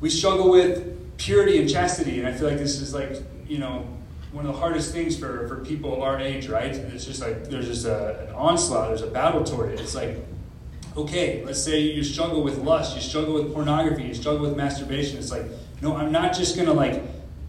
We 0.00 0.10
struggle 0.10 0.50
with 0.50 1.16
purity 1.18 1.58
and 1.58 1.68
chastity, 1.68 2.18
and 2.18 2.28
I 2.28 2.32
feel 2.32 2.48
like 2.48 2.58
this 2.58 2.80
is 2.80 2.94
like, 2.94 3.16
you 3.48 3.58
know, 3.58 3.86
one 4.32 4.46
of 4.46 4.52
the 4.52 4.58
hardest 4.58 4.92
things 4.92 5.18
for, 5.18 5.48
for 5.48 5.64
people 5.64 5.94
of 5.94 6.00
our 6.00 6.20
age, 6.20 6.48
right? 6.48 6.74
It's 6.74 7.06
just 7.06 7.20
like 7.20 7.44
there's 7.48 7.66
just 7.66 7.86
a, 7.86 8.28
an 8.28 8.34
onslaught, 8.34 8.88
there's 8.88 9.02
a 9.02 9.06
battle 9.06 9.42
toward 9.42 9.70
it. 9.70 9.80
It's 9.80 9.94
like 9.94 10.18
okay, 10.98 11.44
let's 11.44 11.62
say 11.62 11.80
you 11.80 12.02
struggle 12.02 12.42
with 12.42 12.58
lust, 12.58 12.96
you 12.96 13.02
struggle 13.02 13.34
with 13.34 13.52
pornography, 13.54 14.02
you 14.02 14.14
struggle 14.14 14.42
with 14.42 14.56
masturbation. 14.56 15.18
It's 15.18 15.30
like, 15.30 15.44
no, 15.80 15.96
I'm 15.96 16.10
not 16.12 16.34
just 16.34 16.56
gonna 16.56 16.72
like, 16.72 17.02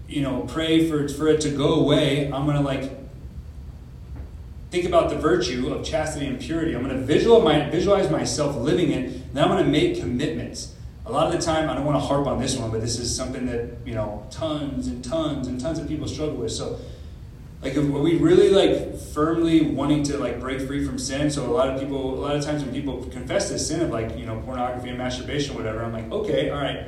you 0.07 0.21
know, 0.21 0.41
pray 0.41 0.89
for, 0.89 1.07
for 1.09 1.27
it 1.27 1.41
to 1.41 1.49
go 1.49 1.75
away. 1.75 2.31
I'm 2.31 2.45
gonna 2.45 2.61
like 2.61 2.98
think 4.71 4.85
about 4.85 5.09
the 5.09 5.17
virtue 5.17 5.73
of 5.73 5.85
chastity 5.85 6.27
and 6.27 6.39
purity. 6.39 6.75
I'm 6.75 7.05
visual 7.05 7.41
my, 7.41 7.69
visualize 7.69 8.09
myself 8.09 8.55
living 8.55 8.91
it, 8.91 9.33
then 9.33 9.43
I'm 9.43 9.49
gonna 9.49 9.63
make 9.63 9.99
commitments. 9.99 10.75
A 11.05 11.11
lot 11.11 11.27
of 11.27 11.33
the 11.33 11.43
time, 11.43 11.69
I 11.69 11.73
don't 11.73 11.85
want 11.85 11.99
to 11.99 12.05
harp 12.05 12.27
on 12.27 12.39
this 12.39 12.55
one, 12.55 12.69
but 12.69 12.81
this 12.81 12.99
is 12.99 13.15
something 13.15 13.47
that, 13.47 13.77
you 13.83 13.95
know, 13.95 14.27
tons 14.29 14.87
and 14.87 15.03
tons 15.03 15.47
and 15.47 15.59
tons 15.59 15.79
of 15.79 15.87
people 15.87 16.07
struggle 16.07 16.35
with. 16.35 16.51
So 16.51 16.79
like, 17.61 17.75
are 17.75 17.81
we 17.81 18.17
really 18.17 18.49
like 18.49 18.97
firmly 18.97 19.61
wanting 19.61 20.03
to 20.03 20.17
like 20.17 20.39
break 20.39 20.61
free 20.61 20.85
from 20.85 20.97
sin? 20.97 21.29
So 21.29 21.45
a 21.45 21.51
lot 21.51 21.67
of 21.67 21.79
people, 21.79 22.13
a 22.13 22.21
lot 22.21 22.35
of 22.35 22.43
times 22.43 22.63
when 22.63 22.73
people 22.73 23.03
confess 23.05 23.49
this 23.49 23.67
sin 23.67 23.81
of 23.81 23.89
like 23.89 24.17
you 24.17 24.25
know 24.25 24.39
pornography 24.45 24.89
and 24.89 24.97
masturbation, 24.97 25.55
whatever, 25.55 25.83
I'm 25.83 25.91
like, 25.91 26.09
okay, 26.09 26.51
all 26.51 26.61
right. 26.61 26.85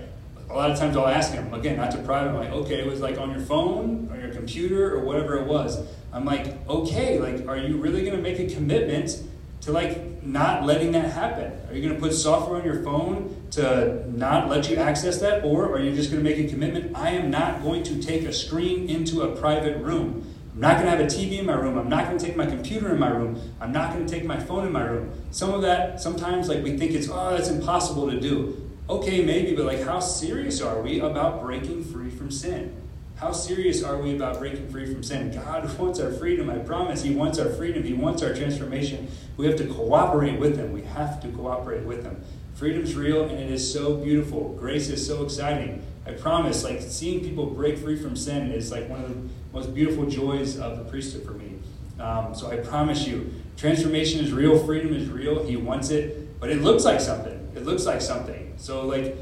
A 0.52 0.56
lot 0.56 0.70
of 0.70 0.78
times 0.78 0.98
I'll 0.98 1.08
ask 1.08 1.32
them 1.32 1.54
again, 1.54 1.78
not 1.78 1.92
to 1.92 1.98
pry. 2.00 2.26
I'm 2.26 2.36
like, 2.36 2.52
okay, 2.52 2.80
it 2.82 2.86
was 2.86 3.00
like 3.00 3.18
on 3.18 3.32
your 3.32 3.40
phone 3.40 4.10
or 4.12 4.20
your 4.20 4.34
computer 4.34 4.94
or 4.94 5.00
whatever 5.06 5.38
it 5.38 5.48
was. 5.48 5.88
I'm 6.12 6.26
like, 6.26 6.68
okay, 6.68 7.20
like, 7.20 7.48
are 7.48 7.58
you 7.58 7.78
really 7.78 8.02
going 8.04 8.18
to 8.18 8.22
make 8.22 8.38
a 8.38 8.54
commitment 8.54 9.24
to 9.62 9.72
like 9.72 10.22
not 10.24 10.66
letting 10.66 10.92
that 10.92 11.12
happen? 11.12 11.54
Are 11.70 11.74
you 11.74 11.82
going 11.82 11.96
to 11.96 12.02
put 12.02 12.14
software 12.14 12.60
on 12.60 12.66
your 12.66 12.84
phone 12.84 13.48
to 13.52 14.04
not 14.12 14.50
let 14.50 14.70
you 14.70 14.76
access 14.76 15.22
that, 15.22 15.46
or 15.46 15.72
are 15.72 15.80
you 15.80 15.96
just 15.96 16.12
going 16.12 16.22
to 16.22 16.30
make 16.30 16.38
a 16.38 16.50
commitment? 16.50 16.98
I 16.98 17.12
am 17.12 17.32
not 17.32 17.62
going 17.64 17.84
to 17.84 18.02
take 18.02 18.24
a 18.24 18.34
screen 18.34 18.90
into 18.90 19.22
a 19.22 19.34
private 19.36 19.78
room. 19.78 20.28
I'm 20.54 20.60
not 20.60 20.74
going 20.74 20.86
to 20.86 20.92
have 20.92 21.00
a 21.00 21.06
TV 21.06 21.40
in 21.40 21.46
my 21.46 21.54
room. 21.54 21.78
I'm 21.78 21.88
not 21.88 22.08
going 22.08 22.18
to 22.18 22.26
take 22.26 22.36
my 22.36 22.46
computer 22.46 22.92
in 22.92 23.00
my 23.00 23.10
room. 23.10 23.42
I'm 23.62 23.72
not 23.72 23.94
going 23.94 24.06
to 24.06 24.14
take 24.14 24.26
my 24.26 24.38
phone 24.38 24.68
in 24.68 24.74
my 24.74 24.84
room. 24.84 25.14
Some 25.32 25.54
of 25.54 25.62
that, 25.62 26.02
sometimes, 26.02 26.50
like 26.50 26.62
we 26.62 26.78
think 26.78 26.92
it's, 26.92 27.08
oh, 27.10 27.32
that's 27.32 27.48
impossible 27.48 28.12
to 28.12 28.20
do. 28.20 28.71
Okay, 28.92 29.24
maybe, 29.24 29.56
but 29.56 29.66
like, 29.66 29.82
how 29.84 30.02
serious 30.02 30.60
are 30.60 30.82
we 30.82 31.00
about 31.00 31.42
breaking 31.42 31.86
free 31.86 32.10
from 32.10 32.30
sin? 32.30 32.76
How 33.16 33.32
serious 33.32 33.84
are 33.84 33.98
we 33.98 34.14
about 34.14 34.38
breaking 34.38 34.70
free 34.70 34.86
from 34.86 35.02
sin? 35.02 35.32
God 35.32 35.78
wants 35.80 36.02
our 36.02 36.12
freedom. 36.12 36.50
I 36.50 36.58
promise 36.58 37.02
He 37.02 37.16
wants 37.16 37.40
our 37.40 37.48
freedom. 37.48 37.84
He 37.84 37.94
wants 37.94 38.22
our 38.22 38.34
transformation. 38.36 39.08
We 39.38 39.48
have 39.48 39.56
to 39.60 39.68
cooperate 39.68 40.42
with 40.42 40.58
Him. 40.58 40.74
We 40.74 40.82
have 40.82 41.22
to 41.22 41.30
cooperate 41.30 41.86
with 41.86 42.04
Him. 42.04 42.22
Freedom's 42.54 42.94
real 42.94 43.24
and 43.24 43.40
it 43.40 43.50
is 43.50 43.74
so 43.74 43.96
beautiful. 43.96 44.58
Grace 44.60 44.90
is 44.90 45.08
so 45.08 45.24
exciting. 45.24 45.86
I 46.06 46.12
promise, 46.12 46.66
like 46.66 46.82
seeing 46.82 47.22
people 47.22 47.46
break 47.46 47.78
free 47.78 47.96
from 47.96 48.18
sin 48.18 48.52
is 48.52 48.72
like 48.72 48.90
one 48.90 49.06
of 49.06 49.10
the 49.10 49.30
most 49.54 49.74
beautiful 49.74 50.06
joys 50.06 50.60
of 50.60 50.78
the 50.78 50.84
priesthood 50.84 51.26
for 51.26 51.32
me. 51.32 51.54
Um, 51.98 52.36
so 52.36 52.52
I 52.52 52.58
promise 52.58 53.08
you, 53.08 53.34
transformation 53.56 54.20
is 54.20 54.34
real, 54.34 54.60
freedom 54.66 54.94
is 54.94 55.08
real. 55.08 55.46
He 55.46 55.56
wants 55.56 55.92
it, 55.92 56.38
but 56.42 56.50
it 56.50 56.62
looks 56.62 56.84
like 56.84 57.00
something. 57.00 57.54
It 57.56 57.64
looks 57.64 57.86
like 57.86 58.02
something. 58.02 58.51
So 58.62 58.86
like, 58.86 59.18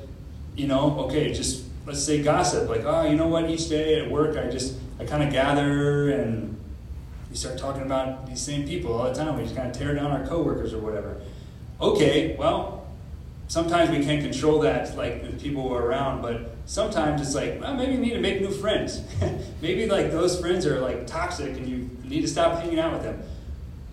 you 0.57 0.67
know, 0.67 0.99
okay, 1.05 1.31
just 1.33 1.63
let's 1.87 2.03
say 2.03 2.21
gossip. 2.21 2.67
Like, 2.67 2.83
oh, 2.83 3.09
you 3.09 3.15
know 3.15 3.29
what? 3.29 3.49
Each 3.49 3.69
day 3.69 4.01
at 4.01 4.11
work, 4.11 4.35
I 4.37 4.49
just 4.49 4.75
I 4.99 5.05
kind 5.05 5.23
of 5.23 5.31
gather 5.31 6.09
and 6.09 6.59
we 7.29 7.37
start 7.37 7.57
talking 7.57 7.83
about 7.83 8.27
these 8.27 8.41
same 8.41 8.67
people 8.67 8.93
all 8.93 9.05
the 9.05 9.13
time. 9.13 9.37
We 9.37 9.43
just 9.43 9.55
kind 9.55 9.69
of 9.69 9.77
tear 9.77 9.95
down 9.95 10.11
our 10.11 10.27
coworkers 10.27 10.73
or 10.73 10.79
whatever. 10.79 11.21
Okay, 11.79 12.35
well, 12.35 12.85
sometimes 13.47 13.89
we 13.89 14.03
can't 14.03 14.21
control 14.21 14.59
that, 14.59 14.97
like 14.97 15.23
the 15.23 15.31
people 15.37 15.69
who 15.69 15.73
are 15.73 15.85
around, 15.85 16.21
but 16.21 16.51
sometimes 16.65 17.21
it's 17.21 17.33
like, 17.33 17.61
well, 17.61 17.73
maybe 17.75 17.93
you 17.93 17.99
need 17.99 18.13
to 18.15 18.19
make 18.19 18.41
new 18.41 18.51
friends. 18.51 19.01
maybe 19.61 19.85
like 19.85 20.11
those 20.11 20.37
friends 20.37 20.65
are 20.65 20.81
like 20.81 21.07
toxic 21.07 21.55
and 21.55 21.65
you 21.65 21.89
need 22.03 22.21
to 22.21 22.27
stop 22.27 22.59
hanging 22.59 22.77
out 22.77 22.91
with 22.91 23.03
them. 23.03 23.23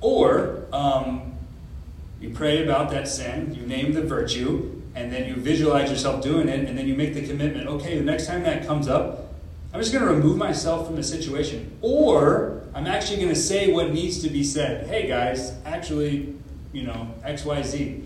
Or 0.01 0.67
um, 0.73 1.35
you 2.21 2.31
pray 2.31 2.65
about 2.65 2.91
that 2.91 3.07
sin, 3.07 3.55
you 3.55 3.65
name 3.65 3.93
the 3.93 4.03
virtue, 4.03 4.76
and 4.97 5.13
then 5.13 5.29
you 5.29 5.37
visualize 5.37 5.91
yourself 5.91 6.25
doing 6.25 6.49
it, 6.49 6.69
and 6.69 6.77
then 6.77 6.89
you 6.89 6.97
make 6.97 7.15
the 7.15 7.25
commitment 7.25 7.69
okay, 7.69 7.97
the 7.97 8.05
next 8.05 8.27
time 8.27 8.43
that 8.43 8.67
comes 8.67 8.89
up, 8.89 9.33
I'm 9.73 9.81
just 9.81 9.93
going 9.93 10.05
to 10.05 10.11
remove 10.11 10.37
myself 10.37 10.87
from 10.87 10.97
the 10.97 11.05
situation. 11.05 11.79
Or 11.83 12.63
I'm 12.75 12.89
actually 12.89 13.19
going 13.19 13.29
to 13.29 13.41
say 13.41 13.73
what 13.73 13.93
needs 13.93 14.23
to 14.23 14.31
be 14.31 14.43
said. 14.43 14.89
Hey 14.89 15.07
guys, 15.07 15.53
actually, 15.65 16.35
you 16.73 16.83
know, 16.83 17.15
XYZ 17.25 18.03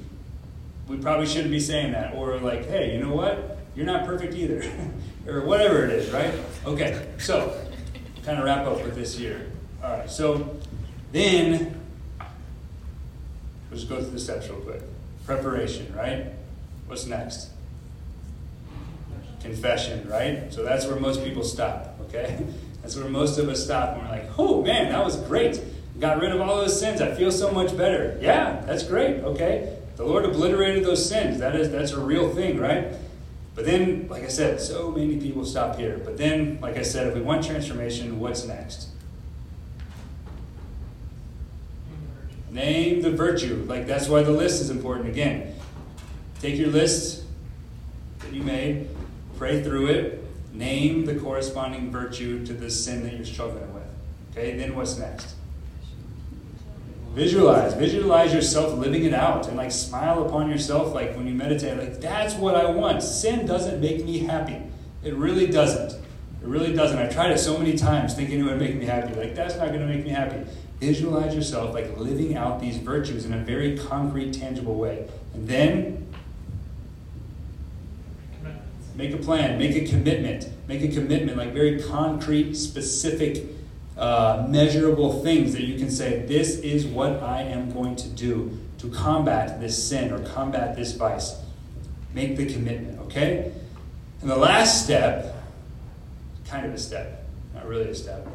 we 0.91 0.97
probably 0.97 1.27
shouldn't 1.27 1.53
be 1.53 1.61
saying 1.61 1.93
that. 1.93 2.15
Or 2.15 2.37
like, 2.39 2.67
hey, 2.67 2.93
you 2.93 3.01
know 3.01 3.15
what? 3.15 3.59
You're 3.77 3.87
not 3.87 4.05
perfect 4.05 4.35
either. 4.35 4.65
or 5.27 5.43
whatever 5.43 5.85
it 5.85 5.91
is, 5.91 6.11
right? 6.11 6.35
Okay, 6.67 7.07
so 7.19 7.57
kind 8.25 8.39
of 8.39 8.45
wrap 8.45 8.67
up 8.67 8.83
with 8.83 8.97
this 8.97 9.17
here. 9.17 9.51
All 9.83 9.93
right, 9.93 10.11
so 10.11 10.59
then 11.13 11.81
let's 13.71 13.85
go 13.85 14.01
through 14.01 14.11
the 14.11 14.19
steps 14.19 14.49
real 14.49 14.59
quick. 14.61 14.83
Preparation, 15.25 15.95
right? 15.97 16.27
What's 16.91 17.07
next? 17.07 17.51
Confession, 19.41 20.09
right? 20.09 20.53
So 20.53 20.65
that's 20.65 20.87
where 20.87 20.99
most 20.99 21.23
people 21.23 21.45
stop, 21.45 21.95
okay? 22.09 22.45
That's 22.83 22.97
where 22.97 23.09
most 23.09 23.39
of 23.39 23.49
us 23.49 23.63
stop 23.63 23.93
and 23.93 24.03
we're 24.03 24.09
like, 24.09 24.31
oh 24.39 24.63
man, 24.63 24.91
that 24.91 25.05
was 25.05 25.15
great. 25.15 25.61
Got 26.01 26.19
rid 26.19 26.33
of 26.33 26.41
all 26.41 26.57
those 26.57 26.81
sins. 26.81 27.03
I 27.03 27.15
feel 27.15 27.31
so 27.31 27.53
much 27.53 27.77
better. 27.77 28.19
Yeah, 28.23 28.63
that's 28.67 28.83
great, 28.83 29.21
okay? 29.21 29.77
The 29.97 30.05
Lord 30.05 30.25
obliterated 30.25 30.83
those 30.83 31.07
sins. 31.07 31.39
That 31.41 31.55
is 31.55 31.71
that's 31.71 31.93
a 31.93 32.01
real 32.01 32.31
thing, 32.31 32.59
right? 32.59 32.89
But 33.55 33.67
then, 33.67 34.09
like 34.09 34.25
I 34.25 34.29
said, 34.29 34.63
so 34.63 34.91
many 34.91 35.19
people 35.19 35.45
stop 35.45 35.77
here. 35.77 36.01
But 36.03 36.17
then, 36.17 36.59
like 36.63 36.79
I 36.79 36.83
said, 36.83 37.07
if 37.07 37.15
we 37.15 37.21
want 37.21 37.45
transformation, 37.45 38.19
what's 38.19 38.47
next? 38.47 38.89
Name 42.51 43.03
the 43.03 43.11
virtue. 43.11 43.63
Like 43.69 43.87
that's 43.87 44.09
why 44.09 44.23
the 44.23 44.33
list 44.33 44.63
is 44.63 44.71
important. 44.71 45.07
Again, 45.07 45.55
take 46.41 46.57
your 46.57 46.69
list 46.69 47.25
that 48.21 48.33
you 48.33 48.43
made, 48.43 48.89
pray 49.37 49.63
through 49.63 49.89
it, 49.89 50.25
name 50.53 51.05
the 51.05 51.15
corresponding 51.15 51.91
virtue 51.91 52.45
to 52.47 52.53
the 52.53 52.71
sin 52.71 53.03
that 53.05 53.15
you're 53.15 53.25
struggling 53.25 53.73
with. 53.75 53.85
Okay, 54.33 54.57
then 54.57 54.75
what's 54.75 54.99
next? 54.99 55.35
Visualize. 57.13 57.75
Visualize 57.75 58.33
yourself 58.33 58.79
living 58.79 59.05
it 59.05 59.13
out 59.13 59.49
and 59.49 59.57
like 59.57 59.73
smile 59.73 60.25
upon 60.25 60.49
yourself 60.49 60.95
like 60.95 61.17
when 61.17 61.27
you 61.27 61.35
meditate. 61.35 61.77
Like, 61.77 62.01
that's 62.01 62.35
what 62.35 62.55
I 62.55 62.71
want. 62.71 63.03
Sin 63.03 63.47
doesn't 63.47 63.81
make 63.81 64.05
me 64.05 64.19
happy. 64.21 64.63
It 65.03 65.15
really 65.15 65.49
doesn't. 65.49 65.93
It 65.93 66.47
really 66.47 66.73
doesn't. 66.73 66.99
I 66.99 67.09
tried 67.09 67.33
it 67.33 67.39
so 67.39 67.59
many 67.59 67.77
times 67.77 68.15
thinking 68.15 68.41
it 68.41 68.45
would 68.45 68.61
make 68.61 68.77
me 68.77 68.85
happy. 68.85 69.15
Like, 69.15 69.35
that's 69.35 69.57
not 69.57 69.69
going 69.69 69.81
to 69.81 69.87
make 69.87 70.05
me 70.05 70.11
happy. 70.11 70.49
Visualize 70.79 71.35
yourself 71.35 71.75
like 71.75 71.99
living 71.99 72.37
out 72.37 72.61
these 72.61 72.79
virtues 72.79 73.27
in 73.27 73.35
a 73.35 73.39
very 73.39 73.77
concrete, 73.77 74.33
tangible 74.33 74.77
way. 74.77 75.09
And 75.35 75.49
then 75.49 76.07
make 78.95 79.13
a 79.13 79.17
plan, 79.17 79.59
make 79.59 79.77
a 79.77 79.87
commitment. 79.87 80.49
Make 80.69 80.83
a 80.83 80.89
commitment, 80.89 81.37
like 81.39 81.53
very 81.53 81.83
concrete, 81.83 82.55
specific 82.55 83.45
uh, 83.97 84.47
measurable 84.49 85.23
things 85.23 85.53
that 85.53 85.63
you 85.63 85.79
can 85.79 85.91
say, 85.91 86.25
this 86.27 86.59
is 86.61 86.87
what 86.87 87.23
I 87.23 87.43
am 87.43 87.71
going 87.71 87.97
to 87.97 88.09
do 88.09 88.59
to 88.79 88.89
combat 88.89 89.61
this 89.61 89.89
sin 89.89 90.13
or 90.13 90.21
combat 90.21 90.75
this 90.75 90.93
vice. 90.93 91.39
Make 92.15 92.37
the 92.37 92.51
commitment, 92.51 92.99
okay? 93.01 93.53
And 94.23 94.31
the 94.31 94.37
last 94.37 94.85
step, 94.85 95.37
kind 96.47 96.67
of 96.67 96.73
a 96.73 96.79
step, 96.79 97.27
not 97.55 97.67
really 97.67 97.91
a 97.91 97.95
step. 97.95 98.27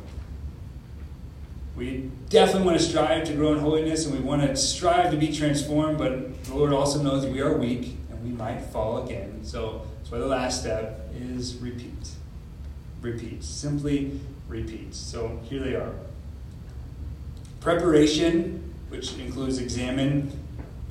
We 1.75 2.09
definitely 2.29 2.67
want 2.67 2.79
to 2.79 2.83
strive 2.83 3.25
to 3.25 3.33
grow 3.33 3.53
in 3.53 3.59
holiness 3.59 4.05
and 4.05 4.15
we 4.15 4.21
want 4.21 4.43
to 4.43 4.55
strive 4.55 5.11
to 5.11 5.17
be 5.17 5.33
transformed, 5.33 5.97
but 5.97 6.43
the 6.45 6.55
Lord 6.55 6.71
also 6.71 7.01
knows 7.01 7.25
we 7.25 7.41
are 7.41 7.57
weak 7.57 7.97
and 8.09 8.23
we 8.23 8.29
might 8.29 8.61
fall 8.61 9.03
again. 9.03 9.39
So 9.43 9.85
why 10.16 10.22
the 10.22 10.28
last 10.28 10.61
step 10.61 11.09
is 11.13 11.57
repeat. 11.57 12.09
Repeat. 13.01 13.43
Simply 13.43 14.18
repeat. 14.47 14.93
So 14.95 15.39
here 15.43 15.61
they 15.61 15.76
are. 15.76 15.91
Preparation, 17.59 18.74
which 18.88 19.18
includes 19.18 19.57
examine, 19.57 20.32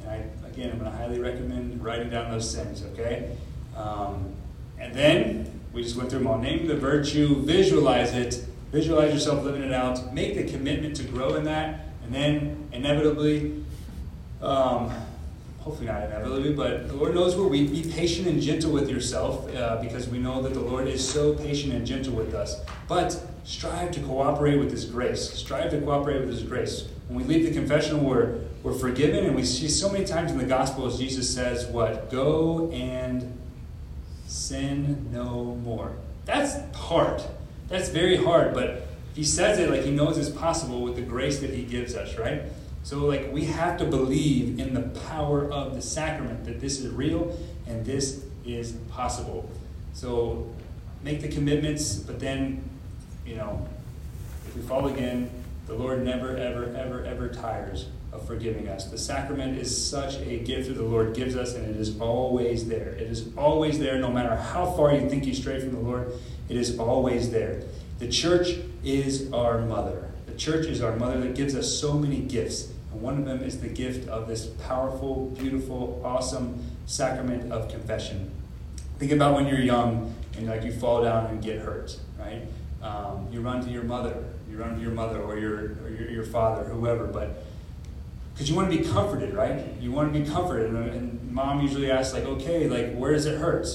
and 0.02 0.10
I, 0.10 0.46
again, 0.46 0.72
I'm 0.72 0.78
going 0.78 0.90
to 0.90 0.96
highly 0.96 1.20
recommend 1.20 1.82
writing 1.82 2.10
down 2.10 2.30
those 2.30 2.54
things, 2.54 2.84
okay? 2.92 3.34
Um, 3.76 4.34
and 4.78 4.94
then 4.94 5.60
we 5.72 5.82
just 5.82 5.96
went 5.96 6.10
through 6.10 6.18
them 6.18 6.28
all. 6.28 6.38
Name 6.38 6.66
the 6.66 6.76
virtue, 6.76 7.42
visualize 7.42 8.12
it, 8.12 8.44
visualize 8.72 9.14
yourself 9.14 9.42
living 9.42 9.62
it 9.62 9.72
out, 9.72 10.12
make 10.12 10.36
the 10.36 10.44
commitment 10.44 10.96
to 10.96 11.04
grow 11.04 11.34
in 11.36 11.44
that, 11.44 11.86
and 12.04 12.14
then 12.14 12.68
inevitably, 12.72 13.64
um, 14.42 14.92
hopefully 15.64 15.86
not 15.86 16.02
inevitably, 16.02 16.52
but 16.52 16.88
the 16.88 16.94
Lord 16.94 17.14
knows 17.14 17.34
where 17.34 17.44
we're 17.44 17.52
weak. 17.52 17.72
Be 17.72 17.90
patient 17.90 18.28
and 18.28 18.40
gentle 18.40 18.70
with 18.70 18.90
yourself 18.90 19.48
uh, 19.56 19.80
because 19.80 20.06
we 20.06 20.18
know 20.18 20.42
that 20.42 20.52
the 20.52 20.60
Lord 20.60 20.86
is 20.86 21.06
so 21.06 21.32
patient 21.32 21.72
and 21.72 21.86
gentle 21.86 22.12
with 22.12 22.34
us. 22.34 22.60
But 22.86 23.18
strive 23.44 23.90
to 23.92 24.00
cooperate 24.00 24.58
with 24.58 24.70
His 24.70 24.84
grace. 24.84 25.30
Strive 25.30 25.70
to 25.70 25.80
cooperate 25.80 26.20
with 26.20 26.28
His 26.28 26.42
grace. 26.42 26.86
When 27.08 27.26
we 27.26 27.34
leave 27.34 27.46
the 27.46 27.52
confessional, 27.52 28.04
we're, 28.04 28.40
we're 28.62 28.74
forgiven, 28.74 29.24
and 29.24 29.34
we 29.34 29.42
see 29.42 29.68
so 29.68 29.90
many 29.90 30.04
times 30.04 30.30
in 30.30 30.36
the 30.36 30.44
Gospels, 30.44 30.98
Jesus 30.98 31.34
says, 31.34 31.66
What? 31.66 32.10
Go 32.10 32.70
and 32.70 33.38
sin 34.26 35.10
no 35.12 35.54
more. 35.64 35.92
That's 36.26 36.56
hard. 36.76 37.22
That's 37.68 37.88
very 37.88 38.22
hard, 38.22 38.52
but 38.52 38.86
He 39.14 39.24
says 39.24 39.58
it 39.58 39.70
like 39.70 39.82
He 39.82 39.92
knows 39.92 40.18
it's 40.18 40.28
possible 40.28 40.82
with 40.82 40.96
the 40.96 41.02
grace 41.02 41.38
that 41.40 41.50
He 41.50 41.62
gives 41.62 41.94
us, 41.94 42.18
right? 42.18 42.42
So, 42.84 43.06
like, 43.06 43.32
we 43.32 43.46
have 43.46 43.78
to 43.78 43.86
believe 43.86 44.60
in 44.60 44.74
the 44.74 44.82
power 45.08 45.50
of 45.50 45.74
the 45.74 45.80
sacrament 45.80 46.44
that 46.44 46.60
this 46.60 46.78
is 46.80 46.92
real 46.92 47.34
and 47.66 47.82
this 47.84 48.26
is 48.44 48.72
possible. 48.90 49.48
So, 49.94 50.54
make 51.02 51.22
the 51.22 51.28
commitments, 51.28 51.96
but 51.96 52.20
then, 52.20 52.62
you 53.24 53.36
know, 53.36 53.66
if 54.46 54.54
we 54.54 54.60
fall 54.60 54.88
again, 54.88 55.30
the 55.66 55.72
Lord 55.72 56.04
never, 56.04 56.36
ever, 56.36 56.76
ever, 56.76 57.02
ever 57.06 57.28
tires 57.30 57.86
of 58.12 58.26
forgiving 58.26 58.68
us. 58.68 58.84
The 58.90 58.98
sacrament 58.98 59.56
is 59.56 59.74
such 59.74 60.16
a 60.18 60.40
gift 60.40 60.68
that 60.68 60.74
the 60.74 60.82
Lord 60.82 61.14
gives 61.14 61.36
us, 61.36 61.54
and 61.54 61.64
it 61.64 61.80
is 61.80 61.98
always 62.02 62.68
there. 62.68 62.90
It 62.90 63.10
is 63.10 63.30
always 63.34 63.78
there, 63.78 63.98
no 63.98 64.10
matter 64.10 64.36
how 64.36 64.70
far 64.72 64.94
you 64.94 65.08
think 65.08 65.24
you 65.24 65.34
stray 65.34 65.58
from 65.58 65.72
the 65.72 65.80
Lord, 65.80 66.12
it 66.50 66.56
is 66.58 66.78
always 66.78 67.30
there. 67.30 67.62
The 67.98 68.08
church 68.08 68.58
is 68.84 69.32
our 69.32 69.62
mother. 69.62 70.10
The 70.26 70.34
church 70.34 70.66
is 70.66 70.82
our 70.82 70.94
mother 70.96 71.18
that 71.22 71.34
gives 71.34 71.54
us 71.54 71.72
so 71.72 71.94
many 71.94 72.18
gifts. 72.20 72.73
One 73.00 73.18
of 73.18 73.24
them 73.24 73.42
is 73.42 73.60
the 73.60 73.68
gift 73.68 74.08
of 74.08 74.28
this 74.28 74.46
powerful, 74.46 75.34
beautiful, 75.38 76.00
awesome 76.04 76.62
sacrament 76.86 77.52
of 77.52 77.68
confession. 77.68 78.30
Think 78.98 79.12
about 79.12 79.34
when 79.34 79.46
you're 79.46 79.60
young 79.60 80.14
and 80.36 80.46
like 80.46 80.64
you 80.64 80.72
fall 80.72 81.02
down 81.02 81.26
and 81.26 81.42
get 81.42 81.60
hurt, 81.60 81.98
right? 82.18 82.42
Um, 82.82 83.28
you 83.32 83.40
run 83.40 83.64
to 83.64 83.70
your 83.70 83.82
mother, 83.82 84.24
you 84.50 84.56
run 84.56 84.76
to 84.76 84.80
your 84.80 84.92
mother 84.92 85.20
or 85.20 85.38
your 85.38 85.76
or 85.82 85.90
your, 85.90 86.10
your 86.10 86.24
father, 86.24 86.64
whoever, 86.64 87.06
but 87.06 87.44
because 88.32 88.50
you 88.50 88.56
want 88.56 88.70
to 88.70 88.76
be 88.76 88.84
comforted, 88.84 89.34
right? 89.34 89.64
You 89.80 89.92
want 89.92 90.12
to 90.12 90.18
be 90.18 90.28
comforted, 90.28 90.70
and, 90.70 90.88
and, 90.90 91.32
mom 91.32 91.60
usually 91.60 91.90
asks 91.90 92.14
like, 92.14 92.24
okay, 92.24 92.68
like 92.68 92.94
where 92.94 93.12
does 93.12 93.26
it 93.26 93.38
hurt, 93.38 93.66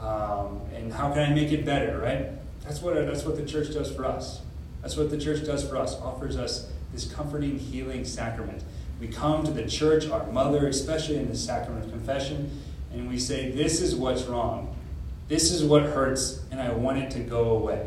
um, 0.00 0.60
and 0.74 0.92
how 0.92 1.10
can 1.12 1.22
I 1.22 1.34
make 1.34 1.50
it 1.52 1.64
better, 1.64 1.98
right? 1.98 2.28
That's 2.62 2.82
what 2.82 2.94
that's 2.94 3.24
what 3.24 3.36
the 3.36 3.46
church 3.46 3.72
does 3.72 3.94
for 3.94 4.04
us. 4.04 4.42
That's 4.82 4.96
what 4.96 5.10
the 5.10 5.18
church 5.18 5.44
does 5.44 5.66
for 5.66 5.76
us. 5.76 5.94
Offers 6.00 6.36
us 6.36 6.70
this 6.96 7.12
comforting, 7.12 7.58
healing 7.58 8.06
sacrament. 8.06 8.64
We 8.98 9.08
come 9.08 9.44
to 9.44 9.50
the 9.50 9.66
church, 9.66 10.08
our 10.08 10.26
mother, 10.32 10.66
especially 10.66 11.16
in 11.16 11.28
the 11.28 11.36
sacrament 11.36 11.84
of 11.84 11.90
confession, 11.90 12.62
and 12.90 13.06
we 13.08 13.18
say, 13.18 13.50
This 13.50 13.82
is 13.82 13.94
what's 13.94 14.22
wrong. 14.24 14.74
This 15.28 15.52
is 15.52 15.62
what 15.62 15.82
hurts, 15.82 16.42
and 16.50 16.58
I 16.58 16.72
want 16.72 16.98
it 16.98 17.10
to 17.10 17.18
go 17.18 17.50
away. 17.50 17.86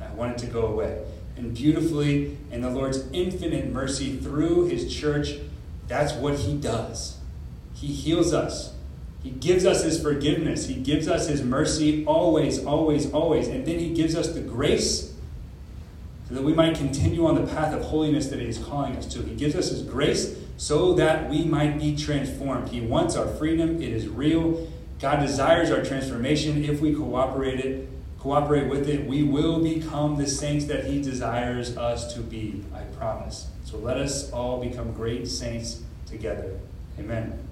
I 0.00 0.12
want 0.14 0.32
it 0.32 0.38
to 0.38 0.46
go 0.46 0.66
away. 0.66 1.04
And 1.36 1.54
beautifully, 1.54 2.38
in 2.52 2.60
the 2.60 2.70
Lord's 2.70 3.04
infinite 3.12 3.72
mercy 3.72 4.16
through 4.16 4.66
His 4.66 4.94
church, 4.94 5.38
that's 5.88 6.12
what 6.12 6.38
He 6.38 6.56
does. 6.56 7.18
He 7.74 7.88
heals 7.88 8.32
us. 8.32 8.74
He 9.24 9.30
gives 9.30 9.66
us 9.66 9.82
His 9.82 10.00
forgiveness. 10.00 10.68
He 10.68 10.76
gives 10.76 11.08
us 11.08 11.26
His 11.26 11.42
mercy 11.42 12.04
always, 12.06 12.64
always, 12.64 13.10
always. 13.12 13.48
And 13.48 13.66
then 13.66 13.80
He 13.80 13.92
gives 13.92 14.14
us 14.14 14.32
the 14.32 14.40
grace 14.40 15.15
so 16.28 16.34
that 16.34 16.42
we 16.42 16.52
might 16.52 16.76
continue 16.76 17.26
on 17.26 17.34
the 17.34 17.52
path 17.52 17.72
of 17.72 17.82
holiness 17.82 18.28
that 18.28 18.40
He 18.40 18.46
is 18.46 18.58
calling 18.58 18.96
us 18.96 19.06
to. 19.06 19.22
He 19.22 19.34
gives 19.34 19.54
us 19.54 19.70
His 19.70 19.82
grace 19.82 20.36
so 20.56 20.94
that 20.94 21.28
we 21.28 21.44
might 21.44 21.78
be 21.78 21.94
transformed. 21.96 22.68
He 22.68 22.80
wants 22.80 23.16
our 23.16 23.26
freedom, 23.26 23.82
it 23.82 23.92
is 23.92 24.08
real. 24.08 24.70
God 24.98 25.20
desires 25.20 25.70
our 25.70 25.84
transformation 25.84 26.64
if 26.64 26.80
we 26.80 26.94
cooperate 26.94 27.60
it, 27.60 27.88
cooperate 28.18 28.68
with 28.68 28.88
it, 28.88 29.06
we 29.06 29.22
will 29.22 29.62
become 29.62 30.16
the 30.16 30.26
saints 30.26 30.64
that 30.66 30.86
he 30.86 31.02
desires 31.02 31.76
us 31.76 32.14
to 32.14 32.20
be, 32.20 32.64
I 32.74 32.80
promise. 32.96 33.48
So 33.64 33.76
let 33.78 33.98
us 33.98 34.30
all 34.32 34.60
become 34.60 34.92
great 34.92 35.28
saints 35.28 35.82
together. 36.06 36.58
Amen. 36.98 37.45